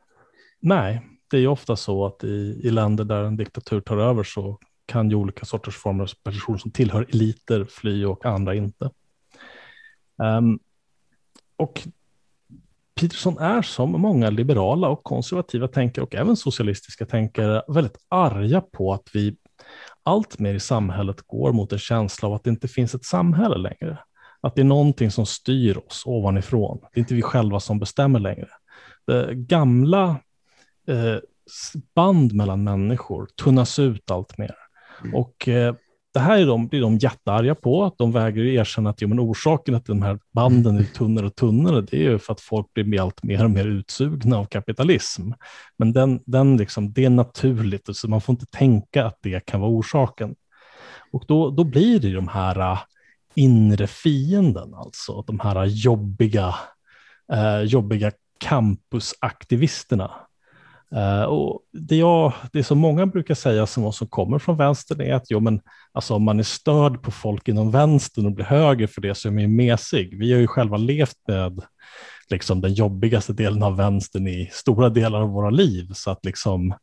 Nej, 0.61 1.03
det 1.31 1.37
är 1.37 1.41
ju 1.41 1.47
ofta 1.47 1.77
så 1.77 2.07
att 2.07 2.25
i, 2.25 2.61
i 2.65 2.71
länder 2.71 3.05
där 3.05 3.25
en 3.25 3.37
diktatur 3.37 3.81
tar 3.81 3.97
över 3.97 4.25
så 4.25 4.59
kan 4.87 5.11
ju 5.11 5.17
olika 5.17 5.45
sorters 5.45 5.77
former 5.77 6.05
av 6.05 6.11
personer 6.25 6.59
som 6.59 6.71
tillhör 6.71 7.07
eliter 7.09 7.65
fly 7.65 8.05
och 8.05 8.27
andra 8.27 8.55
inte. 8.55 8.91
Um, 10.39 10.59
och 11.57 11.89
Peterson 13.03 13.39
är 13.39 13.63
som 13.63 13.91
många 13.91 14.31
liberala 14.31 14.89
och 14.89 15.05
konservativa 15.05 15.69
tänkare 15.69 16.05
och 16.05 16.15
även 16.15 16.37
socialistiska 16.37 17.07
tänkare 17.07 17.63
väldigt 17.69 17.97
arga 18.09 18.61
på 18.61 18.93
att 18.93 19.09
vi 19.13 19.37
allt 20.03 20.39
mer 20.39 20.55
i 20.55 20.61
samhället 20.61 21.23
går 21.27 21.53
mot 21.53 21.73
en 21.73 21.79
känsla 21.79 22.29
av 22.29 22.35
att 22.35 22.45
det 22.45 22.51
inte 22.51 22.69
finns 22.69 22.95
ett 22.95 23.05
samhälle 23.05 23.57
längre. 23.57 23.99
Att 24.41 24.55
det 24.55 24.63
är 24.63 24.65
någonting 24.65 25.11
som 25.11 25.27
styr 25.27 25.79
oss 25.79 26.03
ovanifrån. 26.07 26.79
Det 26.81 26.99
är 26.99 27.01
inte 27.01 27.15
vi 27.15 27.23
själva 27.23 27.61
som 27.61 27.79
bestämmer 27.79 28.19
längre. 28.21 28.49
Det 29.07 29.35
gamla 29.35 30.17
eh, 30.89 31.17
band 31.95 32.33
mellan 32.33 32.65
människor 32.65 33.29
tunnas 33.43 33.79
ut 33.79 34.11
allt 34.11 34.39
mer. 34.39 34.55
Mm. 35.03 35.15
Och 35.15 35.49
eh, 35.49 35.75
det 36.13 36.21
här 36.21 36.39
är 36.39 36.47
de, 36.47 36.69
det 36.69 36.77
är 36.77 36.81
de 36.81 36.99
jättearga 36.99 37.55
på, 37.55 37.85
att 37.85 37.99
de 37.99 38.13
vägrar 38.13 38.45
erkänna 38.45 38.91
att 38.91 39.01
ja, 39.03 39.09
men 39.09 39.21
orsaken 39.21 39.75
att 39.75 39.87
de 39.87 40.03
här 40.03 40.19
banden 40.33 40.79
är 40.79 40.85
tunnare 40.85 41.27
och 41.27 41.35
tunnare, 41.35 41.81
det 41.81 41.97
är 41.97 42.11
ju 42.11 42.19
för 42.19 42.33
att 42.33 42.41
folk 42.41 42.75
blir 42.75 43.03
allt 43.03 43.23
mer 43.23 43.45
och 43.45 43.51
mer 43.51 43.67
utsugna 43.67 44.37
av 44.37 44.45
kapitalism. 44.45 45.31
Men 45.77 45.93
den, 45.93 46.21
den 46.27 46.57
liksom, 46.57 46.93
det 46.93 47.05
är 47.05 47.11
naturligt, 47.11 47.97
så 47.97 48.09
man 48.09 48.21
får 48.21 48.33
inte 48.33 48.47
tänka 48.47 49.07
att 49.07 49.19
det 49.23 49.47
kan 49.47 49.61
vara 49.61 49.71
orsaken. 49.71 50.35
Och 51.13 51.25
då, 51.29 51.51
då 51.51 51.65
blir 51.65 52.01
det 52.01 52.13
de 52.13 52.29
här 52.29 52.73
äh, 52.73 52.79
inre 53.35 53.87
fienden, 53.87 54.75
alltså 54.75 55.23
de 55.23 55.41
här 55.41 55.65
jobbiga, 55.65 56.55
eh, 57.33 57.61
jobbiga 57.61 58.13
campusaktivisterna 58.39 60.11
Uh, 60.97 61.23
och 61.23 61.61
det, 61.73 61.97
jag, 61.97 62.33
det 62.53 62.65
som 62.65 62.79
många 62.79 63.07
brukar 63.07 63.35
säga 63.35 63.67
som, 63.67 63.93
som 63.93 64.07
kommer 64.07 64.39
från 64.39 64.57
vänstern 64.57 65.01
är 65.01 65.15
att 65.15 65.31
jo, 65.31 65.41
men, 65.41 65.61
alltså, 65.93 66.15
om 66.15 66.23
man 66.23 66.39
är 66.39 66.43
störd 66.43 67.03
på 67.03 67.11
folk 67.11 67.49
inom 67.49 67.71
vänstern 67.71 68.27
och 68.27 68.33
blir 68.33 68.45
höger 68.45 68.87
för 68.87 69.01
det 69.01 69.15
så 69.15 69.29
är 69.29 69.33
man 69.33 69.43
ju 69.43 69.49
mesig. 69.49 70.19
Vi 70.19 70.33
har 70.33 70.41
ju 70.41 70.47
själva 70.47 70.77
levt 70.77 71.17
med 71.29 71.63
liksom, 72.31 72.61
den 72.61 72.75
jobbigaste 72.75 73.33
delen 73.33 73.63
av 73.63 73.77
vänstern 73.77 74.27
i 74.27 74.49
stora 74.53 74.89
delar 74.89 75.21
av 75.21 75.29
våra 75.29 75.51
liv. 75.51 75.91
Så 75.95 76.11
att 76.11 76.25
liksom, 76.25 76.75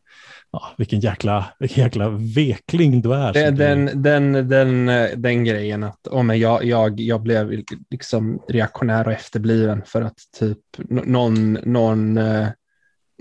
ja, 0.51 0.69
vilken, 0.77 0.99
jäkla, 0.99 1.45
vilken 1.59 1.83
jäkla 1.83 2.09
vekling 2.09 3.01
du 3.01 3.13
är. 3.13 3.33
Den, 3.33 3.55
den, 3.55 4.03
den, 4.03 4.49
den, 4.49 5.21
den 5.21 5.43
grejen 5.43 5.83
att 5.83 6.07
oh, 6.07 6.37
jag, 6.37 6.63
jag, 6.63 6.99
jag 6.99 7.21
blev 7.21 7.63
liksom 7.89 8.41
reaktionär 8.47 9.07
och 9.07 9.13
efterbliven 9.13 9.81
för 9.85 10.01
att 10.01 10.17
typ 10.39 10.59
någon, 10.89 11.53
någon 11.53 12.17
uh 12.17 12.47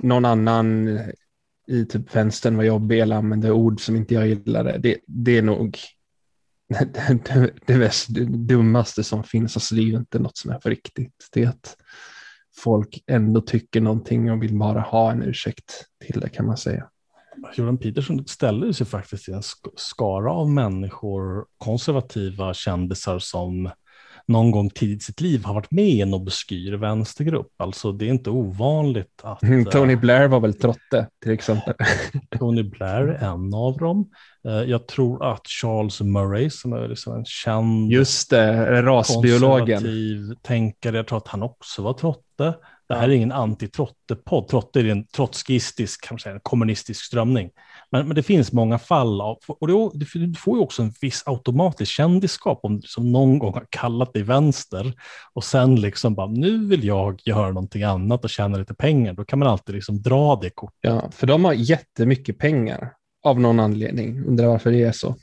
någon 0.02 0.24
annan 0.24 0.96
eh, 0.96 1.06
i 1.66 1.84
typ 1.84 2.16
vänstern 2.16 2.56
var 2.56 2.64
jobbig 2.64 3.00
eller 3.00 3.16
använde 3.16 3.52
ord 3.52 3.80
som 3.80 3.96
inte 3.96 4.14
jag 4.14 4.28
gillade. 4.28 4.78
Det, 4.78 4.98
det 5.06 5.38
är 5.38 5.42
nog 5.42 5.78
det, 6.68 7.18
det, 7.24 7.50
det, 7.66 7.78
mest, 7.78 8.14
det 8.14 8.24
dummaste 8.24 9.04
som 9.04 9.24
finns. 9.24 9.56
Alltså 9.56 9.74
det 9.74 9.80
är 9.80 9.84
ju 9.84 9.96
inte 9.96 10.18
något 10.18 10.36
som 10.36 10.50
är 10.50 10.58
för 10.58 10.70
riktigt. 10.70 11.28
Det 11.32 11.42
är 11.42 11.48
att 11.48 11.76
folk 12.56 13.02
ändå 13.06 13.40
tycker 13.40 13.80
någonting 13.80 14.30
och 14.32 14.42
vill 14.42 14.58
bara 14.58 14.80
ha 14.80 15.12
en 15.12 15.22
ursäkt 15.22 15.84
till 16.06 16.20
det 16.20 16.28
kan 16.28 16.46
man 16.46 16.56
säga. 16.56 16.88
Jordan 17.54 17.78
Peterson 17.78 18.26
ställer 18.26 18.72
sig 18.72 18.86
faktiskt 18.86 19.28
i 19.28 19.32
en 19.32 19.42
skara 19.76 20.32
av 20.32 20.50
människor, 20.50 21.46
konservativa 21.58 22.54
kändisar 22.54 23.18
som 23.18 23.70
någon 24.28 24.50
gång 24.50 24.70
tidigt 24.70 25.02
i 25.02 25.04
sitt 25.04 25.20
liv 25.20 25.44
har 25.44 25.54
varit 25.54 25.70
med 25.70 25.84
i 25.84 26.00
en 26.00 26.14
obskyr 26.14 26.72
vänstergrupp. 26.72 27.52
Alltså 27.56 27.92
det 27.92 28.06
är 28.06 28.10
inte 28.10 28.30
ovanligt 28.30 29.20
att... 29.22 29.42
Mm, 29.42 29.64
Tony 29.64 29.92
eh, 29.92 30.00
Blair 30.00 30.28
var 30.28 30.40
väl 30.40 30.54
trotte 30.54 31.08
till 31.22 31.32
exempel. 31.32 31.74
Tony 32.38 32.62
Blair 32.62 33.08
är 33.08 33.26
en 33.26 33.54
av 33.54 33.76
dem. 33.76 34.10
Eh, 34.48 34.52
jag 34.52 34.88
tror 34.88 35.32
att 35.32 35.46
Charles 35.46 36.00
Murray 36.00 36.50
som 36.50 36.72
är 36.72 36.88
liksom 36.88 37.16
en 37.16 37.24
känd 37.24 37.92
Just 37.92 38.30
det, 38.30 38.82
rasbiologen. 38.82 39.82
tänkare, 40.42 40.96
jag 40.96 41.06
tror 41.06 41.18
att 41.18 41.28
han 41.28 41.42
också 41.42 41.82
var 41.82 41.92
trotte. 41.92 42.54
Det 42.88 42.94
här 42.94 43.08
är 43.08 43.12
ingen 43.12 43.32
anti-Trotte-podd. 43.32 44.48
Trotte 44.48 44.80
är 44.80 44.84
en 44.84 45.06
trotskistisk, 45.06 46.08
kanske 46.08 46.30
en 46.30 46.40
kommunistisk 46.40 47.04
strömning. 47.04 47.50
Men, 47.90 48.06
men 48.06 48.14
det 48.14 48.22
finns 48.22 48.52
många 48.52 48.78
fall 48.78 49.20
av, 49.20 49.38
och 49.46 49.68
det, 49.68 50.06
du 50.14 50.34
får 50.34 50.56
ju 50.56 50.62
också 50.62 50.82
en 50.82 50.92
viss 51.00 51.22
automatisk 51.26 51.92
kändisskap 51.92 52.60
om 52.62 52.80
du 52.80 52.88
som 52.88 53.12
någon 53.12 53.38
gång 53.38 53.54
har 53.54 53.66
kallat 53.70 54.12
dig 54.12 54.22
vänster 54.22 54.92
och 55.34 55.44
sen 55.44 55.80
liksom 55.80 56.14
bara, 56.14 56.26
nu 56.26 56.66
vill 56.66 56.84
jag 56.84 57.20
göra 57.24 57.48
någonting 57.48 57.82
annat 57.82 58.24
och 58.24 58.30
tjäna 58.30 58.58
lite 58.58 58.74
pengar. 58.74 59.12
Då 59.12 59.24
kan 59.24 59.38
man 59.38 59.48
alltid 59.48 59.74
liksom 59.74 60.02
dra 60.02 60.36
det 60.36 60.50
kortet. 60.50 60.78
Ja, 60.80 61.10
för 61.10 61.26
de 61.26 61.44
har 61.44 61.52
jättemycket 61.52 62.38
pengar 62.38 62.92
av 63.24 63.40
någon 63.40 63.60
anledning. 63.60 64.24
Undrar 64.26 64.46
varför 64.46 64.70
det 64.70 64.82
är 64.82 64.92
så. 64.92 65.16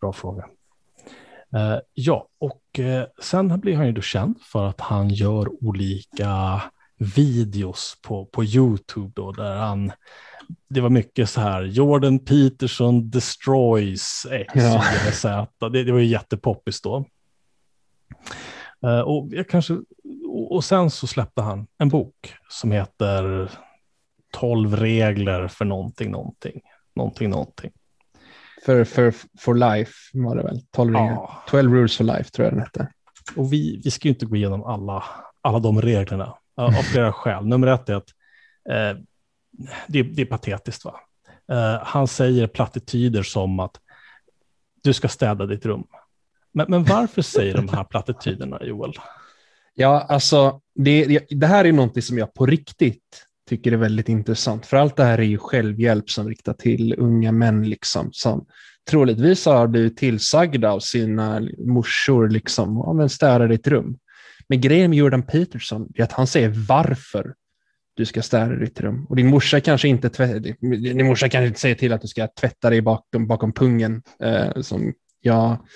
Bra 0.00 0.12
fråga. 0.12 0.44
Uh, 1.54 1.78
ja, 1.94 2.28
och 2.38 2.62
uh, 2.78 3.02
sen 3.22 3.60
blir 3.60 3.76
han 3.76 3.86
ju 3.86 3.92
då 3.92 4.00
känd 4.00 4.40
för 4.42 4.66
att 4.66 4.80
han 4.80 5.08
gör 5.08 5.64
olika 5.64 6.62
videos 7.16 7.96
på, 8.02 8.26
på 8.26 8.44
YouTube 8.44 9.12
då, 9.14 9.32
där 9.32 9.56
han 9.56 9.92
det 10.68 10.80
var 10.80 10.90
mycket 10.90 11.30
så 11.30 11.40
här, 11.40 11.62
Jordan 11.62 12.18
Peterson 12.18 13.10
destroys 13.10 14.26
X, 14.30 14.52
ja. 14.54 14.82
Z. 15.12 15.46
Det, 15.68 15.84
det 15.84 15.92
var 15.92 15.98
ju 15.98 16.06
jättepoppis 16.06 16.80
då. 16.80 17.04
Uh, 18.86 19.00
och, 19.00 19.28
jag 19.30 19.48
kanske, 19.48 19.74
och, 20.28 20.52
och 20.52 20.64
sen 20.64 20.90
så 20.90 21.06
släppte 21.06 21.42
han 21.42 21.66
en 21.78 21.88
bok 21.88 22.34
som 22.48 22.72
heter 22.72 23.50
12 24.32 24.76
regler 24.76 25.48
för 25.48 25.64
någonting, 25.64 26.10
någonting, 26.10 26.60
någonting, 26.94 27.30
någonting. 27.30 27.70
För, 28.66 28.84
för 28.84 29.14
for 29.40 29.54
life 29.54 29.92
var 30.12 30.36
det 30.36 30.42
väl? 30.42 30.60
12, 30.70 30.92
ja. 30.92 31.42
12 31.48 31.74
rules 31.74 31.96
for 31.96 32.04
life 32.04 32.30
tror 32.30 32.44
jag 32.44 32.54
den 32.54 32.60
hette. 32.60 32.88
Och 33.36 33.52
vi, 33.52 33.80
vi 33.84 33.90
ska 33.90 34.08
ju 34.08 34.14
inte 34.14 34.26
gå 34.26 34.36
igenom 34.36 34.64
alla, 34.64 35.04
alla 35.40 35.58
de 35.58 35.82
reglerna 35.82 36.34
av 36.54 36.72
flera 36.72 37.12
skäl. 37.12 37.46
Nummer 37.46 37.66
ett 37.66 37.88
är 37.88 37.94
att 37.94 38.08
eh, 38.70 39.02
det, 39.86 40.02
det, 40.02 40.22
är 40.22 40.26
patetiskt. 40.26 40.84
Va? 40.84 41.00
Uh, 41.52 41.82
han 41.82 42.06
säger 42.06 42.46
plattityder 42.46 43.22
som 43.22 43.60
att 43.60 43.80
du 44.82 44.92
ska 44.92 45.08
städa 45.08 45.46
ditt 45.46 45.66
rum. 45.66 45.84
Men, 46.52 46.66
men 46.68 46.84
varför 46.84 47.22
säger 47.22 47.54
de 47.54 47.68
här 47.68 47.84
plattityderna, 47.84 48.58
Joel? 48.64 48.92
Ja, 49.74 50.06
alltså 50.08 50.60
det, 50.74 51.26
det 51.30 51.46
här 51.46 51.64
är 51.64 51.72
någonting 51.72 52.02
som 52.02 52.18
jag 52.18 52.34
på 52.34 52.46
riktigt 52.46 53.26
tycker 53.48 53.72
är 53.72 53.76
väldigt 53.76 54.08
intressant. 54.08 54.66
För 54.66 54.76
allt 54.76 54.96
det 54.96 55.04
här 55.04 55.18
är 55.18 55.22
ju 55.22 55.38
självhjälp 55.38 56.10
som 56.10 56.28
riktar 56.28 56.52
till 56.52 56.94
unga 56.98 57.32
män 57.32 57.68
liksom, 57.68 58.08
som 58.12 58.46
troligtvis 58.90 59.46
har 59.46 59.66
blivit 59.66 59.96
tillsagda 59.96 60.70
av 60.70 60.80
sina 60.80 61.40
morsor, 61.58 62.28
liksom, 62.28 62.76
ja, 62.76 62.92
men 62.92 63.08
städa 63.08 63.46
ditt 63.46 63.66
rum. 63.66 63.98
Men 64.48 64.60
grejen 64.60 64.90
med 64.90 64.98
Jordan 64.98 65.22
Peterson 65.22 65.88
är 65.94 66.02
att 66.02 66.12
han 66.12 66.26
säger 66.26 66.48
varför 66.68 67.34
du 68.00 68.06
ska 68.06 68.22
städa 68.22 68.56
ditt 68.56 68.80
rum. 68.80 69.06
Och 69.08 69.16
din 69.16 69.26
morsa 69.26 69.60
kanske 69.60 69.88
inte, 69.88 70.08
din 70.60 71.06
morsa 71.06 71.28
kanske 71.28 71.46
inte 71.46 71.60
säger 71.60 71.74
till 71.74 71.92
att 71.92 72.02
du 72.02 72.08
ska 72.08 72.28
tvätta 72.40 72.70
dig 72.70 72.80
bakom, 72.80 73.26
bakom 73.26 73.52
pungen, 73.52 74.02
eh, 74.22 74.60
som 74.60 74.92
jag 75.20 75.66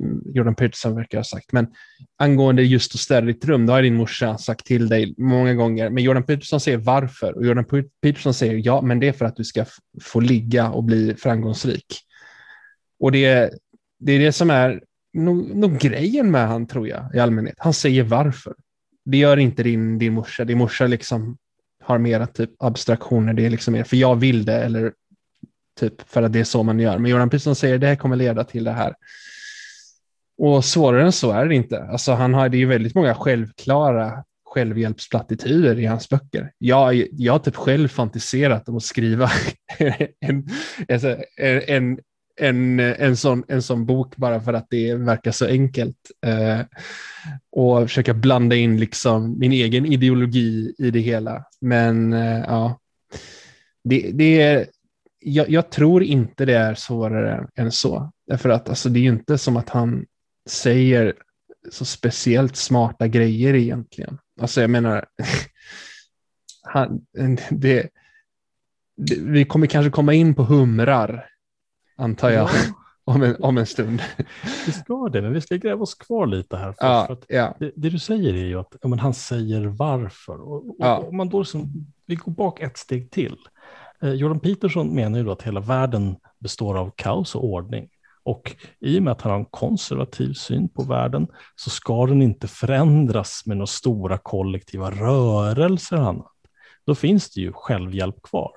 mm, 0.00 0.22
Jordan 0.34 0.54
Peterson 0.54 0.94
verkar 0.94 1.18
ha 1.18 1.24
sagt. 1.24 1.52
Men 1.52 1.66
angående 2.18 2.62
just 2.62 2.94
att 2.94 3.00
städa 3.00 3.26
ditt 3.26 3.44
rum, 3.44 3.66
då 3.66 3.72
har 3.72 3.82
din 3.82 3.94
morsa 3.94 4.38
sagt 4.38 4.66
till 4.66 4.88
dig 4.88 5.14
många 5.18 5.54
gånger. 5.54 5.90
Men 5.90 6.04
Jordan 6.04 6.22
Peterson 6.22 6.60
säger 6.60 6.78
varför. 6.78 7.36
Och 7.36 7.46
Jordan 7.46 7.84
Peterson 8.02 8.34
säger 8.34 8.60
ja, 8.64 8.80
men 8.80 9.00
det 9.00 9.08
är 9.08 9.12
för 9.12 9.24
att 9.24 9.36
du 9.36 9.44
ska 9.44 9.64
få 10.02 10.20
ligga 10.20 10.70
och 10.70 10.84
bli 10.84 11.14
framgångsrik. 11.14 11.86
Och 13.00 13.12
det, 13.12 13.50
det 13.98 14.12
är 14.12 14.18
det 14.18 14.32
som 14.32 14.50
är 14.50 14.82
nog, 15.12 15.56
nog 15.56 15.78
grejen 15.78 16.30
med 16.30 16.48
han, 16.48 16.66
tror 16.66 16.88
jag, 16.88 17.14
i 17.14 17.18
allmänhet. 17.18 17.54
Han 17.58 17.74
säger 17.74 18.02
varför. 18.02 18.54
Det 19.04 19.16
gör 19.16 19.36
inte 19.36 19.62
din, 19.62 19.98
din 19.98 20.12
morsa. 20.12 20.44
Din 20.44 20.58
morsa 20.58 20.86
liksom 20.86 21.36
har 21.84 21.98
mera 21.98 22.26
typ 22.26 22.50
abstraktioner. 22.58 23.32
Det 23.32 23.46
är 23.46 23.50
liksom 23.50 23.72
mer 23.72 23.84
för 23.84 23.96
jag 23.96 24.16
vill 24.16 24.44
det 24.44 24.64
eller 24.64 24.92
typ 25.80 26.08
för 26.08 26.22
att 26.22 26.32
det 26.32 26.40
är 26.40 26.44
så 26.44 26.62
man 26.62 26.80
gör. 26.80 26.98
Men 26.98 27.10
Göran 27.10 27.30
Peterson 27.30 27.56
säger 27.56 27.78
det 27.78 27.86
här 27.86 27.96
kommer 27.96 28.16
leda 28.16 28.44
till 28.44 28.64
det 28.64 28.72
här. 28.72 28.94
Och 30.38 30.64
svårare 30.64 31.02
än 31.02 31.12
så 31.12 31.30
är 31.30 31.46
det 31.46 31.54
inte. 31.54 31.82
Alltså 31.82 32.12
han 32.12 32.34
har, 32.34 32.48
det 32.48 32.56
är 32.56 32.58
ju 32.58 32.66
väldigt 32.66 32.94
många 32.94 33.14
självklara 33.14 34.24
självhjälpsplattityder 34.54 35.78
i 35.78 35.86
hans 35.86 36.08
böcker. 36.08 36.52
Jag, 36.58 37.06
jag 37.12 37.32
har 37.32 37.38
typ 37.38 37.56
själv 37.56 37.88
fantiserat 37.88 38.68
om 38.68 38.76
att 38.76 38.82
skriva 38.82 39.24
alltså, 40.88 41.08
en, 41.36 41.60
en, 41.60 41.62
en, 41.66 41.98
en, 42.36 42.80
en, 42.80 43.16
sån, 43.16 43.44
en 43.48 43.62
sån 43.62 43.86
bok 43.86 44.16
bara 44.16 44.40
för 44.40 44.52
att 44.52 44.66
det 44.70 44.94
verkar 44.94 45.32
så 45.32 45.46
enkelt. 45.46 45.96
Eh, 46.26 46.60
och 47.50 47.82
försöka 47.82 48.14
blanda 48.14 48.56
in 48.56 48.80
liksom 48.80 49.38
min 49.38 49.52
egen 49.52 49.86
ideologi 49.86 50.74
i 50.78 50.90
det 50.90 51.00
hela. 51.00 51.44
Men 51.60 52.12
eh, 52.12 52.38
ja, 52.38 52.80
det, 53.84 54.10
det 54.12 54.42
är, 54.42 54.66
jag, 55.18 55.50
jag, 55.50 55.70
tror 55.70 56.02
inte 56.02 56.44
det 56.44 56.54
är 56.54 56.74
svårare 56.74 57.48
än 57.54 57.72
så. 57.72 58.12
Därför 58.26 58.48
att 58.48 58.68
alltså, 58.68 58.88
det 58.88 58.98
är 58.98 59.02
ju 59.02 59.08
inte 59.08 59.38
som 59.38 59.56
att 59.56 59.68
han 59.68 60.06
säger 60.48 61.14
så 61.70 61.84
speciellt 61.84 62.56
smarta 62.56 63.08
grejer 63.08 63.54
egentligen. 63.54 64.18
Alltså 64.40 64.60
jag 64.60 64.70
menar, 64.70 65.04
han, 66.62 67.06
det, 67.50 67.88
det, 68.96 69.16
vi 69.18 69.44
kommer 69.44 69.66
kanske 69.66 69.90
komma 69.90 70.14
in 70.14 70.34
på 70.34 70.42
humrar, 70.44 71.26
antar 71.96 72.30
jag, 72.30 72.48
om, 73.04 73.22
en, 73.22 73.36
om 73.42 73.58
en 73.58 73.66
stund. 73.66 74.02
Vi 74.66 74.72
ska 74.72 75.08
det, 75.08 75.22
men 75.22 75.32
vi 75.32 75.40
ska 75.40 75.56
gräva 75.56 75.82
oss 75.82 75.94
kvar 75.94 76.26
lite 76.26 76.56
här. 76.56 76.72
Först, 76.72 76.80
ja, 76.80 77.06
för 77.06 77.18
ja. 77.28 77.56
det, 77.58 77.72
det, 77.76 77.90
du 77.90 77.98
säger 77.98 78.34
är 78.34 78.46
ju 78.46 78.60
att 78.60 78.76
ja, 78.82 78.88
men 78.88 78.98
han 78.98 79.14
säger 79.14 79.64
varför. 79.64 80.40
Och, 80.40 80.68
och, 80.68 80.76
ja. 80.78 80.96
och 80.96 81.14
man 81.14 81.28
då 81.28 81.38
liksom, 81.38 81.86
vi 82.06 82.14
går 82.14 82.32
bak 82.32 82.60
ett 82.60 82.78
steg 82.78 83.10
till. 83.10 83.36
Eh, 84.02 84.12
Jordan 84.12 84.40
Peterson 84.40 84.94
menar 84.94 85.18
ju 85.18 85.24
då 85.24 85.32
att 85.32 85.42
hela 85.42 85.60
världen 85.60 86.16
består 86.38 86.78
av 86.78 86.90
kaos 86.96 87.34
och 87.34 87.44
ordning. 87.44 87.88
Och 88.22 88.56
i 88.80 88.98
och 88.98 89.02
med 89.02 89.12
att 89.12 89.22
han 89.22 89.32
har 89.32 89.38
en 89.38 89.44
konservativ 89.44 90.32
syn 90.32 90.68
på 90.68 90.82
världen 90.82 91.26
så 91.56 91.70
ska 91.70 92.06
den 92.06 92.22
inte 92.22 92.48
förändras 92.48 93.42
med 93.46 93.56
några 93.56 93.66
stora 93.66 94.18
kollektiva 94.18 94.90
rörelser 94.90 95.96
annat. 95.96 96.32
Då 96.86 96.94
finns 96.94 97.30
det 97.30 97.40
ju 97.40 97.52
självhjälp 97.52 98.22
kvar. 98.22 98.52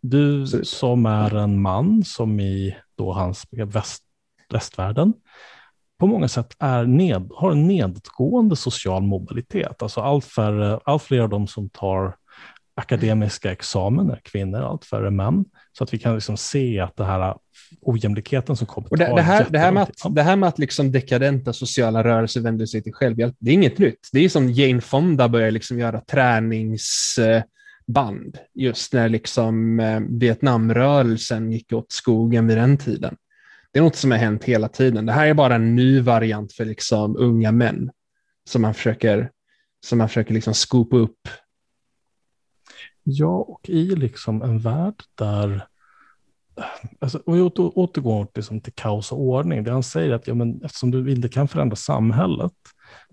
Du 0.00 0.46
som 0.64 1.06
är 1.06 1.34
en 1.34 1.62
man 1.62 2.04
som 2.04 2.40
i 2.40 2.76
då 2.98 3.12
hans 3.12 3.46
väst, 3.52 4.02
västvärlden 4.52 5.12
på 5.98 6.06
många 6.06 6.28
sätt 6.28 6.56
är 6.58 6.84
ned, 6.84 7.30
har 7.34 7.52
en 7.52 7.66
nedgående 7.66 8.56
social 8.56 9.02
mobilitet. 9.02 9.82
Alltså 9.82 10.00
allt, 10.00 10.24
färre, 10.24 10.80
allt 10.84 11.02
fler 11.02 11.20
av 11.20 11.28
de 11.28 11.46
som 11.46 11.70
tar 11.70 12.16
akademiska 12.76 13.52
examen 13.52 14.16
kvinnor, 14.24 14.60
allt 14.60 14.84
färre 14.84 15.10
män. 15.10 15.44
Så 15.78 15.84
att 15.84 15.94
vi 15.94 15.98
kan 15.98 16.14
liksom 16.14 16.36
se 16.36 16.80
att 16.80 16.96
det 16.96 17.04
här 17.04 17.34
ojämlikheten 17.80 18.56
som 18.56 18.66
kommer 18.66 18.90
och 18.90 18.98
det, 18.98 19.14
det, 19.16 19.22
här, 19.22 19.46
det, 19.50 19.58
här 19.58 19.72
med 19.72 19.82
att, 19.82 20.14
det 20.14 20.22
här 20.22 20.36
med 20.36 20.48
att 20.48 20.58
liksom 20.58 20.92
dekadenta 20.92 21.52
sociala 21.52 22.04
rörelser 22.04 22.40
vänder 22.40 22.66
sig 22.66 22.82
till 22.82 22.92
självhjälp, 22.92 23.36
det 23.38 23.50
är 23.50 23.54
inget 23.54 23.78
nytt. 23.78 24.08
Det 24.12 24.20
är 24.20 24.28
som 24.28 24.50
Jane 24.50 24.80
Fonda 24.80 25.28
börjar 25.28 25.50
liksom 25.50 25.78
göra 25.78 26.00
band 27.86 28.38
just 28.54 28.92
när 28.92 29.08
liksom 29.08 29.80
eh, 29.80 30.00
Vietnamrörelsen 30.08 31.52
gick 31.52 31.72
åt 31.72 31.92
skogen 31.92 32.46
vid 32.46 32.56
den 32.56 32.78
tiden. 32.78 33.16
Det 33.72 33.78
är 33.78 33.82
något 33.82 33.96
som 33.96 34.10
har 34.10 34.18
hänt 34.18 34.44
hela 34.44 34.68
tiden. 34.68 35.06
Det 35.06 35.12
här 35.12 35.26
är 35.26 35.34
bara 35.34 35.54
en 35.54 35.76
ny 35.76 36.00
variant 36.00 36.52
för 36.52 36.64
liksom 36.64 37.16
unga 37.16 37.52
män 37.52 37.90
som 38.48 38.62
man 38.62 38.74
försöker, 38.74 39.30
som 39.86 39.98
man 39.98 40.08
försöker 40.08 40.34
liksom 40.34 40.54
skopa 40.54 40.96
upp 40.96 41.28
Ja, 43.06 43.38
och 43.38 43.68
i 43.68 43.96
liksom 43.96 44.42
en 44.42 44.58
värld 44.58 45.02
där 45.14 45.66
Alltså, 46.98 47.18
och 47.26 47.38
jag 47.38 47.60
återgår 47.60 48.28
liksom 48.34 48.60
till 48.60 48.72
kaos 48.72 49.12
och 49.12 49.20
ordning. 49.20 49.64
Det 49.64 49.70
han 49.70 49.82
säger 49.82 50.10
är 50.10 50.14
att 50.14 50.26
ja, 50.26 50.34
men 50.34 50.64
eftersom 50.64 50.90
du 50.90 51.12
inte 51.12 51.28
kan 51.28 51.48
förändra 51.48 51.76
samhället 51.76 52.52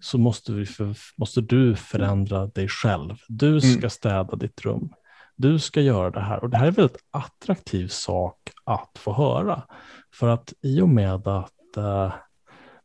så 0.02 0.18
måste, 0.18 0.52
vi 0.52 0.66
för, 0.66 0.96
måste 1.18 1.42
du 1.42 1.76
förändra 1.76 2.46
dig 2.46 2.68
själv. 2.68 3.16
Du 3.28 3.62
ska 3.62 3.78
mm. 3.78 3.90
städa 3.90 4.36
ditt 4.36 4.62
rum. 4.62 4.94
Du 5.36 5.60
ska 5.60 5.82
göra 5.82 6.10
det 6.10 6.22
här. 6.22 6.44
Och 6.44 6.50
det 6.50 6.58
här 6.58 6.64
är 6.64 6.68
en 6.68 6.74
väldigt 6.74 7.04
attraktiv 7.12 7.88
sak 7.88 8.38
att 8.64 8.92
få 8.98 9.14
höra. 9.14 9.62
För 10.14 10.28
att 10.28 10.54
i 10.62 10.82
och 10.82 10.90
med 10.90 11.28
att 11.28 11.78
äh, 11.78 12.14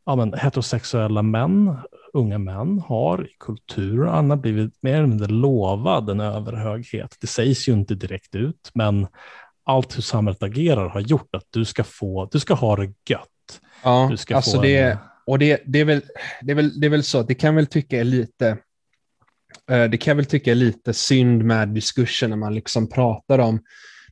ja, 0.05 0.15
men, 0.15 0.33
heterosexuella 0.33 1.21
män 1.21 1.77
unga 2.13 2.37
män 2.37 2.79
har 2.87 3.25
i 3.25 3.35
kultur 3.39 4.03
och 4.03 4.15
annat 4.15 4.39
blivit 4.39 4.73
mer 4.81 4.93
eller 4.95 5.07
mindre 5.07 5.27
lovad 5.27 6.09
en 6.09 6.19
överhöghet. 6.19 7.17
Det 7.21 7.27
sägs 7.27 7.69
ju 7.69 7.73
inte 7.73 7.95
direkt 7.95 8.35
ut, 8.35 8.71
men 8.73 9.07
allt 9.65 9.97
hur 9.97 10.01
samhället 10.01 10.43
agerar 10.43 10.89
har 10.89 10.99
gjort 10.99 11.35
att 11.35 11.45
du 11.49 11.65
ska 11.65 11.83
få, 11.83 12.29
du 12.31 12.39
ska 12.39 12.53
ha 12.53 12.75
det 12.75 12.93
gött. 13.09 13.61
Ja, 13.83 14.07
du 14.11 14.17
ska 14.17 14.35
alltså 14.35 14.61
det, 14.61 14.77
en 14.77 14.97
och 15.27 15.39
det, 15.39 15.61
det, 15.65 15.79
är 15.79 15.85
väl, 15.85 16.01
det, 16.41 16.51
är 16.51 16.55
väl, 16.55 16.79
det 16.79 16.87
är 16.87 16.89
väl 16.89 17.03
så, 17.03 17.23
det 17.23 17.35
kan 17.35 17.55
väl 17.55 17.67
tycka 17.67 17.99
är 17.99 18.03
lite, 18.03 18.47
eh, 19.71 19.83
det 19.83 19.97
kan 19.97 20.11
jag 20.11 20.15
väl 20.15 20.25
tycka 20.25 20.51
är 20.51 20.55
lite 20.55 20.93
synd 20.93 21.43
med 21.43 21.69
diskursen 21.69 22.29
när 22.29 22.37
man 22.37 22.55
liksom 22.55 22.89
pratar 22.89 23.39
om 23.39 23.59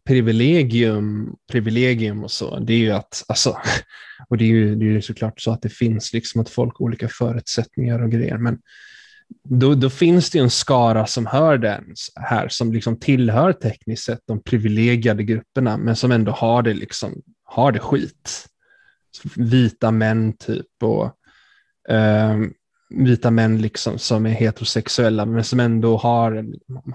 privilegium, 0.08 1.36
privilegium 1.52 2.24
och 2.24 2.32
så, 2.32 2.60
det 2.60 2.74
är 2.74 2.78
ju 2.78 2.92
att, 2.92 3.24
alltså, 3.28 3.58
och 4.30 4.38
det 4.38 4.44
är 4.44 4.50
ju, 4.50 4.76
det 4.76 4.86
är 4.86 4.90
ju 4.90 5.02
såklart 5.02 5.42
så 5.42 5.52
att 5.52 5.62
det 5.62 5.70
finns 5.70 6.14
liksom 6.14 6.42
att 6.42 6.50
folk 6.50 6.78
har 6.78 6.86
olika 6.86 7.10
förutsättningar 7.10 8.02
och 8.02 8.12
grejer, 8.12 8.38
men 8.38 8.60
då, 9.44 9.76
då 9.76 9.90
finns 9.90 10.30
det 10.30 10.40
en 10.40 10.50
skara 10.50 11.06
som 11.06 11.26
hör 11.26 11.58
den 11.58 11.84
här, 12.16 12.48
som 12.50 12.74
liksom 12.74 13.00
tillhör 13.00 13.54
tekniskt 13.54 14.04
sett 14.04 14.22
de 14.26 14.44
privilegierade 14.44 15.24
grupperna, 15.24 15.78
men 15.78 15.96
som 15.96 16.12
ändå 16.12 16.32
har 16.32 16.62
det, 16.62 16.74
liksom, 16.74 17.22
har 17.44 17.72
det 17.72 17.80
skit. 17.80 18.48
Vita 19.36 19.92
män 19.92 20.34
typ 20.38 20.84
och 20.84 21.06
eh, 21.94 22.38
vita 22.90 23.32
män 23.32 23.62
liksom 23.62 23.98
som 23.98 24.26
är 24.26 24.30
heterosexuella, 24.30 25.26
men 25.26 25.44
som 25.44 25.60
ändå 25.60 25.98
har, 25.98 26.46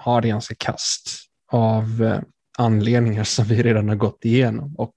har 0.01 0.21
det 0.21 0.29
ganska 0.29 0.55
kast 0.59 1.09
av 1.53 2.03
eh, 2.03 2.21
anledningar 2.59 3.25
som 3.25 3.45
vi 3.45 3.63
redan 3.63 3.89
har 3.89 3.97
gått 3.97 4.25
igenom. 4.25 4.77
Och 4.77 4.95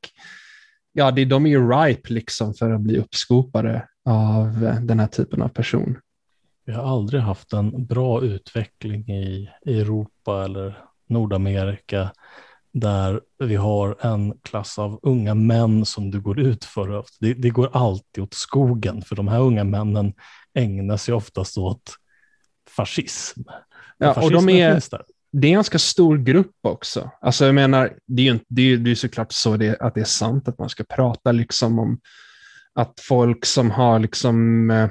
ja, 0.94 1.12
det, 1.12 1.26
de 1.26 1.46
är 1.46 1.50
ju 1.50 1.70
ripe 1.70 2.14
liksom 2.14 2.54
för 2.54 2.72
att 2.72 2.82
bli 2.82 2.98
uppskopade 2.98 3.88
av 4.06 4.66
eh, 4.66 4.82
den 4.82 5.00
här 5.00 5.08
typen 5.08 5.42
av 5.42 5.48
person. 5.48 5.98
Vi 6.66 6.74
har 6.74 6.84
aldrig 6.84 7.22
haft 7.22 7.54
en 7.54 7.86
bra 7.86 8.24
utveckling 8.24 9.10
i 9.10 9.50
Europa 9.66 10.44
eller 10.46 10.78
Nordamerika 11.10 12.12
där 12.74 13.22
vi 13.40 13.56
har 13.56 13.98
en 14.02 14.34
klass 14.44 14.80
av 14.80 15.00
unga 15.04 15.34
män 15.34 15.86
som 15.86 16.12
du 16.12 16.22
går 16.22 16.40
ut 16.40 16.66
för. 16.66 17.06
Det, 17.20 17.34
det 17.34 17.50
går 17.50 17.70
alltid 17.74 18.24
åt 18.24 18.34
skogen, 18.34 19.02
för 19.02 19.16
de 19.16 19.28
här 19.28 19.40
unga 19.40 19.64
männen 19.64 20.14
ägnar 20.54 20.98
sig 20.98 21.14
oftast 21.14 21.58
åt 21.58 21.96
fascism. 22.70 23.42
Ja, 23.98 24.24
och 24.24 24.32
de 24.32 24.50
är, 24.50 24.82
det 25.32 25.48
är 25.48 25.50
en 25.50 25.54
ganska 25.54 25.80
stor 25.80 26.18
grupp 26.18 26.56
också. 26.62 27.12
Alltså 27.22 27.46
jag 27.46 27.56
menar, 27.56 27.94
det 28.08 28.22
är 28.22 28.34
ju 28.34 28.40
det 28.50 28.62
är, 28.62 28.78
det 28.78 28.92
är 28.92 28.96
såklart 28.96 29.32
så 29.32 29.58
det, 29.58 29.82
att 29.82 29.96
det 29.96 30.02
är 30.02 30.06
sant 30.06 30.48
att 30.48 30.60
man 30.60 30.70
ska 30.70 30.84
prata 30.84 31.32
liksom 31.32 31.80
om 31.80 32.00
att 32.74 33.00
folk 33.00 33.46
som 33.46 33.72
har 33.72 34.00
liksom 34.00 34.72
eh, 34.72 34.90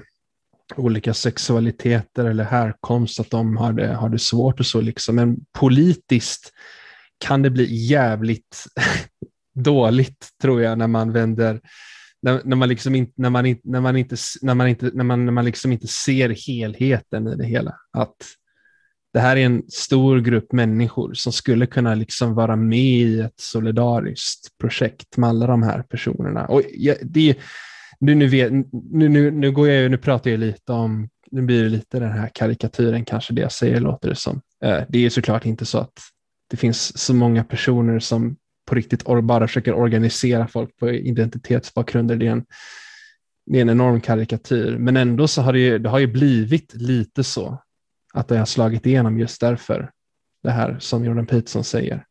olika 0.77 1.14
sexualiteter 1.14 2.25
eller 2.25 2.45
härkomst, 2.45 3.21
att 3.21 3.31
de 3.31 3.57
har 3.57 3.73
det, 3.73 3.95
har 3.95 4.09
det 4.09 4.18
svårt 4.18 4.61
och 4.61 4.66
så 4.66 4.81
liksom. 4.81 5.16
Men 5.16 5.37
politiskt 5.59 6.53
kan 7.23 7.43
det 7.43 7.51
bli 7.51 7.87
jävligt 7.87 8.65
dåligt 9.55 10.29
tror 10.43 10.63
jag 10.63 10.79
när 10.79 10.87
man 10.87 11.13
vänder 11.13 11.61
när, 12.23 12.41
när, 12.45 12.57
man 12.57 12.69
liksom 12.69 12.95
inte, 12.95 13.13
när, 13.17 13.31
man, 13.31 13.57
när, 13.65 13.81
man 13.81 13.97
inte, 13.97 14.17
när, 14.43 14.55
man 14.55 14.69
inte, 14.69 14.91
när, 14.95 15.05
man, 15.05 15.25
när 15.25 15.33
man 15.33 15.45
liksom 15.45 15.73
inte 15.73 15.87
ser 15.87 16.29
helheten 16.49 17.29
i 17.29 17.37
det 17.37 17.47
hela. 17.47 17.75
Att 17.93 18.17
det 19.13 19.21
här 19.21 19.37
är 19.37 19.47
en 19.47 19.63
stor 19.69 20.21
grupp 20.21 20.53
människor 20.53 21.15
som 21.15 21.33
skulle 21.33 21.67
kunna 21.67 21.95
liksom 21.95 22.35
vara 22.35 22.57
med 22.57 22.79
i 22.79 23.21
ett 23.21 23.41
solidariskt 23.41 24.59
projekt 24.59 25.17
med 25.17 25.29
alla 25.29 25.47
de 25.47 25.63
här 25.63 25.83
personerna. 25.83 26.47
Och 26.47 26.63
det, 27.03 27.37
nu, 28.01 28.15
nu, 28.15 28.27
vet, 28.27 28.53
nu, 28.53 29.09
nu, 29.09 29.31
nu, 29.31 29.53
går 29.53 29.69
jag, 29.69 29.91
nu 29.91 29.99
pratar 29.99 30.31
jag 30.31 30.41
lite 30.41 30.73
om, 30.73 31.09
nu 31.31 31.43
blir 31.43 31.63
det 31.63 31.69
lite 31.69 31.99
den 31.99 32.13
här 32.13 32.31
karikatyren 32.35 33.05
kanske 33.05 33.35
det 33.35 33.43
jag 33.43 33.53
säger 33.53 33.81
låter 33.81 34.09
det 34.09 34.15
som. 34.15 34.41
Eh, 34.65 34.81
det 34.89 35.07
är 35.07 35.11
såklart 35.11 35.47
inte 35.47 35.67
så 35.67 35.79
att 35.79 36.01
det 36.53 36.59
finns 36.59 36.99
så 36.99 37.15
många 37.15 37.45
personer 37.45 37.99
som 37.99 38.37
på 38.67 38.75
riktigt 38.75 39.05
bara 39.05 39.49
försöker 39.49 39.75
organisera 39.75 40.49
folk 40.49 40.77
på 40.77 40.91
identitetsbakgrunder. 40.91 42.17
Det 42.17 42.27
är 42.27 42.31
en, 42.31 42.45
det 43.47 43.59
är 43.59 43.62
en 43.62 43.71
enorm 43.71 44.01
karikatyr, 44.01 44.77
men 44.79 44.97
ändå 44.97 45.29
så 45.29 45.43
har 45.43 45.53
det, 45.53 45.59
ju, 45.59 45.79
det 45.79 45.88
har 45.88 45.99
ju 45.99 46.07
blivit 46.07 46.75
lite 46.75 47.25
så 47.25 47.62
att 48.15 48.29
det 48.29 48.38
har 48.38 48.47
slagit 48.47 48.87
igenom 48.87 49.19
just 49.19 49.41
därför. 49.41 49.91
Det 50.43 50.51
här 50.51 50.77
som 50.79 51.05
Jordan 51.05 51.27
Peterson 51.27 51.65
säger. 51.65 52.05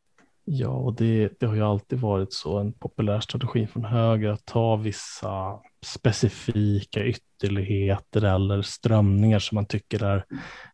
Ja, 0.45 0.69
och 0.69 0.95
det, 0.95 1.39
det 1.39 1.45
har 1.45 1.55
ju 1.55 1.63
alltid 1.63 1.99
varit 1.99 2.33
så 2.33 2.57
en 2.57 2.73
populär 2.73 3.19
strategi 3.19 3.67
från 3.67 3.85
höger 3.85 4.29
att 4.29 4.45
ta 4.45 4.75
vissa 4.75 5.59
specifika 5.85 7.05
ytterligheter 7.05 8.23
eller 8.25 8.61
strömningar 8.61 9.39
som 9.39 9.55
man 9.55 9.65
tycker 9.65 10.03
är 10.03 10.25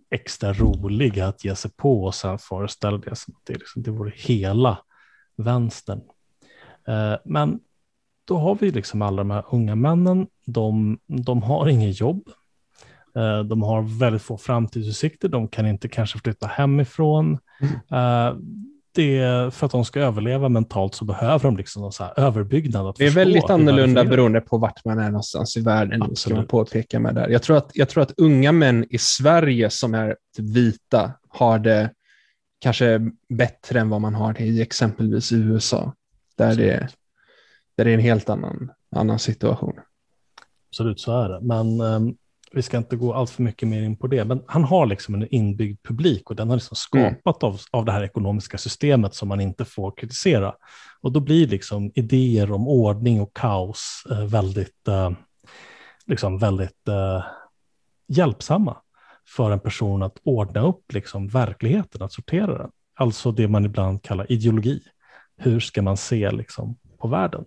extra 0.09 0.53
roliga 0.53 1.27
att 1.27 1.45
ge 1.45 1.55
sig 1.55 1.71
på 1.71 2.03
och 2.03 2.15
sen 2.15 2.37
föreställa 2.39 2.97
det 2.97 3.15
som 3.15 3.33
att 3.35 3.45
det, 3.45 3.53
liksom, 3.53 3.83
det 3.83 3.91
vore 3.91 4.11
hela 4.15 4.77
vänstern. 5.35 6.01
Eh, 6.87 7.15
men 7.25 7.59
då 8.25 8.37
har 8.37 8.55
vi 8.55 8.71
liksom 8.71 9.01
alla 9.01 9.17
de 9.17 9.31
här 9.31 9.43
unga 9.51 9.75
männen, 9.75 10.27
de, 10.45 10.99
de 11.07 11.43
har 11.43 11.69
inget 11.69 11.99
jobb, 11.99 12.29
eh, 13.15 13.39
de 13.39 13.61
har 13.61 13.99
väldigt 13.99 14.21
få 14.21 14.37
framtidsutsikter, 14.37 15.29
de 15.29 15.47
kan 15.47 15.67
inte 15.67 15.89
kanske 15.89 16.19
flytta 16.19 16.47
hemifrån. 16.47 17.39
Mm. 17.91 18.59
Det, 18.97 19.53
för 19.53 19.65
att 19.65 19.71
de 19.71 19.85
ska 19.85 19.99
överleva 19.99 20.49
mentalt 20.49 20.95
så 20.95 21.05
behöver 21.05 21.43
de 21.43 21.57
liksom 21.57 21.81
någon 21.81 21.91
så 21.91 22.03
här 22.03 22.19
överbyggnad. 22.19 22.87
Att 22.87 22.95
det 22.95 23.05
är 23.05 23.11
väldigt 23.11 23.49
annorlunda 23.49 24.03
beroende 24.05 24.41
på 24.41 24.57
vart 24.57 24.85
man 24.85 24.99
är 24.99 25.09
någonstans 25.09 25.57
i 25.57 25.61
världen. 25.61 26.01
Absolut. 26.01 26.19
Ska 26.19 26.33
man 26.33 26.47
påpeka 26.47 26.99
med 26.99 27.15
där. 27.15 27.29
Jag, 27.29 27.43
tror 27.43 27.57
att, 27.57 27.71
jag 27.73 27.89
tror 27.89 28.03
att 28.03 28.13
unga 28.17 28.51
män 28.51 28.85
i 28.89 28.97
Sverige 28.97 29.69
som 29.69 29.93
är 29.93 30.15
vita 30.37 31.11
har 31.29 31.59
det 31.59 31.91
kanske 32.59 33.11
bättre 33.29 33.79
än 33.79 33.89
vad 33.89 34.01
man 34.01 34.15
har 34.15 34.33
det 34.33 34.43
i 34.43 34.61
exempelvis 34.61 35.31
USA. 35.31 35.93
Där, 36.37 36.55
det, 36.55 36.89
där 37.75 37.85
det 37.85 37.91
är 37.91 37.93
en 37.93 37.99
helt 37.99 38.29
annan, 38.29 38.71
annan 38.95 39.19
situation. 39.19 39.73
Absolut, 40.69 40.99
så 40.99 41.23
är 41.23 41.29
det. 41.29 41.39
Men 41.41 41.81
um, 41.81 42.15
vi 42.57 42.61
ska 42.63 42.77
inte 42.77 42.95
gå 42.95 43.13
allt 43.13 43.29
för 43.29 43.43
mycket 43.43 43.67
mer 43.67 43.81
in 43.81 43.97
på 43.97 44.07
det. 44.07 44.25
Men 44.25 44.43
han 44.47 44.63
har 44.63 44.85
liksom 44.85 45.15
en 45.15 45.27
inbyggd 45.35 45.83
publik 45.83 46.29
och 46.29 46.35
den 46.35 46.49
har 46.49 46.55
liksom 46.55 46.99
mm. 46.99 47.15
skapat 47.15 47.43
mm. 47.43 47.53
av, 47.53 47.61
av 47.71 47.85
det 47.85 47.91
här 47.91 48.03
ekonomiska 48.03 48.57
systemet 48.57 49.15
som 49.15 49.27
man 49.27 49.41
inte 49.41 49.65
får 49.65 49.97
kritisera. 49.97 50.55
Och 51.01 51.11
då 51.11 51.19
blir 51.19 51.47
liksom 51.47 51.91
idéer 51.95 52.51
om 52.51 52.67
ordning 52.67 53.21
och 53.21 53.35
kaos 53.35 54.03
uh, 54.11 54.25
väldigt, 54.25 54.87
uh, 54.87 55.11
liksom 56.05 56.37
väldigt 56.37 56.87
uh, 56.89 57.23
hjälpsamma 58.07 58.77
för 59.35 59.51
en 59.51 59.59
person 59.59 60.03
att 60.03 60.17
ordna 60.23 60.61
upp 60.61 60.93
liksom 60.93 61.27
verkligheten, 61.27 62.01
att 62.01 62.13
sortera 62.13 62.57
den. 62.57 62.71
Alltså 62.95 63.31
det 63.31 63.47
man 63.47 63.65
ibland 63.65 64.03
kallar 64.03 64.31
ideologi. 64.31 64.81
Hur 65.37 65.59
ska 65.59 65.81
man 65.81 65.97
se 65.97 66.31
liksom 66.31 66.75
på 66.97 67.07
världen? 67.07 67.45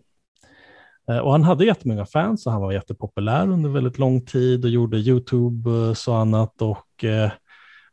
Eh, 1.09 1.19
och 1.19 1.33
han 1.33 1.43
hade 1.43 1.65
jättemånga 1.65 2.07
fans 2.07 2.47
och 2.47 2.53
han 2.53 2.61
var 2.61 2.73
jättepopulär 2.73 3.49
under 3.49 3.71
väldigt 3.71 3.99
lång 3.99 4.25
tid 4.25 4.65
och 4.65 4.71
gjorde 4.71 4.97
YouTube 4.97 5.71
och 6.07 6.19
annat. 6.19 6.63
Och, 6.63 7.05
eh, 7.05 7.31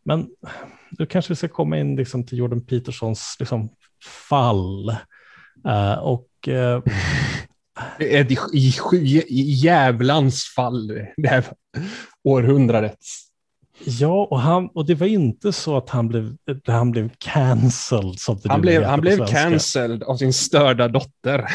men 0.03 0.27
nu 0.91 1.05
kanske 1.05 1.31
vi 1.31 1.35
ska 1.35 1.47
komma 1.47 1.77
in 1.77 1.95
liksom 1.95 2.25
till 2.25 2.37
Jordan 2.37 2.65
Petersons 2.65 3.35
liksom 3.39 3.69
fall. 4.27 4.89
Eh, 5.67 5.93
och 5.93 6.27
det 7.97 8.17
är 8.17 8.31
i 9.27 9.51
djävlans 9.51 10.43
fall, 10.55 10.87
det 11.17 11.27
här 11.27 11.45
århundradets. 12.23 13.27
Ja, 13.85 14.27
och, 14.31 14.39
han, 14.39 14.67
och 14.67 14.85
det 14.85 14.95
var 14.95 15.07
inte 15.07 15.53
så 15.53 15.77
att 15.77 15.89
han 15.89 16.07
blev, 16.07 16.37
han 16.65 16.91
blev 16.91 17.09
cancelled. 17.17 18.19
Som 18.19 18.39
det 18.43 18.49
han 18.49 18.61
blev, 18.61 18.83
han 18.83 19.01
blev 19.01 19.25
cancelled 19.25 20.03
av 20.03 20.17
sin 20.17 20.33
störda 20.33 20.87
dotter. 20.87 21.45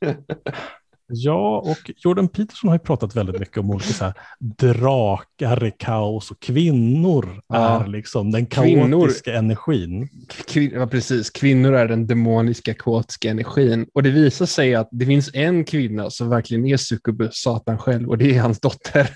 ja, 1.06 1.58
och 1.58 1.90
Jordan 1.96 2.28
Peterson 2.28 2.68
har 2.68 2.74
ju 2.74 2.78
pratat 2.78 3.16
väldigt 3.16 3.38
mycket 3.38 3.58
om 3.58 3.70
olika 3.70 3.92
så 3.92 4.04
här, 4.04 4.14
drakar 4.40 5.64
i 5.64 5.70
kaos 5.78 6.30
och 6.30 6.40
kvinnor 6.40 7.42
ja. 7.48 7.84
är 7.84 7.86
liksom 7.86 8.30
den 8.30 8.46
kaotiska 8.46 9.30
kvinnor, 9.30 9.38
energin. 9.38 10.08
Kvin, 10.46 10.70
ja, 10.74 10.86
precis. 10.86 11.30
Kvinnor 11.30 11.74
är 11.74 11.88
den 11.88 12.06
demoniska 12.06 12.74
kaotiska 12.74 13.30
energin. 13.30 13.86
Och 13.94 14.02
det 14.02 14.10
visar 14.10 14.46
sig 14.46 14.74
att 14.74 14.88
det 14.92 15.06
finns 15.06 15.30
en 15.34 15.64
kvinna 15.64 16.10
som 16.10 16.28
verkligen 16.28 16.66
är 16.66 16.76
succubus, 16.76 17.34
Satan 17.34 17.78
själv, 17.78 18.08
och 18.08 18.18
det 18.18 18.36
är 18.36 18.40
hans 18.40 18.60
dotter. 18.60 19.10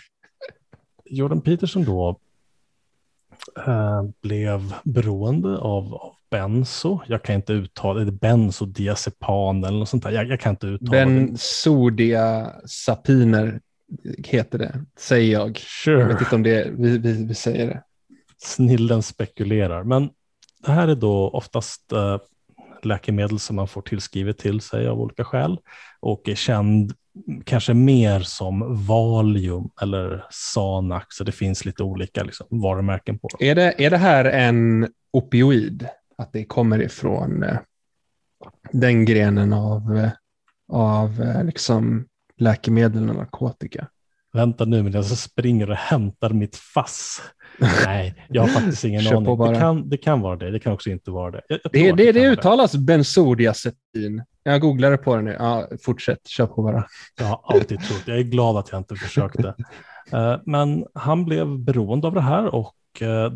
Jordan 1.04 1.40
Peterson 1.40 1.84
då 1.84 2.20
Eh, 3.66 4.02
blev 4.22 4.74
beroende 4.84 5.58
av, 5.58 5.94
av 5.94 6.14
benzo. 6.30 7.00
Jag 7.06 7.22
kan 7.22 7.34
inte 7.34 7.52
uttala 7.52 8.04
det, 8.04 8.12
benzodiazepam 8.12 9.64
eller 9.64 9.78
något 9.78 9.88
sånt 9.88 10.02
där. 10.02 10.10
Jag, 10.10 10.28
jag 10.28 10.40
kan 10.40 10.50
inte 10.50 10.66
uttala 10.66 10.90
Benzodiazepiner 10.90 13.60
heter 14.18 14.58
det, 14.58 14.84
säger 14.98 15.32
jag. 15.32 15.58
Sure. 15.58 16.00
Jag 16.00 16.08
vet 16.08 16.20
inte 16.20 16.34
om 16.34 16.42
det 16.42 16.70
vi, 16.78 16.98
vi, 16.98 17.26
vi 17.26 17.34
säger 17.34 17.66
det. 17.66 17.82
Snillen 18.38 19.02
spekulerar, 19.02 19.84
men 19.84 20.10
det 20.66 20.72
här 20.72 20.88
är 20.88 20.94
då 20.94 21.28
oftast 21.28 21.92
uh, 21.92 22.16
läkemedel 22.82 23.38
som 23.38 23.56
man 23.56 23.68
får 23.68 23.82
tillskrivet 23.82 24.38
till 24.38 24.60
sig 24.60 24.88
av 24.88 25.00
olika 25.00 25.24
skäl 25.24 25.58
och 26.00 26.28
är 26.28 26.34
känd 26.34 26.92
kanske 27.44 27.74
mer 27.74 28.20
som 28.20 28.84
Valium 28.86 29.70
eller 29.82 30.24
Sanax, 30.30 31.16
så 31.16 31.24
det 31.24 31.32
finns 31.32 31.64
lite 31.64 31.82
olika 31.82 32.22
liksom, 32.22 32.46
varumärken 32.50 33.18
på 33.18 33.28
dem. 33.28 33.38
Är 33.40 33.54
det, 33.54 33.74
är 33.78 33.90
det 33.90 33.96
här 33.96 34.24
en 34.24 34.88
opioid? 35.12 35.88
Att 36.20 36.32
det 36.32 36.44
kommer 36.44 36.82
ifrån 36.82 37.42
eh, 37.42 37.56
den 38.72 39.04
grenen 39.04 39.52
av, 39.52 39.96
eh, 39.96 40.10
av 40.72 41.22
eh, 41.22 41.44
liksom, 41.44 42.06
läkemedel 42.36 43.10
och 43.10 43.16
narkotika? 43.16 43.88
Vänta 44.32 44.64
nu, 44.64 44.82
men 44.82 44.92
jag 44.92 45.04
springer 45.04 45.70
och 45.70 45.76
hämtar 45.76 46.30
mitt 46.30 46.56
fass. 46.56 47.22
Nej, 47.84 48.26
jag 48.28 48.42
har 48.42 48.48
faktiskt 48.48 48.84
ingen 48.84 49.06
aning. 49.16 49.38
Det 49.38 49.58
kan, 49.58 49.88
det 49.88 49.96
kan 49.96 50.20
vara 50.20 50.36
det, 50.36 50.50
det 50.50 50.60
kan 50.60 50.72
också 50.72 50.90
inte 50.90 51.10
vara 51.10 51.30
det. 51.30 51.42
Jag, 51.48 51.60
jag 51.62 51.72
det, 51.72 51.92
det, 51.92 52.12
det, 52.12 52.12
det 52.12 52.26
uttalas 52.26 52.76
benzodiazepin. 52.76 54.24
Jag 54.42 54.60
googlade 54.60 54.96
på 54.96 55.16
det 55.16 55.22
nu. 55.22 55.36
Ja, 55.38 55.68
fortsätt, 55.82 56.26
kör 56.26 56.46
på 56.46 56.62
bara. 56.62 56.86
Jag 57.18 57.26
har 57.26 57.40
alltid 57.44 57.80
trott. 57.80 58.02
Jag 58.06 58.18
är 58.18 58.22
glad 58.22 58.56
att 58.56 58.72
jag 58.72 58.80
inte 58.80 58.94
försökte. 58.94 59.54
Men 60.44 60.86
han 60.94 61.24
blev 61.24 61.58
beroende 61.58 62.06
av 62.06 62.14
det 62.14 62.20
här 62.20 62.54
och 62.54 62.74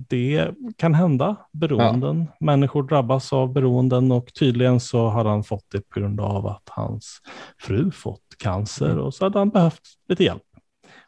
det 0.08 0.50
kan 0.76 0.94
hända. 0.94 1.36
Beroenden. 1.52 2.26
Ja. 2.30 2.46
Människor 2.46 2.82
drabbas 2.82 3.32
av 3.32 3.52
beroenden 3.52 4.12
och 4.12 4.34
tydligen 4.34 4.80
så 4.80 5.08
hade 5.08 5.28
han 5.28 5.44
fått 5.44 5.66
det 5.72 5.88
på 5.88 6.00
grund 6.00 6.20
av 6.20 6.46
att 6.46 6.68
hans 6.70 7.18
fru 7.60 7.90
fått 7.90 8.20
cancer 8.38 8.90
mm. 8.90 8.98
och 8.98 9.14
så 9.14 9.24
hade 9.24 9.38
han 9.38 9.50
behövt 9.50 9.82
lite 10.08 10.24
hjälp. 10.24 10.42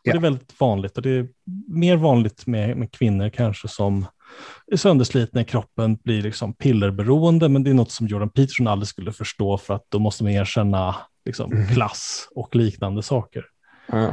Ja. 0.03 0.13
Det 0.13 0.19
är 0.19 0.23
väldigt 0.23 0.61
vanligt 0.61 0.97
och 0.97 1.03
det 1.03 1.11
är 1.11 1.29
mer 1.69 1.97
vanligt 1.97 2.47
med, 2.47 2.77
med 2.77 2.93
kvinnor 2.93 3.29
kanske 3.29 3.69
som 3.69 4.07
är 4.73 4.77
sönderslitna 4.77 5.41
i 5.41 5.45
kroppen, 5.45 5.97
blir 6.05 6.23
liksom 6.23 6.55
pillerberoende, 6.55 7.49
men 7.49 7.65
det 7.65 7.71
är 7.71 7.75
något 7.75 7.91
som 7.91 8.07
Jordan 8.07 8.31
Peterson 8.31 8.67
aldrig 8.67 8.89
skulle 8.89 9.13
förstå 9.13 9.59
för 9.59 9.75
att 9.75 9.85
då 9.89 9.99
måste 9.99 10.25
man 10.25 10.33
erkänna 10.33 10.97
liksom, 11.25 11.53
mm. 11.53 11.67
klass 11.67 12.29
och 12.35 12.57
liknande 12.57 13.03
saker. 13.03 13.45
Mm. 13.93 14.13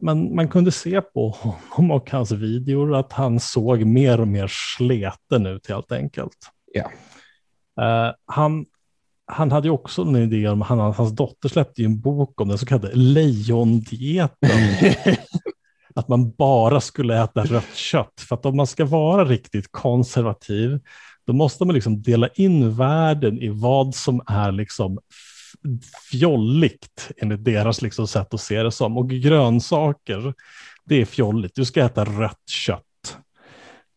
Men 0.00 0.34
man 0.34 0.48
kunde 0.48 0.72
se 0.72 1.00
på 1.00 1.30
honom 1.30 1.90
och 1.90 2.10
hans 2.10 2.32
videor 2.32 2.94
att 2.94 3.12
han 3.12 3.40
såg 3.40 3.84
mer 3.84 4.20
och 4.20 4.28
mer 4.28 4.50
sleten 4.78 5.46
ut 5.46 5.68
helt 5.68 5.92
enkelt. 5.92 6.36
Yeah. 6.76 8.12
Han, 8.26 8.66
han 9.26 9.52
hade 9.52 9.68
ju 9.68 9.72
också 9.72 10.02
en 10.02 10.16
idé 10.16 10.48
om, 10.48 10.60
han, 10.60 10.78
hans 10.78 11.16
dotter 11.16 11.48
släppte 11.48 11.82
ju 11.82 11.86
en 11.86 12.00
bok 12.00 12.40
om 12.40 12.48
den 12.48 12.58
så 12.58 12.66
kallade 12.66 12.94
lejondieten. 12.94 14.50
att 15.98 16.08
man 16.08 16.30
bara 16.30 16.80
skulle 16.80 17.22
äta 17.22 17.44
rött 17.44 17.74
kött. 17.74 18.20
För 18.28 18.34
att 18.34 18.46
om 18.46 18.56
man 18.56 18.66
ska 18.66 18.84
vara 18.84 19.24
riktigt 19.24 19.72
konservativ, 19.72 20.80
då 21.26 21.32
måste 21.32 21.64
man 21.64 21.74
liksom 21.74 22.02
dela 22.02 22.28
in 22.28 22.76
världen 22.76 23.38
i 23.38 23.48
vad 23.48 23.94
som 23.94 24.22
är 24.26 24.52
liksom 24.52 24.98
fjolligt 26.10 27.10
enligt 27.16 27.44
deras 27.44 27.82
liksom 27.82 28.08
sätt 28.08 28.34
att 28.34 28.40
se 28.40 28.62
det 28.62 28.72
som. 28.72 28.96
Och 28.98 29.10
grönsaker, 29.10 30.34
det 30.84 31.00
är 31.00 31.04
fjolligt. 31.04 31.54
Du 31.54 31.64
ska 31.64 31.84
äta 31.84 32.04
rött 32.04 32.48
kött. 32.50 32.82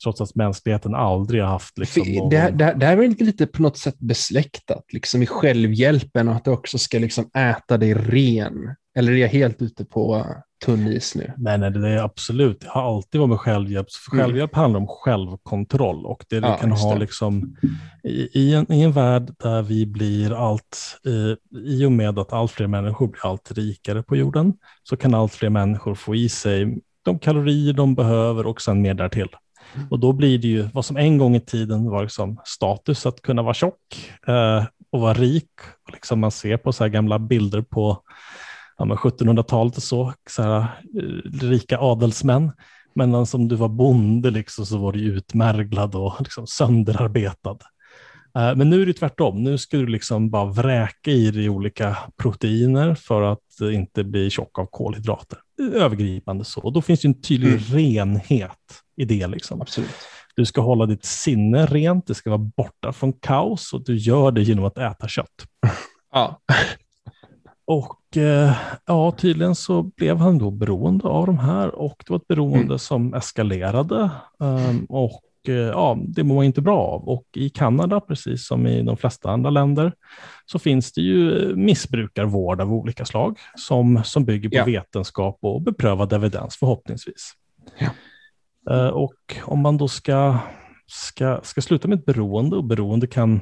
Trots 0.03 0.21
att 0.21 0.35
mänskligheten 0.35 0.95
aldrig 0.95 1.41
har 1.41 1.49
haft 1.49 1.77
liksom, 1.77 2.03
någon... 2.13 2.29
Det, 2.29 2.37
här- 2.37 2.51
det, 2.51 2.65
här- 2.65 2.75
det 2.75 2.85
här 2.85 2.97
är 2.97 3.23
lite 3.25 3.47
på 3.47 3.61
något 3.61 3.77
sätt 3.77 3.99
besläktat, 3.99 4.85
liksom 4.93 5.23
i 5.23 5.25
självhjälpen 5.25 6.27
och 6.27 6.35
att 6.35 6.45
du 6.45 6.51
också 6.51 6.77
ska 6.77 6.99
liksom 6.99 7.29
äta 7.37 7.77
dig 7.77 7.93
ren. 7.93 8.75
Eller 8.97 9.11
är 9.11 9.15
jag 9.15 9.29
helt 9.29 9.61
ute 9.61 9.85
på 9.85 10.25
tunn 10.65 10.87
is 10.87 11.15
nu? 11.15 11.33
Nej, 11.37 11.57
nej, 11.57 11.71
det 11.71 11.89
är 11.89 11.97
absolut. 12.03 12.59
Det 12.61 12.67
har 12.69 12.95
alltid 12.95 13.19
varit 13.21 13.29
med 13.29 13.39
självhjälp. 13.39 13.87
Mm. 14.13 14.23
självhjälp 14.25 14.55
handlar 14.55 14.79
om 14.79 14.87
självkontroll 14.87 16.05
och 16.05 16.25
det 16.29 16.39
du 16.39 16.47
Ja, 16.47 16.57
kan 16.57 16.71
ha 16.71 16.93
det. 16.93 16.99
liksom 16.99 17.55
i, 18.03 18.39
i, 18.39 18.53
en, 18.53 18.71
i 18.71 18.81
en 18.81 18.91
värld 18.91 19.31
där 19.43 19.61
vi 19.61 19.85
blir 19.85 20.33
allt, 20.51 20.99
eh, 21.05 21.61
i 21.61 21.85
och 21.85 21.91
med 21.91 22.19
att 22.19 22.33
allt 22.33 22.51
fler 22.51 22.67
människor 22.67 23.07
blir 23.07 23.25
allt 23.25 23.51
rikare 23.51 24.03
på 24.03 24.15
jorden, 24.15 24.53
så 24.83 24.97
kan 24.97 25.13
allt 25.13 25.33
fler 25.33 25.49
människor 25.49 25.95
få 25.95 26.15
i 26.15 26.29
sig 26.29 26.77
de 27.03 27.19
kalorier 27.19 27.73
de 27.73 27.95
behöver 27.95 28.47
och 28.47 28.61
sen 28.61 28.81
mer 28.81 28.93
därtill. 28.93 29.27
Och 29.89 29.99
då 29.99 30.13
blir 30.13 30.37
det 30.39 30.47
ju 30.47 30.61
vad 30.73 30.85
som 30.85 30.97
en 30.97 31.17
gång 31.17 31.35
i 31.35 31.39
tiden 31.39 31.89
var 31.89 32.01
liksom 32.01 32.37
status 32.45 33.05
att 33.05 33.21
kunna 33.21 33.41
vara 33.41 33.53
tjock 33.53 34.11
eh, 34.27 34.63
och 34.91 35.01
vara 35.01 35.13
rik. 35.13 35.49
Och 35.87 35.91
liksom 35.93 36.19
man 36.19 36.31
ser 36.31 36.57
på 36.57 36.73
så 36.73 36.83
här 36.83 36.89
gamla 36.89 37.19
bilder 37.19 37.61
på 37.61 38.01
ja, 38.81 38.85
men 38.85 38.97
1700-talet 38.97 39.77
och 39.77 39.83
så, 39.83 40.13
så 40.29 40.41
här, 40.43 40.59
eh, 40.59 41.39
rika 41.41 41.79
adelsmän. 41.79 42.51
Men 42.95 43.25
som 43.25 43.47
du 43.47 43.55
var 43.55 43.69
bonde 43.69 44.31
liksom, 44.31 44.65
så 44.65 44.77
var 44.77 44.91
du 44.93 44.99
utmärglad 44.99 45.95
och 45.95 46.13
liksom 46.19 46.47
sönderarbetad. 46.47 47.57
Eh, 48.37 48.55
Men 48.55 48.69
nu 48.69 48.81
är 48.81 48.85
det 48.85 48.93
tvärtom. 48.93 49.43
Nu 49.43 49.57
ska 49.57 49.77
du 49.77 49.87
liksom 49.87 50.29
bara 50.29 50.45
vräka 50.45 51.11
i 51.11 51.31
dig 51.31 51.49
olika 51.49 51.97
proteiner 52.17 52.95
för 52.95 53.21
att 53.21 53.39
inte 53.73 54.03
bli 54.03 54.29
tjock 54.29 54.59
av 54.59 54.65
kolhydrater. 54.71 55.39
Övergripande 55.73 56.45
så. 56.45 56.61
Och 56.61 56.73
då 56.73 56.81
finns 56.81 57.01
det 57.01 57.07
en 57.07 57.21
tydlig 57.21 57.47
Mm. 57.49 57.63
renhet 57.63 58.81
i 58.97 59.05
det. 59.05 59.27
Liksom. 59.27 59.61
Absolut. 59.61 59.89
Du 60.35 60.45
ska 60.45 60.61
hålla 60.61 60.85
ditt 60.85 61.05
sinne 61.05 61.65
rent, 61.65 62.07
det 62.07 62.13
ska 62.15 62.29
vara 62.29 62.51
borta 62.57 62.93
från 62.93 63.13
kaos 63.13 63.73
och 63.73 63.83
du 63.85 63.97
gör 63.97 64.31
det 64.31 64.41
genom 64.41 64.65
att 64.65 64.77
äta 64.77 65.07
kött. 65.07 65.45
Ja. 66.13 66.41
Och 67.65 68.17
eh, 68.17 68.53
ja, 68.85 69.11
tydligen 69.11 69.55
så 69.55 69.83
blev 69.83 70.17
han 70.17 70.37
då 70.37 70.51
beroende 70.51 71.07
av 71.07 71.25
de 71.25 71.37
här 71.39 71.75
och 71.75 72.03
det 72.07 72.09
var 72.13 72.17
ett 72.17 72.27
beroende 72.27 72.59
Mm. 72.65 72.79
som 72.79 73.13
eskalerade. 73.13 74.09
ehm, 74.43 74.85
och 74.89 75.21
eh, 75.47 75.53
ja, 75.53 75.97
det 76.07 76.23
mår 76.23 76.35
man 76.35 76.45
inte 76.45 76.61
bra 76.61 76.77
av. 76.79 77.09
Och 77.09 77.23
i 77.35 77.49
Kanada, 77.49 77.99
precis 77.99 78.47
som 78.47 78.67
i 78.67 78.81
de 78.81 78.97
flesta 78.97 79.29
andra 79.31 79.49
länder, 79.49 79.93
så 80.45 80.59
finns 80.59 80.91
det 80.93 81.01
ju 81.01 81.55
missbrukarvård 81.55 82.61
av 82.61 82.73
olika 82.73 83.05
slag 83.05 83.37
som, 83.55 84.01
som 84.03 84.25
bygger 84.25 84.49
på 84.49 84.55
Ja. 84.55 84.65
vetenskap 84.65 85.37
och 85.41 85.61
beprövad 85.61 86.13
evidens 86.13 86.55
förhoppningsvis. 86.55 87.33
Ja. 87.77 87.89
Eh, 88.75 88.87
och 88.87 89.13
om 89.43 89.59
man 89.61 89.77
då 89.77 89.87
ska, 89.87 90.37
ska, 90.87 91.39
ska 91.43 91.61
sluta 91.61 91.87
med 91.87 91.99
ett 91.99 92.05
beroende, 92.05 92.55
och 92.55 92.63
beroende 92.63 93.07
kan 93.07 93.39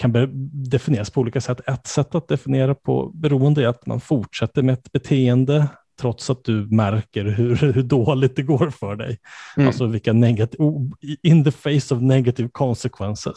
kan 0.00 0.12
definieras 0.52 1.10
på 1.10 1.20
olika 1.20 1.40
sätt. 1.40 1.68
Ett 1.68 1.86
sätt 1.86 2.14
att 2.14 2.28
definiera 2.28 2.74
på 2.74 3.10
beroende 3.14 3.62
är 3.62 3.68
att 3.68 3.86
man 3.86 4.00
fortsätter 4.00 4.62
med 4.62 4.72
ett 4.72 4.92
beteende 4.92 5.68
trots 6.00 6.30
att 6.30 6.44
du 6.44 6.66
märker 6.66 7.24
hur, 7.24 7.56
hur 7.74 7.82
dåligt 7.82 8.36
det 8.36 8.42
går 8.42 8.70
för 8.70 8.96
dig. 8.96 9.18
Mm. 9.56 9.66
Alltså 9.66 9.86
vilka 9.86 10.12
negativa, 10.12 10.64
in 11.22 11.44
the 11.44 11.50
face 11.50 11.94
of 11.94 12.02
negative 12.02 12.48
consequences. 12.52 13.36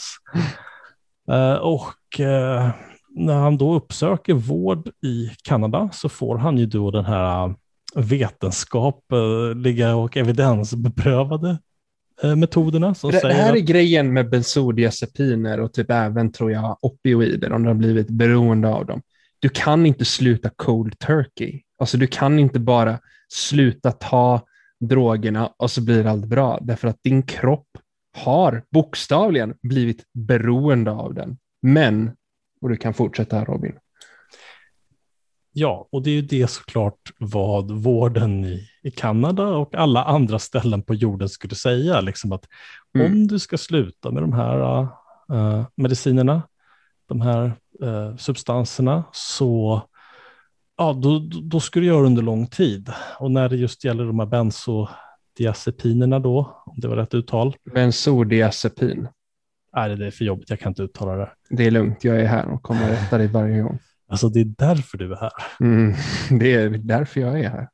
Eh, 1.32 1.54
och 1.54 2.20
eh, 2.20 2.70
när 3.10 3.34
han 3.34 3.58
då 3.58 3.76
uppsöker 3.76 4.34
vård 4.34 4.90
i 5.04 5.32
Kanada 5.44 5.90
så 5.94 6.10
får 6.10 6.38
han 6.38 6.58
ju 6.58 6.66
då 6.66 6.92
den 6.92 7.06
här 7.06 7.46
eh, 7.46 7.54
vetenskapliga 7.96 9.96
och 9.96 10.18
evidensbeprövade 10.18 11.58
metoderna 12.36 12.94
som 12.96 13.12
Det, 13.12 13.18
det 13.18 13.22
säger 13.22 13.36
här 13.36 13.50
att 13.50 13.58
är 13.58 13.62
grejen 13.62 14.14
med 14.14 14.30
bensodiazepiner 14.30 15.60
och 15.60 15.74
typ 15.74 15.92
även 15.92 16.32
tror 16.32 16.52
jag 16.52 16.78
opioider 16.82 17.52
om 17.52 17.64
du 17.64 17.70
har 17.70 17.76
blivit 17.76 18.10
beroende 18.10 18.70
av 18.70 18.86
dem. 18.86 19.02
Du 19.40 19.50
kan 19.50 19.86
inte 19.86 20.06
sluta 20.06 20.50
cold 20.56 21.00
turkey. 21.00 21.62
Alltså 21.78 21.98
du 21.98 22.08
kan 22.08 22.40
inte 22.40 22.60
bara 22.60 23.00
sluta 23.34 23.92
ta 23.92 24.42
drogerna 24.80 25.54
och 25.58 25.72
så 25.72 25.82
blir 25.82 26.06
allt 26.06 26.26
bra 26.26 26.60
därför 26.62 26.88
att 26.88 27.04
din 27.04 27.24
kropp 27.24 27.68
har 28.18 28.64
bokstavligen 28.72 29.54
blivit 29.62 30.04
beroende 30.14 30.92
av 30.92 31.14
den. 31.14 31.38
Men, 31.62 32.12
och 32.62 32.70
du 32.70 32.78
kan 32.78 32.94
fortsätta 32.94 33.38
här 33.38 33.46
Robin. 33.46 33.74
Ja, 35.56 35.88
och 35.92 36.04
det 36.04 36.10
är 36.10 36.14
ju 36.16 36.22
det 36.22 36.48
såklart 36.48 37.12
vad 37.20 37.72
vården 37.72 38.46
i, 38.46 38.70
i 38.84 38.92
Kanada 38.92 39.48
och 39.48 39.76
alla 39.76 40.04
andra 40.04 40.40
ställen 40.40 40.82
på 40.84 40.94
jorden 40.94 41.30
skulle 41.30 41.56
säga. 41.56 42.02
Liksom 42.02 42.32
att 42.32 42.46
Mm. 42.96 43.08
om 43.12 43.28
du 43.28 43.40
ska 43.40 43.58
sluta 43.58 44.12
med 44.12 44.24
de 44.24 44.34
här 44.34 44.82
eh, 45.34 45.66
medicinerna, 45.76 46.42
de 47.08 47.22
här 47.22 47.46
eh, 47.84 48.16
substanserna, 48.18 49.04
så 49.12 49.82
ja, 50.78 50.94
då, 50.94 51.20
då- 51.42 51.60
ska 51.60 51.80
du 51.80 51.86
göra 51.86 52.06
under 52.06 52.22
lång 52.22 52.48
tid. 52.48 52.92
Och 53.20 53.32
när 53.32 53.50
det 53.50 53.56
just 53.56 53.84
gäller 53.86 54.06
de 54.06 54.20
här 54.20 54.26
bensodiazepinerna 54.26 56.20
då, 56.20 56.64
om 56.66 56.80
det 56.80 56.88
var 56.88 56.96
rätt 56.96 57.14
uttal, 57.14 57.56
Bensodiazepin. 57.74 59.08
nej 59.76 59.96
det 59.96 60.06
är 60.08 60.12
för 60.12 60.26
jobbigt, 60.26 60.50
jag 60.50 60.60
kan 60.60 60.70
inte 60.72 60.84
uttala 60.84 61.16
det. 61.16 61.30
Det 61.50 61.64
är 61.68 61.72
lugnt, 61.72 62.04
jag 62.04 62.22
är 62.22 62.26
här 62.26 62.48
och 62.54 62.64
kommer 62.64 62.90
rätta 62.92 63.18
dig 63.18 63.28
varje 63.28 63.62
gång. 63.62 63.80
Alltså 64.08 64.30
det 64.30 64.40
är 64.40 64.54
därför 64.58 64.98
du 64.98 65.14
är 65.14 65.18
här. 65.18 65.32
Mm, 65.60 65.94
det 66.40 66.54
är 66.54 66.70
därför 66.70 67.22
jag 67.22 67.40
är 67.40 67.50
här. 67.50 67.68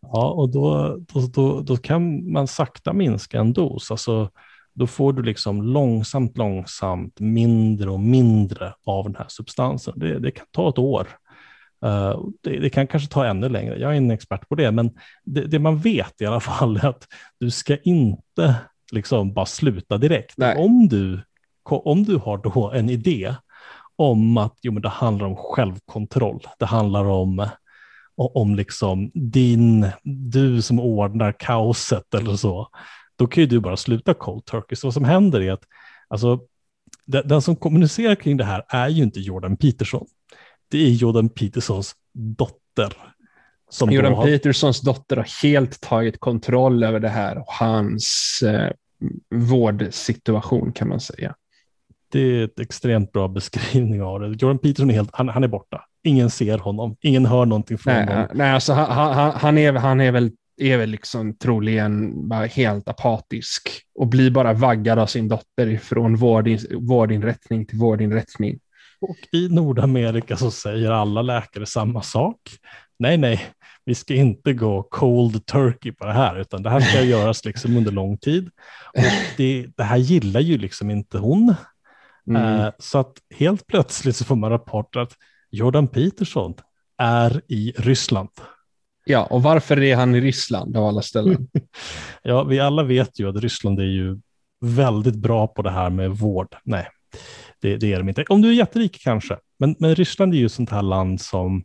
Ja, 0.00 0.30
och 0.30 0.52
då, 0.52 0.96
då, 1.12 1.20
då, 1.20 1.60
då 1.60 1.76
kan 1.76 2.32
man 2.32 2.46
sakta 2.46 2.92
minska 2.92 3.40
en 3.40 3.52
dos. 3.52 3.90
Alltså, 3.90 4.30
då 4.74 4.86
får 4.86 5.12
du 5.12 5.22
liksom 5.22 5.62
långsamt, 5.62 6.36
långsamt 6.36 7.20
mindre 7.20 7.90
och 7.90 8.00
mindre 8.00 8.74
av 8.86 9.04
den 9.04 9.16
här 9.16 9.26
substansen. 9.28 9.94
Det, 9.96 10.18
det 10.18 10.30
kan 10.30 10.46
ta 10.50 10.68
ett 10.68 10.78
år. 10.78 11.08
Eh, 11.84 12.20
det, 12.42 12.60
det 12.60 12.70
kan 12.70 12.86
kanske 12.86 13.08
ta 13.08 13.26
ännu 13.26 13.48
längre. 13.48 13.78
Jag 13.78 13.92
är 13.92 13.96
en 13.96 14.10
expert 14.10 14.48
på 14.48 14.54
det, 14.54 14.70
men 14.70 14.90
det, 15.24 15.44
det 15.44 15.58
man 15.58 15.78
vet 15.78 16.20
i 16.20 16.26
alla 16.26 16.40
fall 16.40 16.76
är 16.76 16.86
att 16.86 17.06
du 17.40 17.50
ska 17.50 17.76
inte 17.76 18.54
liksom 18.92 19.32
bara 19.32 19.46
sluta 19.46 19.98
direkt. 19.98 20.34
Nej. 20.36 20.56
Om 20.56 20.88
du, 20.88 21.20
om 21.64 22.04
du 22.04 22.16
har 22.16 22.38
då 22.38 22.70
en 22.70 22.90
idé 22.90 23.34
om 23.98 24.36
att 24.36 24.58
jo, 24.62 24.72
men 24.72 24.82
det 24.82 24.88
handlar 24.88 25.26
om 25.26 25.36
självkontroll, 25.36 26.46
det 26.58 26.66
handlar 26.66 27.04
om 27.04 27.48
o- 28.16 28.32
om 28.34 28.54
liksom 28.54 29.10
din, 29.14 29.90
du 30.04 30.62
som 30.62 30.80
ordnar 30.80 31.32
kaoset 31.32 32.14
eller 32.14 32.36
så, 32.36 32.68
då 33.16 33.26
kan 33.26 33.40
ju 33.40 33.46
du 33.46 33.60
bara 33.60 33.76
sluta 33.76 34.14
cold 34.14 34.44
turkey. 34.44 34.76
Så 34.76 34.86
vad 34.86 34.94
som 34.94 35.04
händer 35.04 35.40
är 35.40 35.52
att 35.52 35.64
alltså, 36.08 36.40
den, 37.06 37.42
som 37.42 37.56
kommunicerar 37.56 38.14
kring 38.14 38.36
det 38.36 38.44
här 38.44 38.64
är 38.68 38.88
ju 38.88 39.02
inte 39.02 39.20
Jordan 39.20 39.56
Peterson. 39.56 40.06
Det 40.70 40.78
är 40.78 40.90
Jordan 40.90 41.28
Petersons 41.28 41.94
dotter. 42.14 42.92
Som 43.70 43.90
Jordan 43.90 44.14
har, 44.14 44.24
Petersons 44.24 44.80
dotter 44.80 45.16
har 45.16 45.42
helt 45.42 45.80
tagit 45.80 46.20
kontroll 46.20 46.84
över 46.84 47.00
det 47.00 47.08
här 47.08 47.38
och 47.38 47.52
hans 47.52 48.40
eh, 48.46 48.70
vårdsituation 49.34 50.72
kan 50.72 50.88
man 50.88 51.00
säga. 51.00 51.34
Det 52.12 52.20
är 52.20 52.44
ett 52.44 52.60
extremt 52.60 53.12
bra 53.12 53.28
beskrivning 53.28 54.02
av 54.02 54.20
det. 54.20 54.26
Jordan 54.28 54.58
Peterson 54.58 54.90
är 54.90 54.94
helt, 54.94 55.10
han, 55.12 55.28
han 55.28 55.44
är 55.44 55.48
borta. 55.48 55.84
Ingen 56.04 56.30
ser 56.30 56.58
honom, 56.58 56.96
ingen 57.00 57.26
hör 57.26 57.46
någonting 57.46 57.78
från 57.78 57.94
honom. 57.94 58.14
Nej, 58.14 58.26
nej 58.34 58.50
alltså 58.50 58.72
han, 58.72 59.14
han, 59.14 59.32
han, 59.36 59.58
är, 59.58 59.72
han 59.72 60.00
är 60.00 60.12
väl, 60.12 60.30
är 60.60 60.76
väl 60.76 60.90
liksom 60.90 61.34
troligen 61.34 62.28
bara 62.28 62.46
helt 62.46 62.88
apatisk 62.88 63.70
och 63.94 64.06
blir 64.06 64.30
bara 64.30 64.52
vaggad 64.52 64.98
av 64.98 65.06
sin 65.06 65.28
dotter 65.28 65.66
ifrån 65.66 66.16
vårdin, 66.16 66.58
vårdinrättning 66.80 67.66
till 67.66 67.78
vårdinrättning. 67.78 68.58
Och 69.00 69.16
i 69.32 69.48
Nordamerika 69.48 70.36
så 70.36 70.50
säger 70.50 70.90
alla 70.90 71.22
läkare 71.22 71.66
samma 71.66 72.02
sak. 72.02 72.36
Nej, 72.98 73.16
nej, 73.16 73.40
vi 73.84 73.94
ska 73.94 74.14
inte 74.14 74.52
gå 74.52 74.82
cold 74.82 75.46
turkey 75.46 75.92
på 75.92 76.06
det 76.06 76.12
här, 76.12 76.40
utan 76.40 76.62
det 76.62 76.70
här 76.70 76.80
ska 76.80 77.02
göras 77.02 77.44
liksom 77.44 77.76
under 77.76 77.92
lång 77.92 78.18
tid. 78.18 78.50
Och 78.94 79.02
det, 79.36 79.66
det 79.76 79.82
här 79.82 79.96
gillar 79.96 80.40
ju 80.40 80.58
liksom 80.58 80.90
inte 80.90 81.18
hon. 81.18 81.54
Mm. 82.28 82.60
Eh, 82.60 82.72
så 82.78 82.98
att 82.98 83.12
helt 83.34 83.66
plötsligt 83.66 84.16
så 84.16 84.24
får 84.24 84.36
man 84.36 84.50
rapporter 84.50 85.00
att 85.00 85.12
Jordan 85.50 85.88
Peterson 85.88 86.54
är 86.98 87.42
i 87.48 87.72
Ryssland. 87.76 88.28
Ja, 89.04 89.24
och 89.24 89.42
varför 89.42 89.82
är 89.82 89.96
han 89.96 90.14
i 90.14 90.20
Ryssland 90.20 90.76
av 90.76 90.84
alla 90.84 91.02
ställen? 91.02 91.48
Ja, 92.22 92.44
vi 92.44 92.60
alla 92.60 92.82
vet 92.82 93.20
ju 93.20 93.28
att 93.28 93.36
Ryssland 93.36 93.80
är 93.80 93.84
ju 93.84 94.20
väldigt 94.60 95.16
bra 95.16 95.46
på 95.46 95.62
det 95.62 95.70
här 95.70 95.90
med 95.90 96.10
vård. 96.10 96.56
Nej, 96.64 96.88
det, 97.60 97.76
det 97.76 97.92
är 97.92 97.98
de 97.98 98.08
inte. 98.08 98.24
Om 98.28 98.42
du 98.42 98.48
är 98.48 98.52
jätterik 98.52 98.98
kanske, 99.02 99.38
men, 99.58 99.76
men 99.78 99.94
Ryssland 99.94 100.34
är 100.34 100.38
ju 100.38 100.46
ett 100.46 100.52
sånt 100.52 100.70
här 100.70 100.82
land 100.82 101.20
som 101.20 101.64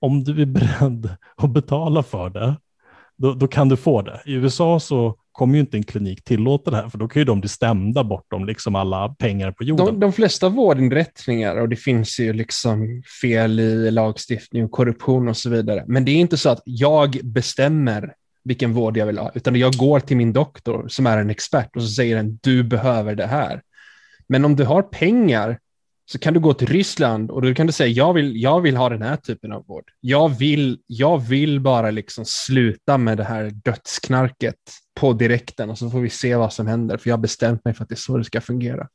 om 0.00 0.24
du 0.24 0.42
är 0.42 0.46
beredd 0.46 1.16
att 1.36 1.50
betala 1.50 2.02
för 2.02 2.30
det, 2.30 2.56
då, 3.16 3.34
då 3.34 3.46
kan 3.46 3.68
du 3.68 3.76
få 3.76 4.02
det. 4.02 4.22
I 4.26 4.32
USA 4.32 4.80
så 4.80 5.16
kommer 5.34 5.54
ju 5.54 5.60
inte 5.60 5.76
en 5.76 5.82
klinik 5.82 6.24
tillåta 6.24 6.70
det 6.70 6.76
här, 6.76 6.88
för 6.88 6.98
då 6.98 7.08
kan 7.08 7.20
ju 7.20 7.24
de 7.24 7.40
bli 7.40 7.48
stämda 7.48 8.04
bortom 8.04 8.44
liksom 8.44 8.74
alla 8.74 9.08
pengar 9.08 9.52
på 9.52 9.64
jorden. 9.64 9.86
De, 9.86 10.00
de 10.00 10.12
flesta 10.12 10.48
vårdinrättningar, 10.48 11.56
och 11.56 11.68
det 11.68 11.76
finns 11.76 12.20
ju 12.20 12.32
liksom 12.32 13.02
fel 13.22 13.60
i 13.60 13.90
lagstiftning 13.90 14.64
och 14.64 14.70
korruption 14.70 15.28
och 15.28 15.36
så 15.36 15.50
vidare, 15.50 15.84
men 15.86 16.04
det 16.04 16.10
är 16.10 16.16
inte 16.16 16.36
så 16.36 16.50
att 16.50 16.62
jag 16.64 17.20
bestämmer 17.22 18.14
vilken 18.44 18.72
vård 18.72 18.96
jag 18.96 19.06
vill 19.06 19.18
ha, 19.18 19.30
utan 19.34 19.56
jag 19.56 19.74
går 19.74 20.00
till 20.00 20.16
min 20.16 20.32
doktor 20.32 20.88
som 20.88 21.06
är 21.06 21.18
en 21.18 21.30
expert 21.30 21.76
och 21.76 21.82
så 21.82 21.88
säger 21.88 22.16
den 22.16 22.38
du 22.42 22.62
behöver 22.62 23.14
det 23.14 23.26
här. 23.26 23.62
Men 24.26 24.44
om 24.44 24.56
du 24.56 24.64
har 24.64 24.82
pengar 24.82 25.58
så 26.06 26.18
kan 26.18 26.34
du 26.34 26.40
gå 26.40 26.54
till 26.54 26.66
Ryssland 26.66 27.30
och 27.30 27.42
då 27.42 27.54
kan 27.54 27.66
du 27.66 27.72
säga 27.72 27.88
jag 27.88 28.12
vill, 28.12 28.42
jag 28.42 28.60
vill 28.60 28.76
ha 28.76 28.88
den 28.88 29.02
här 29.02 29.16
typen 29.16 29.52
av 29.52 29.66
vård. 29.66 29.84
Jag 30.00 30.28
vill, 30.28 30.78
jag 30.86 31.18
vill 31.18 31.60
bara 31.60 31.90
liksom 31.90 32.24
sluta 32.24 32.98
med 32.98 33.16
det 33.16 33.24
här 33.24 33.50
dödsknarket 33.50 34.56
på 35.00 35.12
direkten 35.12 35.70
och 35.70 35.78
så 35.78 35.90
får 35.90 36.00
vi 36.00 36.10
se 36.10 36.36
vad 36.36 36.52
som 36.52 36.66
händer 36.66 36.96
för 36.96 37.10
jag 37.10 37.16
har 37.16 37.22
bestämt 37.22 37.64
mig 37.64 37.74
för 37.74 37.82
att 37.82 37.88
det 37.88 37.94
är 37.94 37.96
så 37.96 38.18
det 38.18 38.24
ska 38.24 38.40
fungera. 38.40 38.88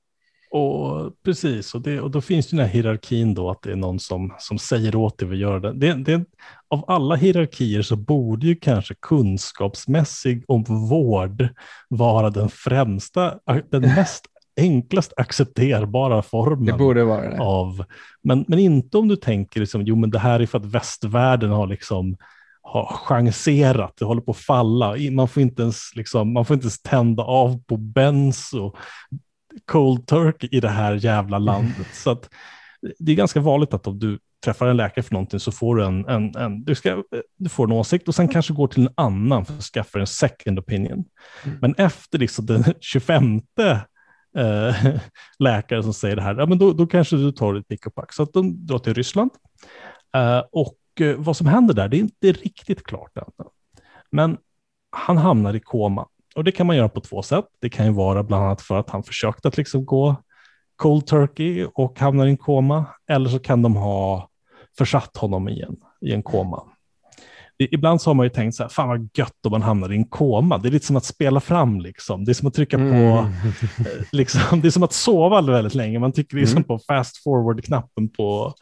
Och 0.51 1.11
precis, 1.25 1.75
och, 1.75 1.81
det, 1.81 2.01
och 2.01 2.11
då 2.11 2.21
finns 2.21 2.53
ju 2.53 2.57
den 2.57 2.65
här 2.65 2.73
hierarkin 2.73 3.33
då, 3.33 3.49
att 3.49 3.61
det 3.61 3.71
är 3.71 3.75
någon 3.75 3.99
som, 3.99 4.33
som 4.39 4.59
säger 4.59 4.95
åt 4.95 5.17
dig 5.17 5.29
att 5.29 5.37
göra 5.37 5.59
det. 5.59 5.73
Det, 5.73 5.93
det. 5.93 6.25
Av 6.67 6.85
alla 6.87 7.15
hierarkier 7.15 7.81
så 7.81 7.95
borde 7.95 8.47
ju 8.47 8.55
kanske 8.55 8.95
kunskapsmässig 9.01 10.43
om 10.47 10.63
vård 10.63 11.47
vara 11.89 12.29
den 12.29 12.49
främsta, 12.49 13.39
den 13.69 13.81
mest 13.95 14.25
enklast 14.57 15.13
accepterbara 15.17 16.21
formen. 16.21 16.67
Av, 17.39 17.83
men, 18.21 18.45
men 18.47 18.59
inte 18.59 18.97
om 18.97 19.07
du 19.07 19.15
tänker, 19.15 19.59
liksom, 19.59 19.81
jo 19.81 19.95
men 19.95 20.09
det 20.09 20.19
här 20.19 20.39
är 20.39 20.45
för 20.45 20.57
att 20.57 20.65
västvärlden 20.65 21.49
har 21.49 21.67
liksom 21.67 22.17
har 22.69 22.85
chanserat, 22.85 23.93
det 23.99 24.05
håller 24.05 24.21
på 24.21 24.31
att 24.31 24.37
falla. 24.37 24.95
Man 25.11 25.27
får 25.27 25.43
inte 25.43 25.61
ens, 25.61 25.95
liksom, 25.95 26.33
man 26.33 26.45
får 26.45 26.53
inte 26.53 26.63
ens 26.63 26.81
tända 26.81 27.23
av 27.23 27.63
på 27.63 27.77
benzo 27.77 28.75
cold 29.65 30.07
turkey 30.07 30.49
i 30.51 30.59
det 30.59 30.69
här 30.69 30.93
jävla 30.93 31.37
landet. 31.37 31.87
Så 31.93 32.11
att, 32.11 32.29
det 32.99 33.11
är 33.11 33.15
ganska 33.15 33.39
vanligt 33.39 33.73
att 33.73 33.87
om 33.87 33.99
du 33.99 34.19
träffar 34.43 34.67
en 34.67 34.77
läkare 34.77 35.03
för 35.03 35.13
någonting 35.13 35.39
så 35.39 35.51
får 35.51 35.75
du 35.75 35.85
en, 35.85 36.07
en, 36.07 36.35
en 36.35 36.63
du, 36.63 36.75
ska, 36.75 37.03
du 37.37 37.49
får 37.49 37.63
en 37.63 37.71
åsikt 37.71 38.07
och 38.07 38.15
sen 38.15 38.27
kanske 38.27 38.53
går 38.53 38.67
till 38.67 38.83
en 38.83 38.93
annan 38.95 39.45
för 39.45 39.53
att 39.53 39.63
skaffa 39.63 39.99
en 39.99 40.07
second 40.07 40.59
opinion. 40.59 41.05
Mm. 41.43 41.57
Men 41.61 41.75
efter 41.77 42.17
liksom 42.19 42.45
den 42.45 42.63
25 42.79 43.41
eh, 44.37 44.75
läkare 45.39 45.83
som 45.83 45.93
säger 45.93 46.15
det 46.15 46.21
här, 46.21 46.35
ja, 46.35 46.45
men 46.45 46.57
då, 46.57 46.73
då 46.73 46.87
kanske 46.87 47.15
du 47.15 47.31
tar 47.31 47.53
ditt 47.53 47.67
pick 47.67 47.87
och 47.87 47.95
pack. 47.95 48.13
Så 48.13 48.23
att 48.23 48.33
de 48.33 48.65
drar 48.65 48.79
till 48.79 48.93
Ryssland. 48.93 49.31
Eh, 50.15 50.43
och 50.51 50.78
Eh, 51.01 51.15
vad 51.15 51.37
som 51.37 51.47
händer 51.47 51.73
där, 51.73 51.87
det 51.87 51.97
är 51.97 51.99
inte 51.99 52.31
riktigt 52.31 52.83
klart 52.83 53.17
än. 53.17 53.45
Men 54.11 54.37
han 54.91 55.17
hamnar 55.17 55.53
i 55.53 55.59
koma. 55.59 56.07
Och 56.35 56.43
det 56.43 56.51
kan 56.51 56.67
man 56.67 56.75
göra 56.75 56.89
på 56.89 57.01
två 57.01 57.21
sätt. 57.21 57.45
Det 57.59 57.69
kan 57.69 57.85
ju 57.85 57.91
vara 57.91 58.23
bland 58.23 58.43
annat 58.43 58.61
för 58.61 58.75
att 58.75 58.89
han 58.89 59.03
försökte 59.03 59.47
att 59.47 59.57
liksom 59.57 59.85
gå 59.85 60.15
cold 60.75 61.07
turkey 61.07 61.67
och 61.73 61.99
hamnar 61.99 62.27
i 62.27 62.29
en 62.29 62.37
koma. 62.37 62.85
Eller 63.07 63.29
så 63.29 63.39
kan 63.39 63.61
de 63.61 63.75
ha 63.75 64.29
försatt 64.77 65.17
honom 65.17 65.49
i 65.49 65.61
en, 65.61 65.75
i 66.01 66.13
en 66.13 66.23
koma. 66.23 66.63
Ibland 67.59 68.01
så 68.01 68.09
har 68.09 68.15
man 68.15 68.25
ju 68.25 68.29
tänkt 68.29 68.55
så 68.55 68.63
här, 68.63 68.69
fan 68.69 68.87
vad 68.87 69.09
gött 69.13 69.45
om 69.45 69.51
man 69.51 69.61
hamnar 69.61 69.93
i 69.93 69.95
en 69.95 70.05
koma. 70.05 70.57
Det 70.57 70.69
är 70.69 70.71
lite 70.71 70.85
som 70.85 70.95
att 70.95 71.05
spela 71.05 71.39
fram, 71.39 71.81
liksom. 71.81 72.25
det 72.25 72.31
är 72.31 72.33
som 72.33 72.47
att 72.47 72.53
trycka 72.53 72.77
mm. 72.77 72.91
på, 72.91 73.29
eh, 73.79 74.05
liksom, 74.11 74.61
det 74.61 74.67
är 74.67 74.71
som 74.71 74.83
att 74.83 74.93
sova 74.93 75.41
väldigt 75.41 75.75
länge. 75.75 75.99
Man 75.99 76.11
trycker 76.11 76.37
liksom 76.37 76.57
mm. 76.57 76.67
på 76.67 76.79
fast 76.79 77.23
forward-knappen 77.23 78.09
på, 78.09 78.53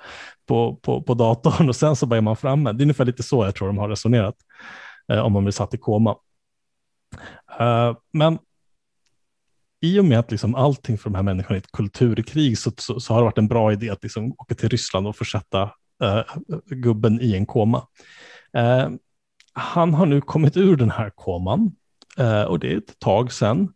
på, 0.47 0.75
på, 0.75 1.01
på 1.01 1.13
datorn 1.13 1.69
och 1.69 1.75
sen 1.75 1.95
så 1.95 2.05
bara 2.05 2.17
är 2.17 2.21
man 2.21 2.35
framme. 2.35 2.71
Det 2.71 2.81
är 2.81 2.85
ungefär 2.85 3.05
lite 3.05 3.23
så 3.23 3.45
jag 3.45 3.55
tror 3.55 3.67
de 3.67 3.77
har 3.77 3.89
resonerat, 3.89 4.35
eh, 5.11 5.19
om 5.19 5.33
man 5.33 5.43
blir 5.43 5.51
satt 5.51 5.73
i 5.73 5.77
koma. 5.77 6.15
Uh, 7.61 7.97
men 8.13 8.39
i 9.81 9.99
och 9.99 10.05
med 10.05 10.19
att 10.19 10.31
liksom 10.31 10.55
allting 10.55 10.97
för 10.97 11.09
de 11.09 11.15
här 11.15 11.23
människorna 11.23 11.55
är 11.55 11.61
ett 11.61 11.71
kulturkrig 11.71 12.57
så, 12.57 12.71
så, 12.77 12.99
så, 12.99 13.13
har 13.13 13.21
det 13.21 13.25
varit 13.25 13.37
en 13.37 13.47
bra 13.47 13.71
idé 13.71 13.89
att 13.89 14.03
liksom 14.03 14.31
åka 14.31 14.55
till 14.55 14.69
Ryssland 14.69 15.07
och 15.07 15.15
försätta 15.15 15.63
uh, 16.03 16.23
gubben 16.65 17.21
i 17.21 17.35
en 17.35 17.45
koma. 17.45 17.87
Uh, 18.57 18.89
han 19.53 19.93
har 19.93 20.05
nu 20.05 20.21
kommit 20.21 20.57
ur 20.57 20.75
den 20.75 20.91
här 20.91 21.09
koman 21.09 21.71
och 22.47 22.59
det 22.59 22.73
är 22.73 22.77
ett 22.77 22.99
tag 22.99 23.31
sedan. 23.31 23.73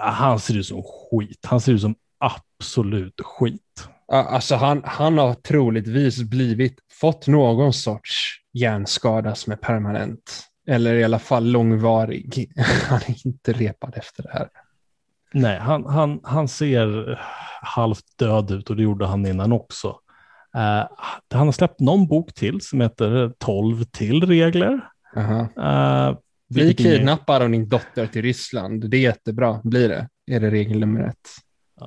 han 0.00 0.40
ser 0.40 0.56
ut 0.56 0.66
som 0.66 0.82
skit. 0.82 1.46
Han 1.46 1.60
ser 1.60 1.72
ut 1.72 1.80
som 1.80 1.94
absolut 2.18 3.20
skit. 3.20 3.88
Alltså 4.12 4.54
han, 4.54 4.82
han 4.84 5.18
har 5.18 5.34
troligtvis 5.34 6.22
blivit, 6.22 6.78
fått 7.00 7.26
någon 7.26 7.72
sorts 7.72 8.40
hjärnskada 8.52 9.34
som 9.34 9.52
är 9.52 9.56
permanent. 9.56 10.48
Eller 10.68 10.94
i 10.94 11.04
alla 11.04 11.18
fall 11.18 11.46
långvarig. 11.46 12.52
Han 12.88 13.00
är 13.06 13.26
inte 13.26 13.52
repad 13.52 13.94
efter 13.96 14.22
det 14.22 14.30
här. 14.32 14.48
Nej, 15.32 15.58
han, 15.58 15.86
han, 15.86 16.20
han 16.22 16.48
ser 16.48 17.20
halvt 17.62 18.04
död 18.18 18.50
ut 18.50 18.70
och 18.70 18.76
det 18.76 18.82
gjorde 18.82 19.06
han 19.06 19.26
innan 19.26 19.52
också. 19.52 19.96
Uh, 20.58 20.86
han 21.34 21.46
har 21.46 21.52
släppt 21.52 21.80
någon 21.80 22.06
bok 22.06 22.34
till 22.34 22.60
som 22.60 22.80
heter 22.80 23.32
12 23.38 23.84
till 23.84 24.26
regler. 24.26 24.80
Uh, 25.16 26.16
Bli 26.50 26.74
kidnappad 26.74 27.42
av 27.42 27.50
din 27.50 27.68
dotter 27.68 28.06
till 28.06 28.22
Ryssland. 28.22 28.90
Det 28.90 28.96
är 28.96 29.00
jättebra. 29.00 29.60
Blir 29.64 29.88
det? 29.88 30.08
Är 30.30 30.40
det 30.40 30.50
regel 30.50 30.78
nummer 30.78 31.00
ett? 31.00 31.28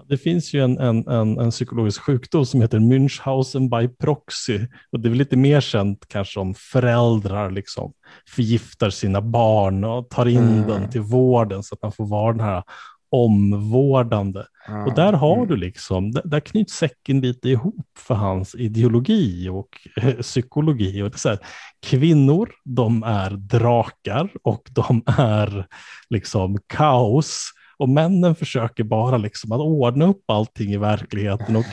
Det 0.07 0.17
finns 0.17 0.53
ju 0.53 0.63
en, 0.63 0.79
en, 0.79 1.07
en, 1.07 1.39
en, 1.39 1.51
psykologisk 1.51 2.01
sjukdom 2.01 2.45
som 2.45 2.61
heter 2.61 2.79
Münchhausen 2.79 3.69
by 3.69 3.87
proxy. 3.87 4.59
Och 4.91 4.99
det 4.99 5.07
är 5.07 5.09
väl 5.09 5.17
lite 5.17 5.37
mer 5.37 5.61
känt 5.61 6.07
kanske 6.07 6.39
om 6.39 6.53
föräldrar 6.53 7.51
liksom 7.51 7.93
förgiftar 8.29 8.89
sina 8.89 9.21
barn 9.21 9.83
och 9.83 10.09
tar 10.09 10.25
in 10.25 10.37
mm. 10.37 10.67
den 10.67 10.89
till 10.89 11.01
vården 11.01 11.63
så 11.63 11.75
att 11.75 11.81
man 11.81 11.91
får 11.91 12.05
vara 12.05 12.31
den 12.31 12.45
här 12.45 12.63
omvårdande. 13.09 14.43
Mm. 14.67 14.85
Och 14.85 14.95
där 14.95 15.13
har 15.13 15.45
du 15.45 15.55
liksom, 15.55 16.11
där, 16.11 16.21
där 16.25 16.39
knyts 16.39 16.73
säcken 16.73 17.21
lite 17.21 17.49
ihop 17.49 17.87
för 17.97 18.15
hans 18.15 18.55
ideologi 18.55 19.49
och 19.49 19.87
eh, 20.01 20.13
psykologi. 20.13 21.01
Och 21.01 21.11
det 21.11 21.25
är 21.25 21.29
här, 21.29 21.39
kvinnor, 21.81 22.49
de 22.65 23.03
är 23.03 23.29
drakar 23.29 24.29
och 24.43 24.69
de 24.71 25.03
är 25.17 25.67
liksom 26.09 26.57
kaos 26.67 27.51
och 27.77 27.89
männen 27.89 28.35
försöker 28.35 28.83
bara 28.83 29.17
liksom 29.17 29.51
att 29.51 29.59
ordna 29.59 30.05
upp 30.05 30.23
allting 30.27 30.71
i 30.71 30.77
verkligheten. 30.77 31.55
Och 31.55 31.65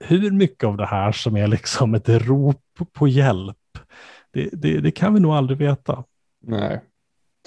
hur 0.00 0.30
mycket 0.30 0.64
av 0.64 0.76
det 0.76 0.86
här 0.86 1.12
som 1.12 1.36
är 1.36 1.46
liksom 1.46 1.94
ett 1.94 2.08
rop 2.08 2.62
på 2.92 3.08
hjälp, 3.08 3.56
det, 4.32 4.48
det, 4.52 4.80
det 4.80 4.90
kan 4.90 5.14
vi 5.14 5.20
nog 5.20 5.32
aldrig 5.32 5.58
veta. 5.58 6.04
Nej, 6.42 6.80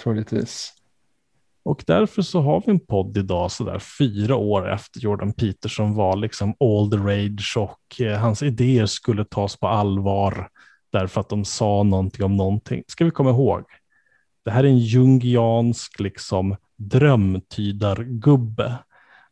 troligtvis. 0.03 0.73
Och 1.63 1.83
därför 1.87 2.21
så 2.21 2.41
har 2.41 2.63
vi 2.65 2.71
en 2.71 2.85
podd 2.85 3.17
idag 3.17 3.51
sådär 3.51 3.79
fyra 3.79 4.35
år 4.35 4.71
efter 4.71 4.99
Jordan 4.99 5.33
Peterson 5.33 5.95
var 5.95 6.15
liksom 6.15 6.55
all 6.59 6.91
the 6.91 6.97
rage 6.97 7.57
och 7.57 8.01
eh, 8.01 8.19
hans 8.19 8.43
idéer 8.43 8.85
skulle 8.85 9.25
tas 9.25 9.59
på 9.59 9.67
allvar 9.67 10.49
därför 10.91 11.21
att 11.21 11.29
de 11.29 11.45
sa 11.45 11.83
någonting 11.83 12.25
om 12.25 12.37
någonting. 12.37 12.83
Ska 12.87 13.05
vi 13.05 13.11
komma 13.11 13.29
ihåg, 13.29 13.63
det 14.45 14.51
här 14.51 14.63
är 14.63 14.67
en 14.67 14.79
jungiansk 14.79 15.99
liksom 15.99 16.55
drömtydargubbe. 16.77 18.77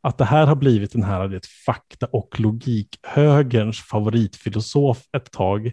Att 0.01 0.17
det 0.17 0.25
här 0.25 0.47
har 0.47 0.55
blivit 0.55 0.91
den 0.91 1.03
här 1.03 1.27
det, 1.27 1.45
fakta 1.65 2.05
och 2.05 2.39
logik-högerns 2.39 3.80
favoritfilosof 3.80 5.03
ett 5.17 5.32
tag 5.32 5.71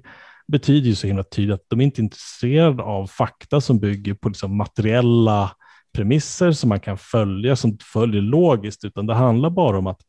betyder 0.48 0.88
ju 0.88 0.94
så 0.94 1.06
himla 1.06 1.22
tydligt 1.22 1.54
att 1.54 1.66
de 1.68 1.80
inte 1.80 2.00
är 2.00 2.02
intresserade 2.02 2.82
av 2.82 3.06
fakta 3.06 3.60
som 3.60 3.78
bygger 3.78 4.14
på 4.14 4.28
liksom 4.28 4.56
materiella 4.56 5.50
premisser 5.96 6.52
som 6.52 6.68
man 6.68 6.80
kan 6.80 6.98
följa, 6.98 7.56
som 7.56 7.78
följer 7.92 8.22
logiskt, 8.22 8.84
utan 8.84 9.06
det 9.06 9.14
handlar 9.14 9.50
bara 9.50 9.78
om 9.78 9.86
att 9.86 10.00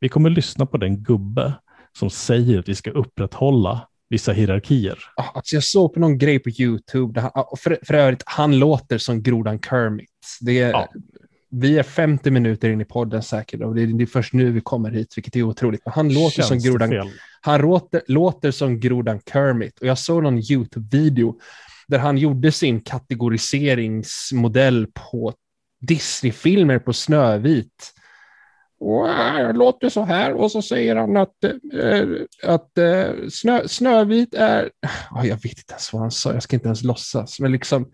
vi 0.00 0.08
kommer 0.08 0.30
lyssna 0.30 0.66
på 0.66 0.76
den 0.76 1.02
gubbe 1.02 1.52
som 1.98 2.10
säger 2.10 2.58
att 2.58 2.68
vi 2.68 2.74
ska 2.74 2.90
upprätthålla 2.90 3.88
vissa 4.08 4.32
hierarkier. 4.32 4.98
Alltså 5.16 5.56
jag 5.56 5.64
såg 5.64 5.94
på 5.94 6.00
någon 6.00 6.18
grej 6.18 6.38
på 6.38 6.50
YouTube, 6.50 7.20
han, 7.20 7.44
för, 7.58 7.78
för 7.82 7.94
övrigt, 7.94 8.22
han 8.26 8.58
låter 8.58 8.98
som 8.98 9.22
grodan 9.22 9.58
Kermit. 9.58 10.10
Det 10.40 10.60
är, 10.60 10.70
ja. 10.70 10.88
Vi 11.50 11.78
är 11.78 11.82
50 11.82 12.30
minuter 12.30 12.70
in 12.70 12.80
i 12.80 12.84
podden 12.84 13.22
säkert 13.22 13.60
och 13.60 13.74
det 13.74 13.82
är, 13.82 13.86
det 13.86 14.04
är 14.04 14.06
först 14.06 14.32
nu 14.32 14.50
vi 14.50 14.60
kommer 14.60 14.90
hit, 14.90 15.16
vilket 15.16 15.36
är 15.36 15.42
otroligt. 15.42 15.80
Men 15.84 15.94
han 15.94 16.14
låter 16.14 16.42
som 16.42 16.58
grodan, 16.58 17.10
han 17.40 17.60
låter, 17.60 18.02
låter 18.06 18.50
som 18.50 18.80
grodan 18.80 19.20
Kermit 19.32 19.78
och 19.78 19.86
jag 19.86 19.98
såg 19.98 20.22
någon 20.22 20.38
YouTube-video 20.38 21.34
där 21.90 21.98
han 21.98 22.18
gjorde 22.18 22.52
sin 22.52 22.80
kategoriseringsmodell 22.80 24.86
på 24.86 25.32
Disney-filmer 25.80 26.78
på 26.78 26.92
Snövit 26.92 27.92
äh, 28.80 29.46
det 29.46 29.52
låter 29.52 29.88
så 29.88 30.04
här 30.04 30.32
och 30.32 30.52
så 30.52 30.62
säger 30.62 30.96
han 30.96 31.16
att, 31.16 31.44
äh, 31.44 32.08
att 32.42 32.78
äh, 32.78 33.04
snö, 33.30 33.68
Snövit 33.68 34.34
är... 34.34 34.70
Oh, 35.10 35.26
jag 35.26 35.36
vet 35.36 35.44
inte 35.44 35.72
ens 35.72 35.92
vad 35.92 36.02
han 36.02 36.10
sa, 36.10 36.32
jag 36.32 36.42
ska 36.42 36.56
inte 36.56 36.68
ens 36.68 36.82
låtsas. 36.82 37.40
Men 37.40 37.52
liksom, 37.52 37.90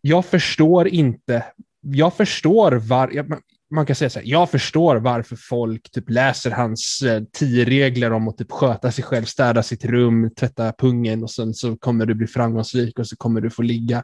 jag 0.00 0.24
förstår 0.24 0.88
inte. 0.88 1.44
Jag 1.80 2.14
förstår 2.14 2.72
var... 2.72 3.10
Jag, 3.12 3.38
man 3.70 3.86
kan 3.86 3.96
säga 3.96 4.10
så 4.10 4.18
här, 4.18 4.26
jag 4.26 4.50
förstår 4.50 4.96
varför 4.96 5.36
folk 5.36 5.90
typ 5.90 6.10
läser 6.10 6.50
hans 6.50 7.02
eh, 7.02 7.22
tio 7.32 7.64
regler 7.64 8.12
om 8.12 8.28
att 8.28 8.36
typ 8.36 8.50
sköta 8.50 8.92
sig 8.92 9.04
själv, 9.04 9.24
städa 9.24 9.62
sitt 9.62 9.84
rum, 9.84 10.30
tvätta 10.40 10.72
pungen 10.72 11.22
och 11.22 11.30
sen 11.30 11.54
så 11.54 11.76
kommer 11.76 12.06
du 12.06 12.14
bli 12.14 12.26
framgångsrik 12.26 12.98
och 12.98 13.06
så 13.06 13.16
kommer 13.16 13.40
du 13.40 13.50
få 13.50 13.62
ligga. 13.62 14.02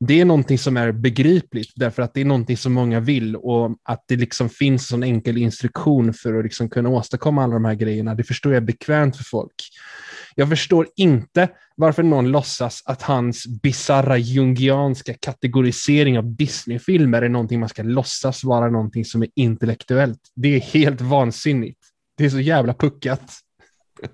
Det 0.00 0.20
är 0.20 0.24
någonting 0.24 0.58
som 0.58 0.76
är 0.76 0.92
begripligt 0.92 1.72
därför 1.76 2.02
att 2.02 2.14
det 2.14 2.20
är 2.20 2.24
någonting 2.24 2.56
som 2.56 2.72
många 2.72 3.00
vill 3.00 3.36
och 3.36 3.78
att 3.82 4.04
det 4.08 4.16
liksom 4.16 4.48
finns 4.48 4.92
en 4.92 5.02
enkel 5.02 5.38
instruktion 5.38 6.14
för 6.14 6.38
att 6.38 6.44
liksom 6.44 6.70
kunna 6.70 6.88
åstadkomma 6.88 7.44
alla 7.44 7.54
de 7.54 7.64
här 7.64 7.74
grejerna. 7.74 8.14
Det 8.14 8.24
förstår 8.24 8.54
jag 8.54 8.64
bekvämt 8.64 9.16
för 9.16 9.24
folk. 9.24 9.54
Jag 10.34 10.48
förstår 10.48 10.88
inte 10.96 11.48
varför 11.76 12.02
någon 12.02 12.30
låtsas 12.30 12.82
att 12.86 13.02
hans 13.02 13.46
bizarra 13.46 14.18
jungianska 14.18 15.14
kategorisering 15.20 16.18
av 16.18 16.36
Disney-filmer 16.36 17.22
är 17.22 17.28
någonting 17.28 17.60
man 17.60 17.68
ska 17.68 17.82
låtsas 17.82 18.44
vara 18.44 18.70
någonting 18.70 19.04
som 19.04 19.22
är 19.22 19.28
intellektuellt. 19.34 20.20
Det 20.34 20.56
är 20.56 20.60
helt 20.60 21.00
vansinnigt. 21.00 21.80
Det 22.16 22.24
är 22.24 22.30
så 22.30 22.40
jävla 22.40 22.74
puckat. 22.74 23.32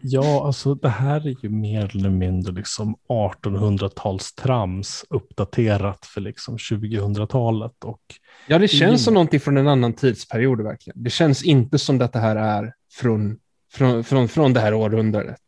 Ja, 0.00 0.46
alltså 0.46 0.74
det 0.74 0.88
här 0.88 1.26
är 1.26 1.36
ju 1.42 1.48
mer 1.48 1.96
eller 1.96 2.10
mindre 2.10 2.52
liksom 2.52 2.96
1800-talstrams 3.08 5.04
uppdaterat 5.10 6.06
för 6.06 6.20
liksom 6.20 6.56
2000-talet. 6.56 7.84
Och 7.84 8.00
ja, 8.48 8.58
det 8.58 8.68
känns 8.68 9.00
i... 9.00 9.04
som 9.04 9.14
någonting 9.14 9.40
från 9.40 9.56
en 9.56 9.68
annan 9.68 9.92
tidsperiod 9.92 10.62
verkligen. 10.62 11.02
Det 11.02 11.10
känns 11.10 11.44
inte 11.44 11.78
som 11.78 12.00
att 12.00 12.12
det 12.12 12.18
här 12.18 12.36
är 12.36 12.72
från, 12.92 13.38
från, 13.72 14.04
från, 14.04 14.28
från 14.28 14.52
det 14.52 14.60
här 14.60 14.74
århundradet. 14.74 15.42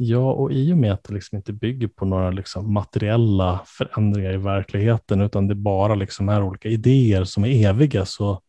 Ja, 0.00 0.32
och 0.32 0.52
i 0.52 0.72
och 0.72 0.78
med 0.78 0.92
att 0.92 1.04
det 1.04 1.14
liksom 1.14 1.36
inte 1.36 1.52
bygger 1.52 1.88
på 1.88 2.04
några 2.04 2.30
liksom 2.30 2.72
materiella 2.72 3.60
förändringar 3.66 4.32
i 4.32 4.36
verkligheten, 4.36 5.20
utan 5.20 5.48
det 5.48 5.54
bara 5.54 5.94
liksom 5.94 6.28
är 6.28 6.42
olika 6.42 6.68
idéer 6.68 7.24
som 7.24 7.44
är 7.44 7.68
eviga, 7.68 8.04
så 8.04 8.40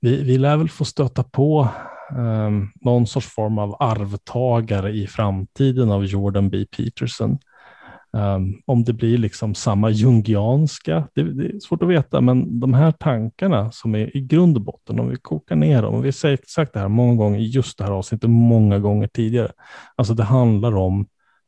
vi, 0.00 0.22
vi 0.22 0.38
lär 0.38 0.56
väl 0.56 0.68
få 0.68 0.84
stöta 0.84 1.22
på 1.22 1.68
um, 2.16 2.72
någon 2.80 3.06
sorts 3.06 3.26
form 3.26 3.58
av 3.58 3.76
arvtagare 3.78 4.90
i 4.90 5.06
framtiden 5.06 5.90
av 5.90 6.04
Jordan 6.04 6.50
B. 6.50 6.64
Peterson. 6.76 7.38
Um, 8.12 8.62
om 8.66 8.84
det 8.84 8.92
blir 8.92 9.18
liksom 9.18 9.54
samma 9.54 9.90
jungianska, 9.90 11.08
det, 11.14 11.22
det, 11.22 11.44
är 11.44 11.60
svårt 11.60 11.82
att 11.82 11.88
veta, 11.88 12.20
men 12.20 12.60
de 12.60 12.74
här 12.74 12.92
tankarna 12.92 13.72
som 13.72 13.94
är 13.94 14.16
i 14.16 14.20
grund 14.20 14.56
och 14.56 14.62
botten, 14.62 15.00
om 15.00 15.08
vi 15.08 15.16
kokar 15.16 15.56
ner 15.56 15.82
dem, 15.82 15.94
och 15.94 16.04
vi 16.04 16.08
har 16.08 16.46
sagt 16.46 16.72
det 16.72 16.80
här 16.80 16.88
många 16.88 17.14
gånger 17.14 17.38
i 17.38 17.46
just 17.46 17.78
det 17.78 17.84
här 17.84 17.90
avsnittet, 17.90 18.30
många 18.30 18.78
gånger 18.78 19.06
tidigare, 19.06 19.52
alltså 19.96 20.14
det 20.14 20.24
handlar 20.24 20.76
om 20.76 21.06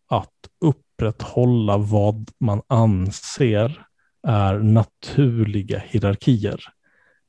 att 0.08 0.30
upprätthålla 0.60 1.76
vad 1.76 2.30
man 2.40 2.62
anser 2.68 3.86
är 4.26 4.58
naturliga 4.58 5.82
hierarkier 5.86 6.60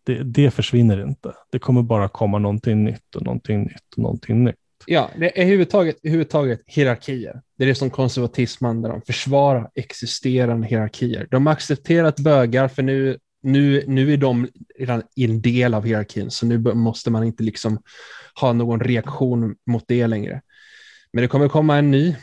det, 0.03 0.23
det 0.23 0.51
försvinner 0.51 1.07
inte. 1.07 1.33
Det 1.51 1.59
kommer 1.59 1.81
bara 1.81 2.09
komma 2.09 2.39
någonting 2.39 2.83
nytt 2.83 3.15
och 3.15 3.23
någonting 3.23 3.63
nytt 3.63 3.93
och 3.97 4.03
någonting 4.03 4.43
nytt. 4.43 4.55
Ja, 4.85 5.11
det 5.17 5.41
är 5.41 5.45
huvudtaget, 5.45 5.97
huvudtaget 6.03 6.61
hierarkier. 6.65 7.41
Det 7.57 7.63
är 7.63 7.67
det 7.67 7.75
som 7.75 7.89
konservatism 7.89 8.65
handlar 8.65 8.89
om. 8.89 9.01
Försvara 9.01 9.69
existerande 9.75 10.67
hierarkier. 10.67 11.27
De 11.31 11.45
har 11.45 11.53
accepterat 11.53 12.19
bögar 12.19 12.67
för 12.67 12.83
nu, 12.83 13.17
nu, 13.43 13.83
nu 13.87 14.13
är 14.13 14.17
de 14.17 14.47
redan 14.79 15.03
en 15.15 15.41
del 15.41 15.73
av 15.73 15.85
hierarkin, 15.85 16.31
så 16.31 16.45
nu 16.45 16.57
måste 16.57 17.11
man 17.11 17.23
inte 17.23 17.43
liksom 17.43 17.81
ha 18.41 18.53
någon 18.53 18.79
reaktion 18.79 19.55
mot 19.65 19.83
det 19.87 20.07
längre. 20.07 20.41
Men 21.13 21.21
det 21.21 21.27
kommer 21.27 21.49
komma 21.49 21.77
en 21.77 21.91
ny. 21.91 22.15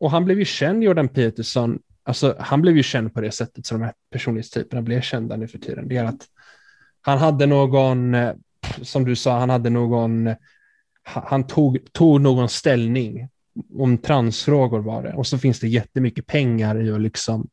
Och 0.00 0.10
han 0.10 0.24
blev 0.24 0.38
ju 0.38 0.44
känd, 0.44 0.84
Jordan 0.84 1.08
Peterson. 1.08 1.78
Alltså, 2.04 2.36
han 2.38 2.62
blev 2.62 2.76
ju 2.76 2.82
känd 2.82 3.14
på 3.14 3.20
det 3.20 3.32
sättet 3.32 3.66
som 3.66 3.78
de 3.78 3.84
här 3.84 3.94
personlighetstyperna 4.12 4.82
blev 4.82 5.00
kända 5.00 5.36
nu 5.36 5.48
för 5.48 5.58
tiden. 5.58 5.88
Det 5.88 5.96
är 5.96 6.04
att 6.04 6.26
han 7.00 7.18
hade 7.18 7.46
någon, 7.46 8.14
eh, 8.14 8.34
som 8.82 9.04
du 9.04 9.16
sa, 9.16 9.38
han 9.38 9.50
hade 9.50 9.70
någon, 9.70 10.26
eh, 10.26 10.36
han 11.06 11.46
tog, 11.46 11.92
tog 11.92 12.20
någon 12.20 12.48
ställning 12.48 13.28
om 13.74 13.98
transfrågor 13.98 14.80
var 14.80 15.02
det. 15.02 15.12
Och 15.12 15.26
så 15.26 15.38
finns 15.38 15.60
det 15.60 15.68
jättemycket 15.68 16.26
pengar 16.26 16.80
i 16.80 16.90
att 16.90 17.00
liksom, 17.00 17.48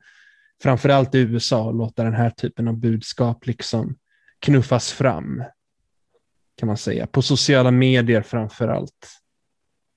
framförallt 0.63 1.15
i 1.15 1.19
USA, 1.19 1.71
låta 1.71 2.03
den 2.03 2.13
här 2.13 2.29
typen 2.29 2.67
av 2.67 2.77
budskap 2.77 3.47
liksom 3.47 3.95
knuffas 4.39 4.91
fram. 4.91 5.43
Kan 6.57 6.67
man 6.67 6.77
säga. 6.77 7.07
På 7.07 7.21
sociala 7.21 7.71
medier 7.71 8.21
framförallt. 8.21 9.07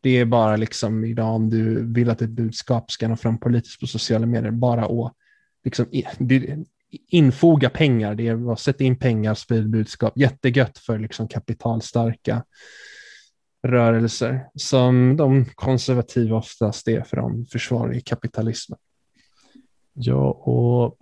Det 0.00 0.10
är 0.10 0.24
bara 0.24 0.56
liksom 0.56 1.04
idag 1.04 1.34
om 1.34 1.50
du 1.50 1.92
vill 1.92 2.10
att 2.10 2.22
ett 2.22 2.30
budskap 2.30 2.90
ska 2.90 3.08
nå 3.08 3.16
fram 3.16 3.38
politiskt 3.38 3.80
på 3.80 3.86
sociala 3.86 4.26
medier, 4.26 4.50
bara 4.50 4.84
att 4.84 5.12
liksom, 5.64 5.86
infoga 7.08 7.70
pengar, 7.70 8.14
det 8.14 8.28
är 8.28 8.52
att 8.52 8.60
sätta 8.60 8.84
in 8.84 8.98
pengar, 8.98 9.34
sprid 9.34 9.70
budskap. 9.70 10.12
Jättegött 10.16 10.78
för 10.78 10.98
liksom 10.98 11.28
kapitalstarka 11.28 12.42
rörelser 13.66 14.46
som 14.54 15.16
de 15.16 15.44
konservativa 15.54 16.36
oftast 16.36 16.88
är 16.88 17.02
för 17.02 17.16
de 17.16 17.46
försvarar 17.46 17.96
i 17.96 18.00
kapitalismen. 18.00 18.78
Ja, 19.92 20.30
och 20.30 20.96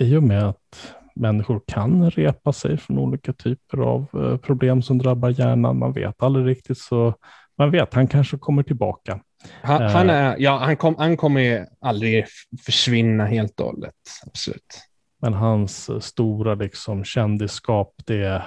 i 0.00 0.16
och 0.16 0.22
med 0.22 0.48
att 0.48 0.94
människor 1.14 1.62
kan 1.66 2.10
repa 2.10 2.52
sig 2.52 2.76
från 2.78 2.98
olika 2.98 3.32
typer 3.32 3.78
av 3.78 4.06
eh, 4.14 4.36
problem 4.36 4.82
som 4.82 4.98
drabbar 4.98 5.30
hjärnan, 5.30 5.78
man 5.78 5.92
vet 5.92 6.22
aldrig 6.22 6.46
riktigt, 6.46 6.78
så 6.78 7.14
man 7.58 7.70
vet, 7.70 7.94
han 7.94 8.06
kanske 8.06 8.38
kommer 8.38 8.62
tillbaka. 8.62 9.20
Han, 9.62 9.82
han 9.82 10.10
är, 10.10 10.36
ja, 10.38 10.58
han, 10.58 10.76
kom, 10.76 10.96
han 10.98 11.16
kommer 11.16 11.66
aldrig 11.80 12.24
försvinna 12.66 13.26
helt 13.26 13.60
och 13.60 13.66
hållet, 13.66 13.94
absolut. 14.26 14.80
Men 15.20 15.34
hans 15.34 15.88
eh, 15.88 16.00
stora 16.00 16.54
liksom, 16.54 17.04
kändisskap, 17.04 17.94
det, 18.06 18.42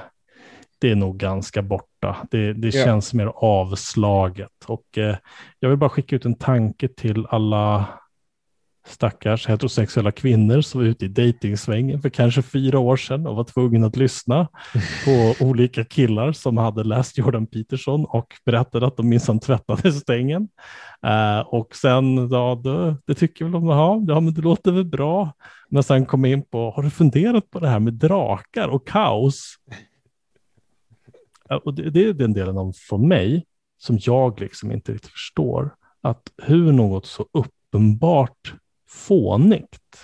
det 0.82 0.92
är 0.92 0.96
nog 0.96 1.18
ganska 1.18 1.62
borta. 1.62 2.28
Det, 2.32 2.54
det 2.54 2.76
ja. 2.76 2.86
känns 2.86 3.14
mer 3.14 3.32
avslaget. 3.36 4.66
Och 4.66 4.98
eh, 4.98 5.16
jag 5.60 5.70
vill 5.70 5.78
bara 5.78 5.90
skicka 5.90 6.16
ut 6.16 6.26
en 6.26 6.36
tanke 6.36 6.88
till 6.88 7.26
alla 7.30 7.88
stackars 8.88 9.48
heterosexuella 9.48 10.12
kvinnor 10.12 10.62
som 10.62 10.82
var 10.82 10.88
ute 10.88 11.06
i 11.06 11.08
dejtingsvängen 11.08 12.02
för 12.02 12.10
kanske 12.10 12.42
fyra 12.42 12.80
år 12.80 12.98
sedan 12.98 13.28
och 13.28 13.36
var 13.36 13.44
tvungna 13.44 13.88
att 13.88 13.96
lyssna 13.96 14.48
på 15.06 15.46
olika 15.46 15.84
killar 15.84 16.32
som 16.32 16.58
hade 16.58 16.84
läst 16.84 17.18
Jordan 17.18 17.48
Peterson 17.48 18.06
och 18.06 18.28
berättade 18.46 18.88
att 18.88 18.98
de 18.98 19.10
minsann 19.10 19.40
tvättade 19.40 19.92
stängen. 19.92 20.48
Uh, 21.06 21.40
och 21.40 21.76
sen, 21.76 22.30
ja, 22.32 22.62
det, 22.64 22.96
det 23.08 23.14
tycker 23.14 23.46
väl 23.46 23.52
de, 23.52 23.68
ja, 23.68 24.02
ja, 24.08 24.20
men 24.20 24.34
det 24.34 24.42
låter 24.42 24.72
väl 24.72 24.86
bra. 24.86 25.34
Men 25.70 25.84
sen 25.84 26.06
kom 26.06 26.24
jag 26.24 26.34
in 26.34 26.46
på, 26.52 26.72
har 26.72 26.84
du 26.84 26.90
funderat 26.90 27.50
på 27.50 27.60
det 27.60 27.68
här 27.68 27.80
med 27.80 27.94
drakar 27.94 28.68
och 28.68 28.88
kaos? 28.88 29.56
Och 31.58 31.74
det, 31.74 31.90
det 31.90 32.06
är 32.06 32.14
den 32.14 32.34
delen 32.34 32.58
av 32.58 32.74
från 32.90 33.08
mig 33.08 33.46
som 33.78 33.98
jag 34.02 34.40
liksom 34.40 34.72
inte 34.72 34.94
riktigt 34.94 35.12
förstår. 35.12 35.76
Att 36.02 36.32
hur 36.44 36.72
något 36.72 37.06
så 37.06 37.26
uppenbart 37.34 38.54
fånigt 38.88 39.98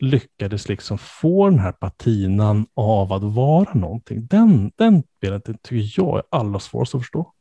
lyckades 0.00 0.68
liksom 0.68 0.98
få 0.98 1.50
den 1.50 1.58
här 1.58 1.72
patinan 1.72 2.66
av 2.74 3.12
att 3.12 3.22
vara 3.22 3.74
någonting. 3.74 4.26
Den, 4.26 4.72
den 4.76 5.02
delen 5.20 5.40
tycker 5.62 6.02
jag 6.02 6.18
är 6.18 6.22
allra 6.30 6.58
svårast 6.58 6.94
att 6.94 7.00
förstå. 7.00 7.32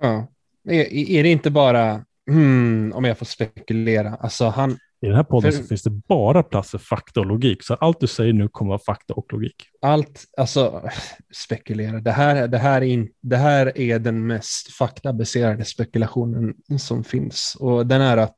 Ja. 0.00 0.26
Är, 0.64 0.92
är 0.92 1.22
det 1.22 1.28
inte 1.28 1.50
bara, 1.50 2.04
hmm, 2.30 2.92
om 2.94 3.04
jag 3.04 3.18
får 3.18 3.26
spekulera, 3.26 4.14
alltså 4.14 4.44
han... 4.44 4.78
I 5.02 5.06
den 5.06 5.16
här 5.16 5.24
podden 5.24 5.52
för, 5.52 5.58
så 5.58 5.64
finns 5.64 5.82
det 5.82 5.90
bara 5.90 6.42
plats 6.42 6.70
för 6.70 6.78
fakta 6.78 7.20
och 7.20 7.26
logik, 7.26 7.62
så 7.62 7.74
allt 7.74 8.00
du 8.00 8.06
säger 8.06 8.32
nu 8.32 8.48
kommer 8.48 8.68
vara 8.68 8.78
fakta 8.78 9.14
och 9.14 9.32
logik. 9.32 9.68
Allt, 9.80 10.24
alltså 10.36 10.90
spekulera, 11.34 12.00
det 12.00 12.10
här, 12.10 12.48
det 12.48 12.58
här, 12.58 12.82
är, 12.82 12.86
in, 12.86 13.10
det 13.20 13.36
här 13.36 13.78
är 13.78 13.98
den 13.98 14.26
mest 14.26 14.72
faktabaserade 14.72 15.64
spekulationen 15.64 16.54
som 16.78 17.04
finns. 17.04 17.56
Och 17.60 17.86
den 17.86 18.00
är 18.00 18.16
att 18.16 18.34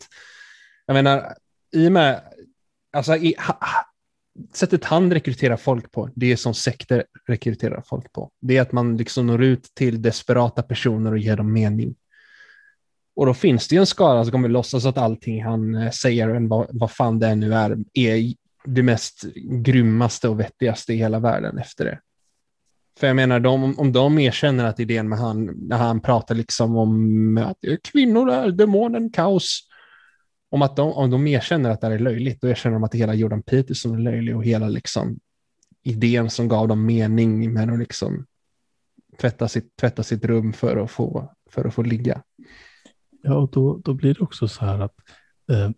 jag 0.87 0.95
menar, 0.95 1.35
i 1.77 1.89
och 1.89 1.93
med, 1.93 2.23
alltså 2.97 3.17
i, 3.17 3.35
ha, 3.47 3.59
sättet 4.53 4.85
han 4.85 5.13
rekryterar 5.13 5.57
folk 5.57 5.93
på, 5.93 6.11
det 6.15 6.33
är 6.33 6.37
som 6.37 6.55
sekter 6.55 7.05
rekryterar 7.29 7.83
folk 7.87 8.13
på. 8.13 8.31
Det 8.41 8.57
är 8.57 8.63
att 8.63 8.73
man 8.73 8.97
liksom 8.97 9.27
når 9.27 9.43
ut 9.43 9.75
till 9.75 10.03
desperata 10.03 10.63
personer 10.63 11.13
och 11.13 11.19
ger 11.19 11.37
dem 11.37 11.53
mening. 11.53 11.95
Och 13.17 13.27
då 13.27 13.35
finns 13.35 13.69
det 13.69 13.75
ju 13.75 13.81
en 13.81 13.87
skara 13.87 14.25
som 14.25 14.33
kommer 14.33 14.49
låtsas 14.49 14.87
att 14.87 14.99
allting 14.99 15.45
han 15.45 15.75
eh, 15.75 15.91
säger, 15.91 16.27
säger, 16.29 16.49
vad, 16.49 16.67
vad 16.71 16.91
fan 16.91 17.19
det 17.19 17.35
nu 17.35 17.55
är, 17.55 17.77
är 17.95 18.35
det 18.65 18.83
mest 18.83 19.25
grymmaste 19.35 20.29
och 20.29 20.41
vettigaste 20.41 20.93
i 20.93 20.97
hela 20.97 21.19
världen 21.19 21.59
efter 21.59 21.85
det. 21.85 22.01
För 22.99 23.07
jag 23.07 23.17
menar, 23.17 23.41
de, 23.41 23.79
om 23.79 23.93
de 23.93 24.19
erkänner 24.19 24.65
att 24.65 24.81
idén 24.81 25.09
med 25.09 25.19
han, 25.19 25.45
när 25.45 25.79
han 25.79 26.01
pratar 26.01 26.35
liksom 26.35 26.77
om 26.77 27.39
att 27.39 27.59
kvinnor 27.93 28.31
är 28.31 28.51
demonen, 28.51 29.11
kaos, 29.11 29.61
om, 30.51 30.63
att 30.63 30.77
de, 30.77 30.93
om 30.93 31.11
de 31.11 31.27
erkänner 31.27 31.71
att 31.71 31.81
det 31.81 31.87
här 31.87 31.95
är 31.95 31.99
löjligt, 31.99 32.41
då 32.41 32.49
erkänner 32.49 32.75
de 32.75 32.85
att 32.85 32.95
hela 32.95 33.15
Jordan 33.15 33.43
Peterson 33.43 33.95
är 33.95 33.99
löjlig 33.99 34.37
och 34.37 34.45
hela 34.45 34.69
liksom, 34.69 35.19
idén 35.83 36.31
som 36.31 36.49
gav 36.49 36.69
dem 36.69 36.87
mening 36.87 37.53
med 37.53 37.71
att 37.71 37.79
liksom, 37.79 38.27
tvätta, 39.21 39.49
sitt, 39.49 39.77
tvätta 39.77 40.03
sitt 40.03 40.25
rum 40.25 40.53
för 40.53 40.77
att 40.77 40.91
få, 40.91 41.33
för 41.51 41.65
att 41.65 41.75
få 41.75 41.83
ligga. 41.83 42.23
Ja, 43.25 43.35
och 43.35 43.51
då, 43.53 43.81
då 43.85 43.95
blir 43.95 44.15
det 44.15 44.21
också 44.21 44.49
så 44.49 44.65
här 44.65 44.81
att 44.81 44.95
eh, 45.53 45.71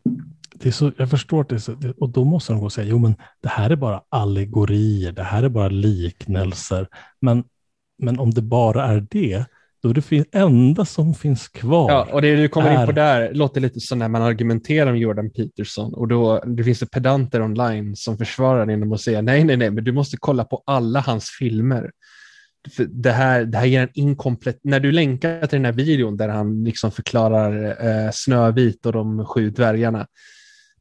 det 0.55 0.69
är 0.69 0.73
så, 0.73 0.93
jag 0.97 1.11
förstår 1.11 1.41
att 1.41 1.49
det 1.49 1.55
är 1.55 1.59
så, 1.59 1.77
och 1.99 2.09
då 2.09 2.25
måste 2.25 2.53
de 2.53 2.59
gå 2.59 2.65
och 2.65 2.73
säga, 2.73 2.89
jo 2.89 2.99
men 2.99 3.15
det 3.43 3.49
här 3.49 3.71
är 3.71 3.77
bara 3.77 4.03
allegorier, 4.09 5.13
det 5.13 5.23
här 5.23 5.43
är 5.43 5.49
bara 5.49 5.69
liknelser. 5.69 6.89
Men, 7.21 7.45
men 7.99 8.19
om 8.19 8.31
det 8.31 8.43
bara 8.43 8.85
är 8.87 9.07
det, 9.11 9.45
då 9.83 9.91
är 9.91 9.95
det 9.95 10.25
enda 10.33 10.85
som 10.85 11.15
finns 11.15 11.49
kvar. 11.49 11.91
Ja, 11.91 12.09
och 12.13 12.23
det 12.23 12.37
du 12.37 12.49
kommer 12.49 12.71
är... 12.71 12.81
in 12.81 12.87
på 12.87 12.93
där 12.93 13.35
låter 13.35 13.61
lite 13.61 13.81
som 13.81 13.99
när 13.99 14.09
man 14.09 14.23
argumenterar 14.23 14.91
om 14.91 14.97
Jordan 14.97 15.31
Peterson 15.31 15.95
och 15.95 16.09
då 16.09 16.41
det 16.47 16.65
finns 16.65 16.79
det 16.79 16.87
pedanter 16.87 17.43
online 17.43 17.97
som 17.97 18.19
försvarar 18.19 18.71
genom 18.71 18.93
att 18.93 19.01
säga 19.01 19.23
nej, 19.23 19.45
nej, 19.45 19.57
nej, 19.57 19.71
men 19.71 19.85
du 19.85 19.93
måste 19.93 20.17
kolla 20.21 20.45
på 20.45 20.63
alla 20.67 21.01
hans 21.01 21.31
filmer. 21.39 21.91
Det 22.89 23.13
här, 23.13 23.45
det 23.45 23.59
här 23.59 23.67
ger 23.67 23.83
en 23.83 23.91
inkomplett... 23.95 24.61
När 24.63 24.81
du 24.81 24.93
länkar 24.93 25.47
till 25.47 25.57
den 25.57 25.65
här 25.65 25.73
videon 25.73 26.17
där 26.17 26.29
han 26.29 26.65
liksom 26.65 26.91
förklarar 26.91 27.77
eh, 27.87 28.11
Snövit 28.13 28.87
och 28.87 28.93
de 28.93 29.27
sju 29.27 29.51
dvärgarna 29.51 30.07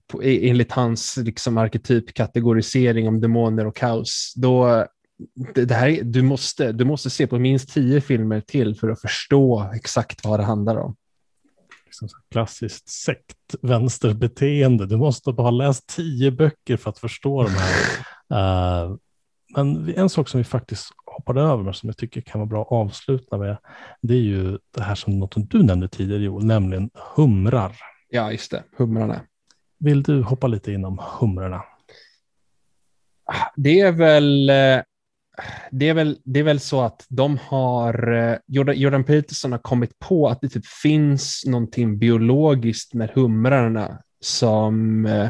på, 0.08 0.22
enligt 0.24 0.72
hans 0.72 1.18
liksom, 1.18 1.58
arketypkategorisering 1.58 3.08
om 3.08 3.22
demoner 3.22 3.68
och 3.68 3.76
kaos, 3.76 4.34
då 4.36 4.86
det, 5.56 5.66
det 5.66 5.76
här, 5.76 6.00
du, 6.04 6.22
måste, 6.22 6.72
du 6.72 6.86
måste 6.86 7.10
se 7.10 7.28
på 7.28 7.40
minst 7.40 7.74
tio 7.74 8.02
filmer 8.02 8.42
till 8.42 8.76
för 8.76 8.90
att 8.90 9.02
förstå 9.02 9.72
exakt 9.76 10.26
vad 10.26 10.40
det 10.40 10.44
handlar 10.44 10.78
om. 10.78 10.96
Liksom 11.86 12.10
klassiskt 12.32 12.90
sektvänsterbeteende. 12.90 14.86
Du 14.86 14.98
måste 14.98 15.34
bara 15.34 15.44
ha 15.44 15.52
läst 15.52 15.88
tio 15.88 16.32
böcker 16.32 16.78
för 16.78 16.90
att 16.90 17.00
förstå 17.00 17.44
de 17.44 17.52
här. 17.52 18.86
uh, 18.86 18.98
men 19.56 19.94
en 19.96 20.10
sak 20.10 20.30
som 20.30 20.38
vi 20.38 20.44
faktiskt 20.44 20.90
hoppade 21.16 21.41
över, 21.41 21.63
men 21.63 21.74
som 21.74 21.89
jag 21.89 21.97
tycker 21.97 22.22
kan 22.22 22.39
vara 22.39 22.49
bra 22.49 22.61
att 22.61 22.72
avsluta 22.72 23.38
med, 23.38 23.57
det 24.01 24.13
är 24.13 24.22
ju 24.22 24.57
det 24.76 24.84
här 24.84 24.95
som 24.95 25.20
något 25.20 25.49
du 25.49 25.63
nämnde 25.63 25.88
tidigare, 25.88 26.24
Joel, 26.24 26.45
nämligen 26.45 26.89
humrar. 27.16 27.76
Ja, 28.09 28.32
just 28.32 28.51
det, 28.51 28.63
humrarna. 28.78 29.22
Vill 29.80 30.03
du 30.03 30.22
hoppa 30.22 30.47
lite 30.47 30.72
inom 30.72 30.99
humrarna? 31.20 31.61
Det 33.55 33.80
är 33.80 33.91
väl 33.91 34.49
eh, 34.49 34.82
det 35.72 35.89
är, 35.89 35.93
väl, 35.93 36.18
det 36.24 36.39
är 36.39 36.43
väl 36.43 36.59
så 36.59 36.82
att 36.82 37.05
de 37.09 37.38
har, 37.38 38.13
eh, 38.13 38.38
Jordan, 38.47 38.80
Jordan 38.80 39.03
Peterson 39.03 39.51
har 39.51 39.59
kommit 39.59 39.99
på 39.99 40.28
att 40.28 40.41
det 40.41 40.49
typ 40.49 40.66
finns 40.66 41.43
någonting 41.45 41.97
biologiskt 41.97 42.93
med 42.93 43.09
humrarna 43.13 44.01
som, 44.20 45.05
eh, 45.05 45.30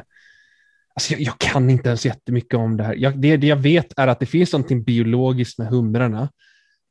alltså 0.95 1.13
jag, 1.13 1.21
jag, 1.21 1.39
kan 1.39 1.69
inte 1.69 1.89
ens 1.89 2.05
jättemycket 2.05 2.53
om 2.53 2.77
det 2.77 2.83
här. 2.83 2.95
Jag, 2.95 3.21
det, 3.21 3.37
det 3.37 3.47
jag 3.47 3.57
vet 3.57 3.93
är 3.97 4.07
att 4.07 4.19
det 4.19 4.25
finns 4.25 4.53
någonting 4.53 4.83
biologiskt 4.83 5.57
med 5.57 5.67
humrarna 5.67 6.29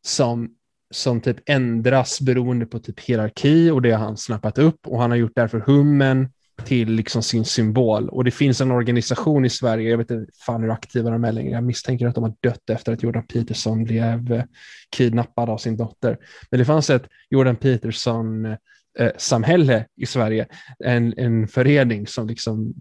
som, 0.06 0.50
som 0.90 1.20
typ 1.20 1.36
ändras 1.46 2.20
beroende 2.20 2.66
på 2.66 2.78
typ 2.78 3.00
hierarki 3.00 3.70
och 3.70 3.82
det 3.82 3.90
har 3.90 4.04
han 4.04 4.16
snappat 4.16 4.58
upp 4.58 4.86
och 4.86 5.00
han 5.00 5.10
har 5.10 5.18
gjort 5.18 5.32
därför 5.34 5.60
hummen 5.60 6.28
till 6.64 6.92
liksom 6.92 7.22
sin 7.22 7.44
symbol. 7.44 8.08
Och 8.08 8.24
det 8.24 8.30
finns 8.30 8.60
en 8.60 8.70
organisation 8.70 9.44
i 9.44 9.50
Sverige, 9.50 9.90
jag 9.90 9.98
vet 9.98 10.10
inte 10.10 10.32
fan 10.46 10.62
hur 10.62 10.70
aktiva 10.70 11.10
de 11.10 11.24
är 11.24 11.32
längre, 11.32 11.50
jag 11.50 11.64
misstänker 11.64 12.06
att 12.06 12.14
de 12.14 12.24
har 12.24 12.34
dött 12.40 12.70
efter 12.70 12.92
att 12.92 13.02
Jordan 13.02 13.26
Peterson 13.26 13.84
blev 13.84 14.32
eh, 14.32 14.44
kidnappad 14.96 15.50
av 15.50 15.58
sin 15.58 15.76
dotter. 15.76 16.18
Men 16.50 16.58
det 16.58 16.64
fanns 16.64 16.90
ett 16.90 17.08
Jordan 17.30 17.56
Peterson-samhälle 17.56 19.74
eh, 19.74 19.80
eh, 19.80 19.86
i 19.96 20.06
Sverige, 20.06 20.46
en, 20.78 21.18
en 21.18 21.48
förening 21.48 22.06
som 22.06 22.26
liksom 22.26 22.74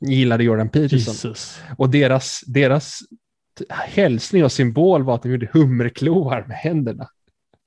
gillade 0.00 0.44
Jordan 0.44 0.68
Peterson. 0.68 1.14
Jesus. 1.14 1.60
Och 1.76 1.90
deras, 1.90 2.40
deras 2.46 2.98
hälsning 3.70 4.44
och 4.44 4.52
symbol 4.52 5.02
var 5.02 5.14
att 5.14 5.22
de 5.22 5.30
gjorde 5.30 5.48
hummerkloar 5.52 6.44
med 6.48 6.56
händerna. 6.56 7.08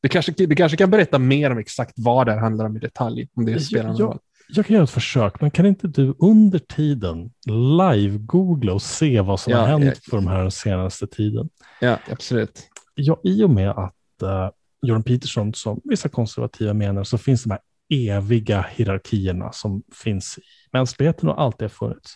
Du 0.01 0.09
kanske, 0.09 0.32
du 0.32 0.55
kanske 0.55 0.78
kan 0.78 0.91
berätta 0.91 1.20
mer 1.20 1.51
om 1.51 1.57
exakt 1.57 1.93
vad 1.95 2.28
det 2.28 2.39
handlar 2.39 2.66
om 2.66 2.78
i 2.78 2.80
detalj, 2.80 3.28
om 3.34 3.45
det 3.45 3.59
spelar 3.59 3.89
någon 3.89 3.97
roll 3.97 4.20
jag 4.57 4.66
kan 4.66 4.74
göra 4.74 4.84
ett 4.84 4.89
försök, 4.89 5.41
men 5.41 5.51
kan 5.51 5.66
inte 5.66 5.88
du 5.88 6.16
under 6.20 6.59
tiden 6.59 7.32
live-googla 7.47 8.74
och 8.74 8.82
se 8.82 9.22
vad 9.22 9.39
som 9.39 9.53
ja, 9.53 9.59
har 9.59 9.68
hänt 9.68 9.84
ja, 9.86 10.09
för 10.09 10.18
de 10.18 10.28
här 10.28 10.49
senaste 10.49 11.07
tiden? 11.07 11.49
Ja, 11.82 11.99
absolut. 12.12 12.68
Ja, 12.95 13.20
I 13.24 13.43
och 13.43 13.49
med 13.49 13.70
att 13.70 14.24
uh, 14.24 14.49
Jordan 14.82 15.03
Peterson, 15.03 15.53
som 15.53 15.82
vissa 15.84 16.09
konservativa 16.09 16.74
menar, 16.74 17.03
så 17.03 17.18
finns 17.18 17.43
de 17.43 17.51
här 17.51 17.59
eviga 17.91 18.65
hierarkierna 18.71 19.51
som 19.51 19.83
finns 20.03 20.37
i 20.37 20.41
mänskligheten 20.73 21.29
och 21.29 21.41
alltid 21.41 21.61
har 21.61 21.69
funnits. 21.69 22.15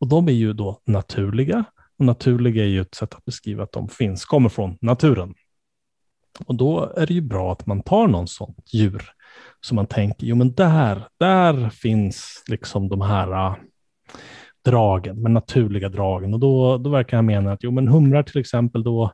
Och 0.00 0.08
de 0.08 0.28
är 0.28 0.32
ju 0.32 0.52
då 0.52 0.80
naturliga, 0.86 1.64
och 1.98 2.04
naturliga 2.04 2.64
är 2.64 2.68
ju 2.68 2.80
ett 2.80 2.94
sätt 2.94 3.14
att 3.14 3.24
beskriva 3.24 3.62
att 3.62 3.72
de 3.72 3.88
finns, 3.88 4.24
kommer 4.24 4.48
från 4.48 4.78
naturen. 4.80 5.34
Och 6.46 6.54
då 6.54 6.92
är 6.96 7.06
det 7.06 7.14
ju 7.14 7.20
bra 7.20 7.52
att 7.52 7.66
man 7.66 7.82
tar 7.82 8.06
någon 8.06 8.28
sånt 8.28 8.74
djur 8.74 9.02
som 9.60 9.76
man 9.76 9.86
tänker, 9.86 10.26
jo 10.26 10.36
men 10.36 10.54
där, 10.54 11.08
där 11.18 11.70
finns 11.70 12.44
liksom 12.48 12.88
de 12.88 13.00
här 13.00 13.46
äh, 13.46 13.54
dragen, 14.64 15.22
de 15.22 15.34
naturliga 15.34 15.88
dragen. 15.88 16.34
Och 16.34 16.40
då, 16.40 16.78
då 16.78 16.90
verkar 16.90 17.16
han 17.16 17.26
mena 17.26 17.52
att 17.52 17.62
jo 17.62 17.70
men 17.70 17.88
humrar 17.88 18.22
till 18.22 18.40
exempel, 18.40 18.82
då, 18.82 19.12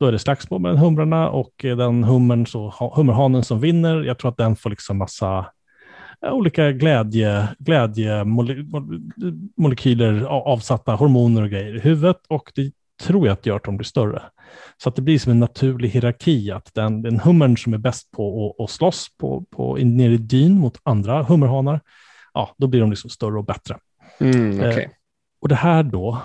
då 0.00 0.06
är 0.06 0.12
det 0.12 0.18
slagsmål 0.18 0.60
mellan 0.60 0.78
humrarna 0.78 1.30
och 1.30 1.52
den 1.62 2.04
hummern, 2.04 2.46
så, 2.46 2.92
hummerhanen 2.96 3.44
som 3.44 3.60
vinner, 3.60 4.02
jag 4.02 4.18
tror 4.18 4.30
att 4.30 4.36
den 4.36 4.56
får 4.56 4.70
liksom 4.70 4.98
massa 4.98 5.46
olika 6.22 6.72
glädje, 6.72 7.48
glädjemolekyler 7.58 10.24
avsatta, 10.24 10.94
hormoner 10.94 11.42
och 11.42 11.50
grejer 11.50 11.76
i 11.76 11.80
huvudet 11.80 12.16
och 12.28 12.52
det 12.54 12.72
tror 13.02 13.26
jag 13.26 13.32
att 13.32 13.42
det 13.42 13.50
gör 13.50 13.56
att 13.56 13.64
de 13.64 13.76
blir 13.76 13.84
större. 13.84 14.22
Så 14.82 14.88
att 14.88 14.96
det 14.96 15.02
blir 15.02 15.18
som 15.18 15.32
en 15.32 15.40
naturlig 15.40 15.88
hierarki, 15.88 16.50
att 16.50 16.74
den, 16.74 17.02
den 17.02 17.20
hummern 17.20 17.56
som 17.56 17.74
är 17.74 17.78
bäst 17.78 18.10
på 18.10 18.54
att 18.58 18.70
slåss 18.70 19.08
på, 19.18 19.44
på, 19.50 19.76
nere 19.76 20.12
i 20.12 20.16
dyn 20.16 20.54
mot 20.54 20.78
andra 20.82 21.22
hummerhanar, 21.22 21.80
ja, 22.34 22.54
då 22.58 22.66
blir 22.66 22.80
de 22.80 22.90
liksom 22.90 23.10
större 23.10 23.38
och 23.38 23.44
bättre. 23.44 23.76
Mm, 24.20 24.58
okay. 24.58 24.82
eh, 24.82 24.90
och 25.40 25.48
det 25.48 25.54
här 25.54 25.82
då 25.82 26.22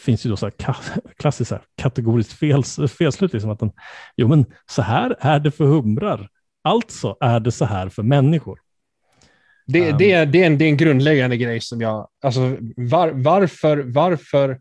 finns 0.00 0.26
ju 0.26 0.30
då 0.30 0.36
så 0.36 0.46
här 0.46 0.76
klassiskt 1.16 1.48
så 1.48 1.54
här 1.54 1.64
kategoriskt 1.76 2.32
fel, 2.32 2.64
felslut, 2.88 3.32
liksom 3.32 3.50
att 3.50 3.58
den, 3.58 3.72
jo 4.16 4.28
men 4.28 4.46
så 4.70 4.82
här 4.82 5.16
är 5.20 5.40
det 5.40 5.50
för 5.50 5.64
humrar, 5.64 6.28
alltså 6.64 7.16
är 7.20 7.40
det 7.40 7.52
så 7.52 7.64
här 7.64 7.88
för 7.88 8.02
människor. 8.02 8.58
Det, 9.66 9.90
um, 9.90 9.98
det, 9.98 10.12
är, 10.12 10.26
det, 10.26 10.42
är, 10.42 10.46
en, 10.46 10.58
det 10.58 10.64
är 10.64 10.68
en 10.68 10.76
grundläggande 10.76 11.36
grej 11.36 11.60
som 11.60 11.80
jag, 11.80 12.08
alltså 12.24 12.56
var, 12.76 13.10
varför, 13.10 13.76
varför 13.76 14.60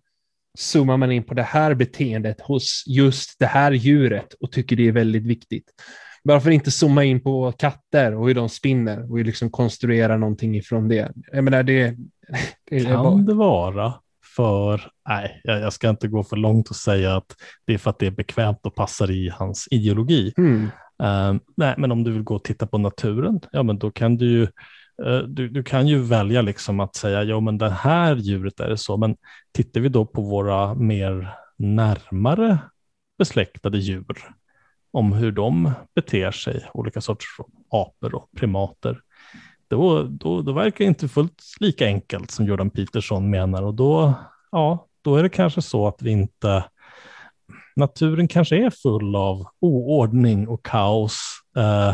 zoomar 0.58 0.98
man 0.98 1.12
in 1.12 1.24
på 1.24 1.34
det 1.34 1.44
här 1.44 1.74
beteendet 1.74 2.42
hos 2.42 2.84
just 2.88 3.40
det 3.40 3.46
här 3.46 3.72
djuret 3.72 4.34
och 4.34 4.52
tycker 4.52 4.76
det 4.76 4.88
är 4.88 4.92
väldigt 4.92 5.26
viktigt. 5.26 5.66
Varför 6.24 6.50
inte 6.50 6.72
zooma 6.72 7.04
in 7.04 7.24
på 7.24 7.52
katter 7.52 8.16
och 8.16 8.28
hur 8.28 8.36
de 8.36 8.50
spinner 8.50 9.12
och 9.12 9.20
liksom 9.20 9.50
konstruera 9.50 10.18
någonting 10.18 10.58
ifrån 10.58 10.88
det? 10.88 11.12
Jag 11.32 11.44
menar, 11.44 11.64
det, 11.64 11.96
det 12.70 12.84
kan 12.84 13.04
bara... 13.04 13.16
det 13.16 13.34
vara 13.34 13.94
för, 14.36 14.82
nej, 15.10 15.42
jag 15.44 15.74
ska 15.74 15.90
inte 15.90 16.08
gå 16.08 16.24
för 16.24 16.36
långt 16.36 16.70
och 16.70 16.76
säga 16.76 17.16
att 17.16 17.36
det 17.66 17.74
är 17.74 17.78
för 17.78 17.90
att 17.90 18.00
det 18.00 18.08
är 18.08 18.12
bekvämt 18.12 18.60
och 18.64 18.76
passar 18.76 19.12
i 19.12 19.30
hans 19.30 19.68
ideologi. 19.72 20.34
Mm. 20.38 20.64
Uh, 21.04 21.42
nej, 21.58 21.76
men 21.78 21.92
om 21.92 22.04
du 22.04 22.12
vill 22.12 22.24
gå 22.24 22.36
och 22.36 22.44
titta 22.44 22.68
på 22.68 22.78
naturen, 22.78 23.40
ja 23.52 23.64
men 23.64 23.80
då 23.80 23.92
kan 23.92 24.18
du 24.18 24.26
ju 24.26 24.48
Eh, 25.06 25.20
du, 25.20 25.50
du, 25.50 25.64
kan 25.64 25.88
ju 25.88 26.00
välja 26.00 26.42
liksom 26.42 26.80
att 26.80 26.96
säga, 26.96 27.24
ja 27.24 27.40
men 27.40 27.58
det 27.58 27.70
här 27.70 28.16
djuret 28.16 28.60
är 28.60 28.70
det 28.70 28.78
så, 28.78 28.98
men 28.98 29.16
tittar 29.52 29.82
vi 29.82 29.90
då 29.90 30.06
på 30.06 30.22
våra 30.22 30.74
mer 30.74 31.34
närmare 31.58 32.58
besläktade 33.18 33.78
djur, 33.78 34.18
om 34.92 35.14
hur 35.14 35.32
de 35.32 35.72
beter 35.96 36.32
sig, 36.32 36.70
olika 36.74 37.02
sorters 37.02 37.38
apor 37.70 38.16
och 38.16 38.30
primater, 38.36 39.00
då, 39.72 40.04
då, 40.04 40.42
då 40.42 40.54
verkar 40.54 40.86
det 40.86 40.90
inte 40.90 41.08
fullt 41.08 41.44
lika 41.60 41.86
enkelt 41.86 42.32
som 42.32 42.46
Jordan 42.46 42.70
Peterson 42.70 43.30
menar 43.30 43.64
och 43.64 43.74
då, 43.74 44.14
ja, 44.52 44.88
då 45.02 45.16
är 45.16 45.24
det 45.24 45.30
kanske 45.30 45.62
så 45.62 45.88
att 45.88 46.02
vi 46.02 46.12
inte 46.12 46.64
naturen 47.76 48.28
kanske 48.28 48.66
är 48.66 48.70
full 48.70 49.16
av 49.16 49.48
oordning 49.60 50.48
och 50.48 50.66
kaos. 50.66 51.20
Eh, 51.58 51.94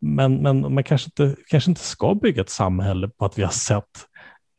men, 0.00 0.42
men 0.42 0.74
man 0.74 0.84
kanske 0.84 1.06
inte, 1.06 1.42
kanske 1.48 1.70
inte 1.70 1.80
ska 1.80 2.14
bygga 2.14 2.42
ett 2.42 2.50
samhälle 2.50 3.08
på 3.08 3.24
att 3.24 3.38
vi 3.38 3.42
har 3.42 3.50
sett 3.50 3.84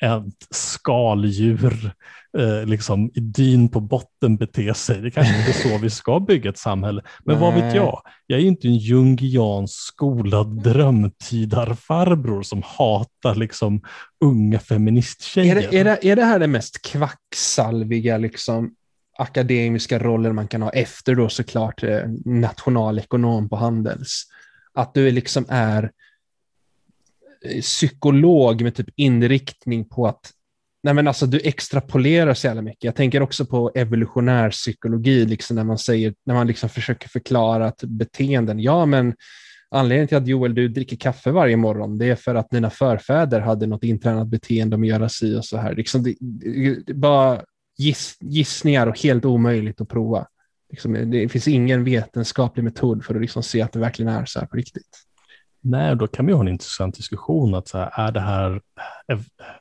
ett 0.01 0.47
skaldjur 0.49 1.91
eh, 2.37 2.65
liksom 2.65 3.11
i 3.13 3.19
dyn 3.19 3.69
på 3.69 3.79
botten 3.79 4.37
bete 4.37 4.73
sig. 4.73 5.01
Det 5.01 5.11
kanske 5.11 5.37
inte 5.37 5.49
är 5.49 5.69
så 5.69 5.77
vi 5.77 5.89
ska 5.89 6.19
bygga 6.19 6.49
ett 6.49 6.57
samhälle. 6.57 7.01
Men 7.25 7.39
vad 7.39 7.53
vet 7.53 7.75
jag? 7.75 8.01
Jag 8.27 8.39
är 8.39 8.43
inte 8.43 8.67
en 8.67 8.77
jungiansk 8.77 9.87
skolad 9.87 10.63
drömtydarfarbror 10.63 12.43
som 12.43 12.63
hatar 12.65 13.35
liksom 13.35 13.81
unga 14.25 14.59
feministtjejer. 14.59 15.55
Är 15.55 15.61
det, 15.61 15.79
är, 15.79 15.83
det, 15.83 16.05
är 16.05 16.15
det 16.15 16.25
här 16.25 16.39
det 16.39 16.47
mest 16.47 16.81
kvacksalviga 16.81 18.17
liksom, 18.17 18.71
akademiska 19.17 19.99
rollen 19.99 20.35
man 20.35 20.47
kan 20.47 20.61
ha 20.61 20.69
efter 20.69 21.15
då 21.15 21.29
såklart 21.29 21.83
eh, 21.83 22.01
nationalekonom 22.25 23.49
på 23.49 23.55
Handels? 23.55 24.25
att 24.77 24.93
du 24.93 25.11
liksom 25.11 25.45
är 25.49 25.91
psykolog 27.61 28.61
med 28.61 28.75
typ 28.75 28.89
inriktning 28.95 29.89
på 29.89 30.07
att 30.07 30.31
Nej, 30.83 30.93
men 30.93 31.07
alltså, 31.07 31.25
du 31.25 31.39
extrapolerar 31.43 32.33
så 32.33 32.47
jävla 32.47 32.61
mycket. 32.61 32.83
Jag 32.83 32.95
tänker 32.95 33.21
också 33.21 33.45
på 33.45 33.71
evolutionär 33.75 34.49
psykologi, 34.49 35.25
liksom 35.25 35.55
när 35.55 35.63
man, 35.63 35.77
säger, 35.77 36.13
när 36.25 36.33
man 36.33 36.47
liksom 36.47 36.69
försöker 36.69 37.09
förklara 37.09 37.67
att 37.67 37.83
beteenden, 37.83 38.59
ja 38.59 38.85
men 38.85 39.15
anledningen 39.69 40.07
till 40.07 40.17
att 40.17 40.27
Joel, 40.27 40.55
du 40.55 40.67
dricker 40.67 40.97
kaffe 40.97 41.31
varje 41.31 41.57
morgon, 41.57 41.97
det 41.97 42.05
är 42.05 42.15
för 42.15 42.35
att 42.35 42.49
dina 42.49 42.69
förfäder 42.69 43.39
hade 43.39 43.67
något 43.67 43.83
intränat 43.83 44.27
beteende 44.27 44.75
om 44.75 44.81
att 44.81 44.87
göra 44.87 45.09
si 45.09 45.35
och 45.35 45.45
så 45.45 45.57
här. 45.57 45.75
Liksom 45.75 46.03
det, 46.03 46.15
det, 46.85 46.93
bara 46.93 47.41
giss, 47.77 48.17
gissningar 48.19 48.87
och 48.87 48.99
helt 48.99 49.25
omöjligt 49.25 49.81
att 49.81 49.89
prova. 49.89 50.27
Liksom, 50.69 51.11
det 51.11 51.29
finns 51.29 51.47
ingen 51.47 51.83
vetenskaplig 51.83 52.63
metod 52.63 53.05
för 53.05 53.15
att 53.15 53.21
liksom 53.21 53.43
se 53.43 53.61
att 53.61 53.73
det 53.73 53.79
verkligen 53.79 54.11
är 54.11 54.25
så 54.25 54.39
här 54.39 54.47
på 54.47 54.57
riktigt. 54.57 55.06
Nej, 55.69 55.95
då 55.95 56.07
kan 56.07 56.25
vi 56.25 56.33
ha 56.33 56.41
en 56.41 56.47
intressant 56.47 56.95
diskussion. 56.95 57.55
Att 57.55 57.67
så 57.67 57.77
här, 57.77 57.91
är, 58.07 58.11
det 58.11 58.19
här, 58.19 58.61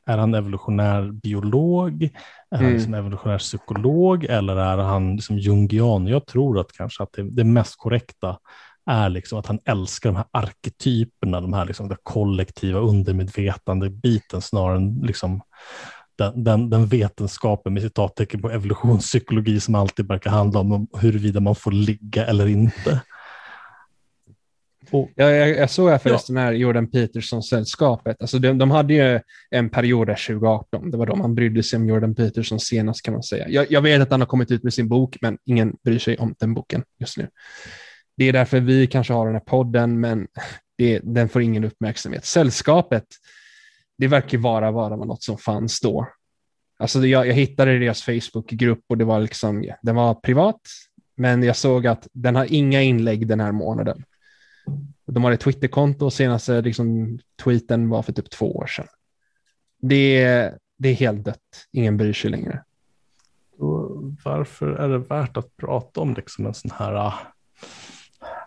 är 0.05 0.17
han 0.17 0.33
evolutionär 0.33 1.11
biolog? 1.11 2.03
Är 2.03 2.09
han 2.57 2.65
Mm. 2.65 2.73
liksom 2.73 2.93
evolutionär 2.93 3.37
psykolog? 3.37 4.23
Eller 4.23 4.55
är 4.55 4.77
han 4.77 5.15
liksom 5.15 5.37
jungian? 5.37 6.07
Jag 6.07 6.25
tror 6.25 6.59
att 6.59 6.71
kanske 6.71 7.03
att 7.03 7.13
det, 7.13 7.23
det 7.29 7.43
mest 7.43 7.77
korrekta 7.77 8.37
är 8.89 9.09
liksom 9.09 9.39
att 9.39 9.47
han 9.47 9.59
älskar 9.65 10.09
de 10.09 10.15
här 10.15 10.25
arketyperna, 10.31 11.41
de 11.41 11.53
här 11.53 11.65
liksom 11.65 11.89
det 11.89 11.97
kollektiva 12.03 12.79
undermedvetande 12.79 13.89
biten 13.89 14.41
snarare 14.41 14.77
än 14.77 14.99
liksom 15.03 15.41
den, 16.17 16.43
den, 16.43 16.69
den 16.69 16.87
vetenskapen 16.87 17.73
med 17.73 17.83
citattecken 17.83 18.41
på 18.41 18.49
evolutionspsykologi 18.51 19.59
som 19.59 19.75
alltid 19.75 20.07
verkar 20.07 20.31
handla 20.31 20.59
om 20.59 20.87
huruvida 20.97 21.39
man 21.39 21.55
får 21.55 21.71
ligga 21.71 22.25
eller 22.25 22.47
inte. 22.47 23.01
Och, 24.91 25.09
Jag, 25.15 25.35
jag, 25.35 25.49
jag 25.49 25.69
såg 25.69 25.89
här 25.89 25.97
förresten 25.97 26.35
ja. 26.35 26.41
här 26.41 26.51
Jordan 26.53 26.91
Peterson-sällskapet. 26.91 28.17
Alltså 28.19 28.39
de, 28.39 28.57
de 28.57 28.71
hade 28.71 28.93
ju 28.93 29.19
en 29.49 29.69
period 29.69 30.07
där 30.07 30.27
2018. 30.27 30.91
Det 30.91 30.97
var 30.97 31.05
då 31.05 31.15
man 31.15 31.35
brydde 31.35 31.63
sig 31.63 31.77
om 31.77 31.87
Jordan 31.87 32.15
Peterson 32.15 32.59
senast 32.59 33.01
kan 33.01 33.13
man 33.13 33.23
säga. 33.23 33.49
Jag, 33.49 33.71
jag 33.71 33.81
vet 33.81 34.01
att 34.01 34.11
han 34.11 34.21
har 34.21 34.27
kommit 34.27 34.51
ut 34.51 34.63
med 34.63 34.73
sin 34.73 34.87
bok, 34.87 35.17
men 35.21 35.37
ingen 35.45 35.75
bryr 35.83 35.99
sig 35.99 36.17
om 36.17 36.35
den 36.39 36.53
boken 36.53 36.83
just 36.99 37.17
nu. 37.17 37.29
Det 38.17 38.25
är 38.25 38.33
därför 38.33 38.59
vi 38.59 38.87
kanske 38.87 39.13
har 39.13 39.25
den 39.25 39.35
här 39.35 39.41
podden, 39.41 39.99
men 39.99 40.27
det, 40.77 40.99
den 41.03 41.29
får 41.29 41.41
ingen 41.41 41.63
uppmärksamhet. 41.63 42.25
Sällskapet, 42.25 43.05
det 43.97 44.07
verkar 44.07 44.37
vara, 44.37 44.71
vara 44.71 44.95
något 44.95 45.23
som 45.23 45.37
fanns 45.37 45.79
då. 45.79 46.07
Alltså 46.79 47.05
jag, 47.05 47.27
jag 47.27 47.33
hittade 47.33 47.79
deras 47.79 48.01
Facebookgrupp 48.01 48.83
och 48.89 48.97
det 48.97 49.05
var 49.05 49.19
liksom, 49.19 49.71
den 49.81 49.95
var 49.95 50.13
privat, 50.13 50.61
men 51.15 51.43
jag 51.43 51.55
såg 51.55 51.87
att 51.87 52.07
den 52.13 52.35
har 52.35 52.53
inga 52.53 52.81
inlägg 52.81 53.27
den 53.27 53.39
här 53.39 53.51
månaden. 53.51 54.03
De 55.05 55.23
har 55.23 55.31
ett 55.31 55.39
Twitterkonto 55.39 56.05
och 56.05 56.13
senaste 56.13 56.61
liksom, 56.61 57.19
tweeten 57.43 57.89
var 57.89 58.01
för 58.01 58.13
typ 58.13 58.29
två 58.29 58.55
år 58.55 58.67
sedan. 58.67 58.87
Det 59.81 60.23
är, 60.23 60.57
det 60.77 60.89
är 60.89 60.93
helt 60.93 61.25
dött. 61.25 61.67
Ingen 61.71 61.97
bryr 61.97 62.13
sig 62.13 62.31
längre. 62.31 62.63
Och 63.57 64.13
varför 64.23 64.67
är 64.67 64.89
det 64.89 64.97
värt 64.97 65.37
att 65.37 65.57
prata 65.57 66.01
om 66.01 66.13
liksom 66.13 66.45
en 66.45 66.53
sån 66.53 66.71
här 66.71 67.13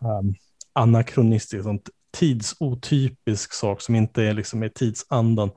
um, 0.00 0.34
anakronistisk, 0.72 1.64
sånt 1.64 1.90
tidsotypisk 2.10 3.52
sak 3.52 3.80
som 3.80 3.94
inte 3.94 4.22
är 4.22 4.34
liksom 4.34 4.64
i 4.64 4.70
tidsandan. 4.70 5.50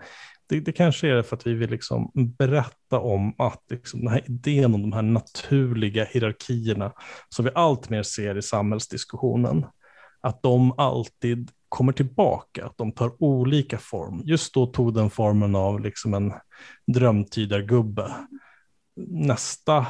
Det, 0.47 0.59
det, 0.59 0.72
kanske 0.72 1.07
är 1.07 1.22
för 1.22 1.36
att 1.36 1.47
vi 1.47 1.53
vill 1.53 1.70
liksom 1.70 2.11
berätta 2.14 2.99
om 2.99 3.36
att 3.38 3.64
liksom 3.70 3.99
den 3.99 4.09
här 4.09 4.24
idén 4.26 4.74
om 4.74 4.82
de 4.82 4.93
här 4.93 5.01
naturliga 5.01 6.05
hierarkierna 6.05 6.93
som 7.30 7.45
vi 7.45 7.51
allt 7.55 7.89
mer 7.89 8.03
ser 8.03 8.38
i 8.38 8.41
samhällsdiskussionen, 8.41 9.66
att 10.24 10.43
de 10.43 10.80
alltid 10.80 11.51
kommer 11.69 11.91
tillbaka, 11.93 12.65
att 12.65 12.78
de 12.78 12.91
tar 12.91 13.24
olika 13.24 13.78
form. 13.78 14.21
Just 14.26 14.53
då 14.53 14.65
tog 14.65 14.93
den 14.93 15.09
formen 15.09 15.55
av 15.55 15.80
liksom 15.80 16.13
en 16.13 16.34
drömtydargubbe. 16.88 18.11
Nästa 19.07 19.88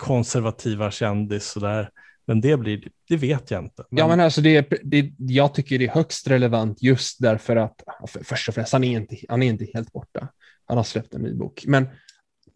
konservativa 0.00 0.90
kändis 0.90 1.46
sådär, 1.46 1.90
men 2.26 2.40
det 2.40 2.56
blir, 2.56 2.88
det 3.08 3.16
vet 3.16 3.50
jag 3.50 3.64
inte. 3.64 3.84
Men... 3.90 3.98
Ja, 3.98 4.08
men 4.08 4.20
alltså 4.20 4.40
det, 4.40 4.68
det, 4.82 5.12
jag 5.18 5.54
tycker 5.54 5.78
det 5.78 5.84
är 5.84 5.94
högst 5.94 6.26
relevant 6.26 6.82
just 6.82 7.20
därför 7.20 7.56
att, 7.56 7.82
för, 8.08 8.24
först 8.24 8.48
och 8.48 8.54
främst, 8.54 8.72
han 8.72 8.84
är, 8.84 8.96
inte, 8.96 9.16
han 9.28 9.42
är 9.42 9.46
inte 9.46 9.66
helt 9.74 9.92
borta. 9.92 10.28
Han 10.66 10.76
har 10.76 10.84
släppt 10.84 11.14
en 11.14 11.22
ny 11.22 11.34
bok, 11.34 11.64
men 11.66 11.88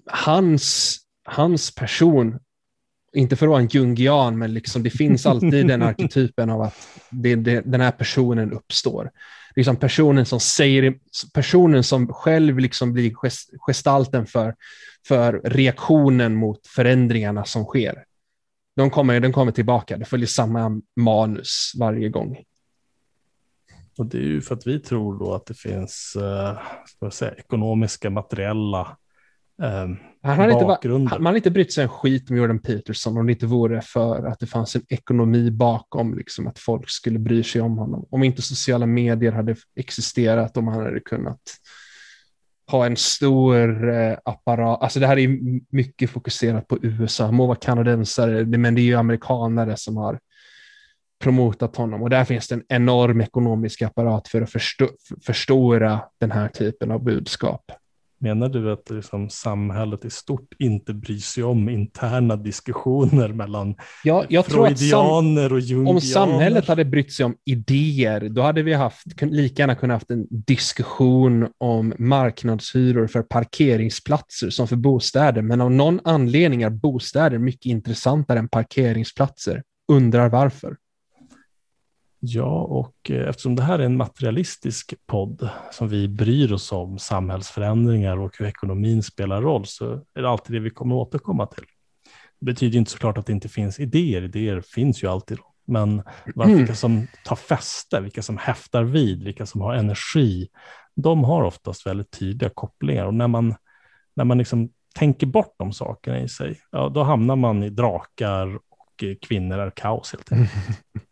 hans, 0.07 0.99
hans 1.25 1.75
person, 1.75 2.39
inte 3.13 3.37
för 3.37 3.47
att 3.47 3.51
vara 3.51 3.61
en 3.61 3.69
jungian, 3.69 4.39
men 4.39 4.55
liksom 4.55 4.83
det 4.83 4.91
finns 4.91 5.27
alltid 5.27 5.67
den 5.67 5.83
arketypen 5.83 6.51
av 6.51 6.63
att 6.63 6.75
det, 7.11 7.35
det, 7.35 7.61
den 7.61 7.81
här 7.81 7.91
personen 7.91 8.53
uppstår. 8.53 9.11
Liksom 9.57 9.77
personen 9.77 10.27
som 10.27 10.41
säger, 10.41 10.95
personen 11.35 11.85
som 11.85 12.09
själv 12.09 12.59
liksom 12.59 12.93
blir 12.93 13.15
gest, 13.15 13.51
gestalten 13.67 14.27
för, 14.27 14.55
för 15.09 15.41
reaktionen 15.45 16.35
mot 16.35 16.67
förändringarna 16.67 17.45
som 17.45 17.65
sker. 17.65 18.05
De 18.77 18.91
kommer, 18.91 19.21
den 19.21 19.33
kommer 19.33 19.53
tillbaka, 19.53 19.97
det 19.97 20.05
följer 20.05 20.27
samma 20.27 20.81
manus 20.97 21.73
varje 21.79 22.09
gång. 22.09 22.37
Och 23.99 24.07
det 24.07 24.19
är 24.19 24.23
ju 24.23 24.41
för 24.41 24.55
att 24.55 24.67
vi 24.67 24.81
tror 24.81 25.19
då 25.19 25.35
att 25.35 25.47
det 25.47 25.55
finns 25.55 26.17
eh, 27.03 27.11
säga, 27.11 27.35
ekonomiska, 27.35 28.11
materiella 28.11 28.97
eh, 29.63 29.89
han 30.23 30.39
hade 30.39 30.65
bakgrunder. 30.65 31.13
Inte, 31.13 31.19
man 31.19 31.27
hade 31.27 31.39
inte 31.39 31.51
brytt 31.51 31.73
sig 31.73 31.83
en 31.83 31.89
skit 31.89 32.31
med 32.31 32.39
Jordan 32.39 32.59
Peterson 32.59 33.19
om 33.19 33.27
det 33.27 33.33
inte 33.33 33.47
vore 33.47 33.81
för 33.81 34.27
att 34.27 34.41
det 34.41 34.47
fanns 34.47 34.77
en 34.77 34.83
ekonomi 34.89 35.51
bakom, 35.51 36.15
liksom 36.15 36.47
att 36.47 36.59
folk 36.59 36.91
skulle 36.91 37.19
bry 37.19 37.43
sig 37.43 37.61
om 37.61 37.79
honom. 37.79 38.07
Om 38.11 38.23
inte 38.23 38.43
sociala 38.43 38.87
medier 38.87 39.33
hade 39.33 39.57
existerat, 39.77 40.57
om 40.57 40.69
han 40.69 40.85
hade 40.85 41.01
kunnat 41.01 41.41
ha 42.71 42.87
en 42.87 42.97
stor 42.97 43.89
eh, 43.95 44.19
apparat. 44.25 44.83
Alltså 44.83 45.01
det 45.01 45.07
här 45.07 45.19
är 45.19 45.39
mycket 45.77 46.11
fokuserat 46.11 46.69
på 46.69 46.79
USA. 46.83 47.33
må 47.33 47.47
vara 47.47 47.57
kanadensare, 47.57 48.45
men 48.45 48.75
det 48.75 48.81
är 48.81 48.85
ju 48.85 48.95
amerikanare 48.95 49.77
som 49.77 49.97
har 49.97 50.19
promotat 51.19 51.77
honom 51.77 52.03
och 52.03 52.11
där 52.11 52.25
finns 52.25 52.49
det 52.49 52.55
en 52.55 52.65
enorm 52.69 53.21
ekonomisk 53.21 53.83
apparat 53.83 54.29
för 54.29 54.43
att 54.43 54.51
förstå, 54.51 54.89
förstora 55.27 56.01
den 56.21 56.31
här 56.31 56.49
typen 56.49 56.91
av 56.91 57.05
budskap. 57.05 57.73
Menar 58.27 58.49
du 58.49 58.73
att 58.73 58.91
liksom 58.91 59.31
samhället 59.31 60.05
i 60.05 60.11
stort 60.11 60.49
inte 60.59 60.95
bryr 60.95 61.19
sig 61.19 61.45
om 61.45 61.69
interna 61.69 62.37
diskussioner 62.37 63.29
mellan 63.29 63.75
ja, 64.05 64.25
jag 64.29 64.47
freudianer 64.47 65.53
och 65.53 65.61
jungianer? 65.61 65.91
Om 65.91 66.01
samhället 66.01 66.69
hade 66.69 66.85
brytt 66.85 67.13
sig 67.13 67.25
om 67.25 67.37
idéer, 67.45 68.29
då 68.29 68.43
hade 68.43 68.63
vi 68.63 68.73
haft, 68.73 69.23
lika 69.23 69.63
gärna 69.63 69.75
kunnat 69.75 69.95
haft 69.95 70.11
en 70.11 70.27
diskussion 70.31 71.49
om 71.59 71.95
marknadshyror 71.99 73.07
för 73.07 73.23
parkeringsplatser 73.23 74.51
som 74.51 74.69
för 74.69 74.77
bostäder. 74.77 75.43
Men 75.43 75.61
av 75.61 75.71
någon 75.71 76.01
anledning 76.05 76.63
är 76.63 76.71
bostäder 76.71 77.39
mycket 77.39 77.67
intressantare 77.67 78.39
än 78.39 78.49
parkeringsplatser. 78.49 79.63
Undrar 79.93 80.29
varför? 80.29 80.77
Ja, 82.29 82.63
och 82.63 83.11
eftersom 83.11 83.57
det 83.57 83.63
här 83.63 83.79
är 83.79 83.85
en 83.85 83.97
materialistisk 83.97 84.95
podd 85.07 85.49
som 85.73 85.89
vi 85.89 86.09
bryr 86.09 86.53
oss 86.53 86.73
om 86.73 86.99
samhällsförändringar 86.99 88.17
och 88.19 88.39
hur 88.39 88.47
ekonomin 88.47 89.03
spelar 89.03 89.43
roll 89.43 89.67
så 89.67 89.93
är 90.15 90.23
det 90.23 90.29
alltid 90.29 90.57
det 90.57 90.61
vi 90.61 90.71
kommer 90.71 90.95
att 90.95 91.09
återkomma 91.09 91.47
till. 91.47 91.65
Det 92.41 92.47
betyder 92.47 92.79
inte 92.79 92.91
såklart 92.91 93.19
att 93.19 93.27
det 93.27 93.33
inte 93.33 93.49
finns 93.49 93.81
idéer, 93.81 94.23
idéer 94.23 94.61
finns 94.61 95.03
ju 95.03 95.09
alltid. 95.09 95.39
Men 95.67 96.03
vilka 96.35 96.75
som 96.75 97.07
tar 97.25 97.37
fäste, 97.37 98.01
vilka 98.01 98.23
som 98.23 98.39
häftar 98.39 98.83
vid, 98.83 99.23
vilka 99.23 99.47
som 99.47 99.61
har 99.61 99.75
energi, 99.75 100.49
de 100.95 101.25
har 101.25 101.43
oftast 101.43 101.87
väldigt 101.87 102.11
tydliga 102.11 102.51
kopplingar. 102.55 103.07
Och 103.07 103.15
när 103.15 103.29
man, 103.29 103.55
när 104.17 104.25
man 104.25 104.39
liksom 104.39 104.71
tänker 104.95 105.27
bort 105.27 105.55
de 105.59 105.73
sakerna 105.73 106.21
i 106.21 106.29
sig, 106.29 106.61
ja, 106.71 106.89
då 106.89 107.03
hamnar 107.03 107.37
man 107.37 107.63
i 107.63 107.71
drakar 107.71 108.57
och 108.57 109.05
kvinnor 109.23 109.59
är 109.59 109.71
kaos 109.71 110.13
helt 110.13 110.33
enkelt. 110.33 110.53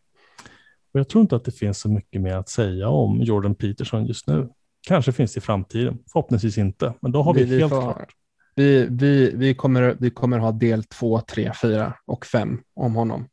Och 0.95 1.01
jag 1.01 1.09
tror 1.09 1.23
inte 1.23 1.37
att 1.37 1.45
det 1.45 1.53
finns 1.53 1.79
så 1.79 1.89
mycket 1.89 2.21
mer 2.21 2.35
att 2.35 2.49
säga 2.49 2.89
om 2.89 3.23
Jordan 3.23 3.55
Peterson 3.55 4.07
just 4.07 4.27
nu. 4.27 4.49
Kanske 4.89 5.13
finns 5.13 5.35
det 5.35 5.39
i 5.39 5.41
framtiden, 5.41 5.99
förhoppningsvis 6.13 6.59
inte, 6.59 6.95
men 7.01 7.13
då 7.13 7.23
har 7.23 7.35
vi, 7.35 7.45
vi 7.45 7.59
helt 7.59 7.73
får, 7.73 7.81
klart. 7.81 8.13
Vi, 8.55 8.87
vi, 8.91 9.33
vi, 9.35 9.55
kommer, 9.55 9.97
vi 10.01 10.11
kommer 10.11 10.39
ha 10.39 10.53
del 10.53 10.85
två, 10.85 11.21
tre, 11.21 11.53
fyra 11.63 11.95
och 12.07 12.27
fem 12.27 12.61
om 12.75 12.95
honom. 12.95 13.29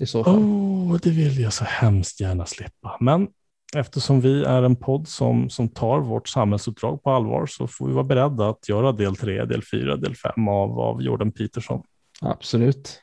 I 0.00 0.06
så 0.06 0.24
fall. 0.24 0.34
Oh, 0.34 0.96
det 1.02 1.10
vill 1.10 1.40
jag 1.40 1.52
så 1.52 1.64
hemskt 1.64 2.20
gärna 2.20 2.46
slippa. 2.46 2.96
Men 3.00 3.28
eftersom 3.76 4.20
vi 4.20 4.44
är 4.44 4.62
en 4.62 4.76
podd 4.76 5.08
som, 5.08 5.50
som 5.50 5.68
tar 5.68 6.00
vårt 6.00 6.28
samhällsuppdrag 6.28 7.02
på 7.02 7.10
allvar 7.10 7.46
så 7.46 7.66
får 7.66 7.86
vi 7.86 7.92
vara 7.92 8.04
beredda 8.04 8.48
att 8.48 8.68
göra 8.68 8.92
del 8.92 9.16
tre, 9.16 9.44
del 9.44 9.62
fyra, 9.72 9.96
del 9.96 10.16
fem 10.16 10.48
av, 10.48 10.80
av 10.80 11.02
Jordan 11.02 11.32
Peterson. 11.32 11.82
Absolut. 12.20 13.00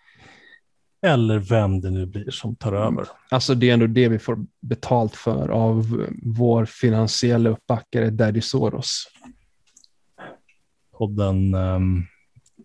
Eller 1.05 1.39
vem 1.39 1.81
det 1.81 1.89
nu 1.89 2.05
blir 2.05 2.31
som 2.31 2.55
tar 2.55 2.73
över. 2.73 3.07
Alltså 3.29 3.55
det 3.55 3.69
är 3.69 3.73
ändå 3.73 3.87
det 3.87 4.09
vi 4.09 4.19
får 4.19 4.37
betalt 4.61 5.15
för 5.15 5.49
av 5.49 6.05
vår 6.23 6.65
finansiella 6.65 7.49
uppbackare 7.49 8.09
Daddy 8.09 8.41
Soros. 8.41 9.07
Podden, 10.97 11.53
um, 11.53 12.05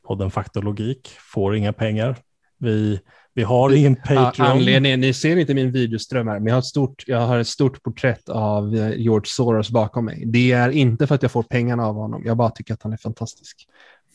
podden 0.03 0.31
Faktologik 0.31 1.11
får 1.33 1.57
inga 1.57 1.73
pengar. 1.73 2.17
Vi, 2.59 3.01
vi 3.35 3.43
har 3.43 3.75
ingen 3.75 3.97
Patreon. 3.97 4.51
Anledningen, 4.51 5.01
ni 5.01 5.13
ser 5.13 5.37
inte 5.37 5.55
min 5.55 5.73
videoström 5.73 6.29
här, 6.29 6.39
men 6.39 6.47
jag 6.47 6.55
har, 6.55 6.59
ett 6.59 6.65
stort, 6.65 7.05
jag 7.07 7.27
har 7.27 7.39
ett 7.39 7.49
stort 7.49 7.83
porträtt 7.83 8.29
av 8.29 8.75
George 8.75 9.27
Soros 9.27 9.71
bakom 9.71 10.05
mig. 10.05 10.25
Det 10.27 10.53
är 10.53 10.71
inte 10.71 11.07
för 11.07 11.15
att 11.15 11.23
jag 11.23 11.31
får 11.31 11.43
pengarna 11.43 11.87
av 11.87 11.95
honom, 11.95 12.23
jag 12.25 12.37
bara 12.37 12.51
tycker 12.51 12.75
att 12.75 12.83
han 12.83 12.93
är 12.93 12.97
fantastisk. 12.97 13.67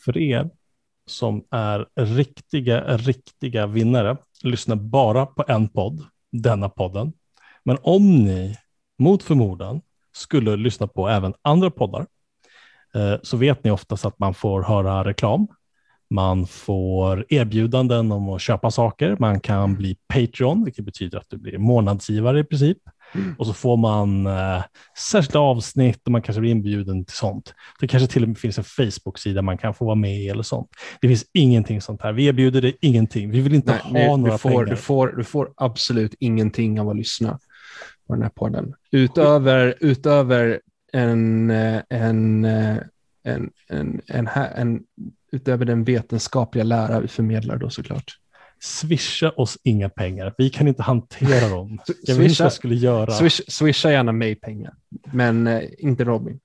För 0.06 0.18
er 0.18 0.50
som 1.08 1.44
är 1.52 1.88
riktiga, 1.96 2.98
riktiga 2.98 3.68
vinnare 3.68 4.18
lyssnar 4.44 4.76
bara 4.76 5.26
på 5.26 5.44
en 5.48 5.68
podd, 5.68 6.04
denna 6.32 6.70
podden. 6.70 7.14
Men 7.64 7.78
om 7.82 8.24
ni 8.24 8.58
mot 9.00 9.24
förmodan 9.24 9.82
skulle 10.14 10.56
lyssna 10.56 10.88
på 10.88 11.08
även 11.08 11.34
andra 11.42 11.72
poddar 11.72 12.06
eh, 12.96 13.16
så 13.24 13.38
vet 13.38 13.64
ni 13.64 13.72
oftast 13.72 14.06
att 14.06 14.20
man 14.20 14.34
får 14.34 14.62
höra 14.64 15.04
reklam. 15.04 15.48
Man 16.10 16.48
får 16.48 17.26
erbjudanden 17.30 18.12
om 18.12 18.30
att 18.30 18.42
köpa 18.42 18.72
saker. 18.72 19.18
Man 19.20 19.40
kan 19.40 19.76
bli 19.76 19.98
Patreon, 20.08 20.64
vilket 20.64 20.86
betyder 20.86 21.18
att 21.18 21.30
du 21.30 21.38
blir 21.38 21.58
månadsgivare 21.58 22.40
i 22.40 22.44
princip. 22.44 22.78
Mm. 23.16 23.36
Och 23.38 23.48
så 23.48 23.54
får 23.54 23.78
man 23.78 24.28
eh, 24.28 24.64
särskilda 24.98 25.40
avsnitt 25.40 26.02
och 26.06 26.12
man 26.12 26.22
kanske 26.22 26.42
blir 26.42 26.52
inbjuden 26.52 27.06
till 27.06 27.16
sånt. 27.16 27.54
Det 27.80 27.88
kanske 27.88 28.08
till 28.08 28.24
och 28.24 28.30
med 28.30 28.38
finns 28.38 28.58
en 28.58 28.64
Facebook-sida 28.64 29.42
man 29.42 29.58
kan 29.58 29.74
få 29.74 29.86
vara 29.86 29.96
med 29.96 30.16
i 30.22 30.30
eller 30.30 30.44
sånt. 30.44 30.70
Det 31.02 31.08
finns 31.08 31.26
ingenting 31.34 31.82
sånt 31.82 32.02
här. 32.02 32.14
Vi 32.14 32.26
erbjuder 32.26 32.62
dig 32.62 32.78
ingenting. 32.82 33.32
Vi 33.32 33.42
vill 33.42 33.54
inte 33.54 33.82
Nej, 33.92 34.08
ha 34.08 34.16
du, 34.16 34.22
några 34.22 34.34
du 34.34 34.38
får, 34.38 34.50
pengar. 34.50 34.66
Du 34.66 34.76
får, 34.76 35.08
du 35.08 35.24
får 35.24 35.54
absolut 35.58 36.16
ingenting 36.20 36.80
av 36.80 36.90
att 36.90 36.96
lyssna 36.96 37.40
på 38.08 38.14
den 38.14 38.22
här 38.22 38.30
podden. 38.30 38.74
Utöver, 38.92 39.76
utöver 39.80 40.62
en, 40.94 41.50
en, 41.50 41.86
en, 41.90 42.46
en, 43.24 43.52
en, 43.70 44.02
en, 44.08 44.28
en, 44.56 44.84
utöver 45.32 45.66
den 45.66 45.84
vetenskapliga 45.84 46.64
lära 46.64 47.00
vi 47.00 47.08
förmedlar 47.08 47.58
då 47.58 47.70
såklart. 47.70 48.18
Swisha 48.66 49.30
oss 49.30 49.58
inga 49.64 49.90
pengar. 49.90 50.34
Vi 50.38 50.50
kan 50.50 50.68
inte 50.68 50.84
hantera 50.84 51.50
dem. 51.50 51.80
Jag 52.04 52.16
vad 52.16 52.30
jag 52.40 52.54
skulle 52.54 52.76
göra. 52.76 53.12
Swish, 53.12 53.42
swisha 53.48 53.92
gärna 53.92 54.12
mig 54.12 54.36
pengar, 54.36 54.74
men 55.12 55.48
eh, 55.48 55.62
inte 55.78 56.04
Robin. 56.04 56.40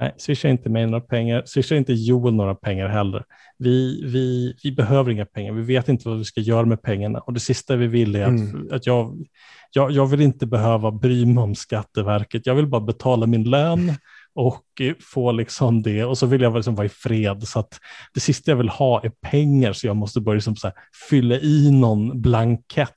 Nej, 0.00 0.14
swisha 0.16 0.48
inte 0.48 0.68
mig 0.68 0.86
några 0.86 1.00
pengar. 1.00 1.42
Swisha 1.46 1.76
inte 1.76 1.92
Joel 1.92 2.34
några 2.34 2.54
pengar 2.54 2.88
heller. 2.88 3.24
Vi, 3.58 4.02
vi, 4.04 4.56
vi 4.62 4.72
behöver 4.72 5.10
inga 5.10 5.26
pengar. 5.26 5.52
Vi 5.52 5.62
vet 5.62 5.88
inte 5.88 6.08
vad 6.08 6.18
vi 6.18 6.24
ska 6.24 6.40
göra 6.40 6.66
med 6.66 6.82
pengarna. 6.82 7.18
Och 7.18 7.32
det 7.32 7.40
sista 7.40 7.76
vi 7.76 7.86
vill 7.86 8.16
är 8.16 8.22
att, 8.22 8.28
mm. 8.28 8.68
att 8.72 8.86
jag, 8.86 9.26
jag, 9.72 9.90
jag 9.90 10.06
vill 10.06 10.20
inte 10.20 10.46
behöva 10.46 10.90
bry 10.90 11.26
mig 11.26 11.42
om 11.42 11.54
Skatteverket. 11.54 12.46
Jag 12.46 12.54
vill 12.54 12.66
bara 12.66 12.80
betala 12.80 13.26
min 13.26 13.44
lön 13.44 13.92
och 14.34 14.64
få 15.00 15.32
liksom 15.32 15.82
det. 15.82 16.04
Och 16.04 16.18
så 16.18 16.26
vill 16.26 16.40
jag 16.40 16.54
liksom 16.54 16.74
vara 16.74 16.86
i 16.86 16.88
fred. 16.88 17.48
Så 17.48 17.58
att 17.58 17.80
det 18.14 18.20
sista 18.20 18.50
jag 18.50 18.56
vill 18.56 18.68
ha 18.68 19.02
är 19.02 19.12
pengar 19.30 19.72
så 19.72 19.86
jag 19.86 19.96
måste 19.96 20.20
börja 20.20 20.34
liksom 20.34 20.56
så 20.56 20.72
fylla 21.10 21.36
i 21.36 21.70
någon 21.70 22.20
blankett. 22.20 22.90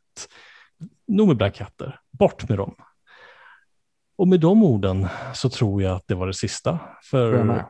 Nog 1.07 1.27
med 1.27 1.38
blanketter, 1.38 1.99
bort 2.11 2.49
med 2.49 2.57
dem. 2.57 2.75
Och 4.17 4.27
med 4.27 4.39
de 4.39 4.63
orden 4.63 5.07
så 5.33 5.49
tror 5.49 5.83
jag 5.83 5.95
att 5.95 6.07
det 6.07 6.15
var 6.15 6.27
det 6.27 6.33
sista. 6.33 6.79
För 7.03 7.63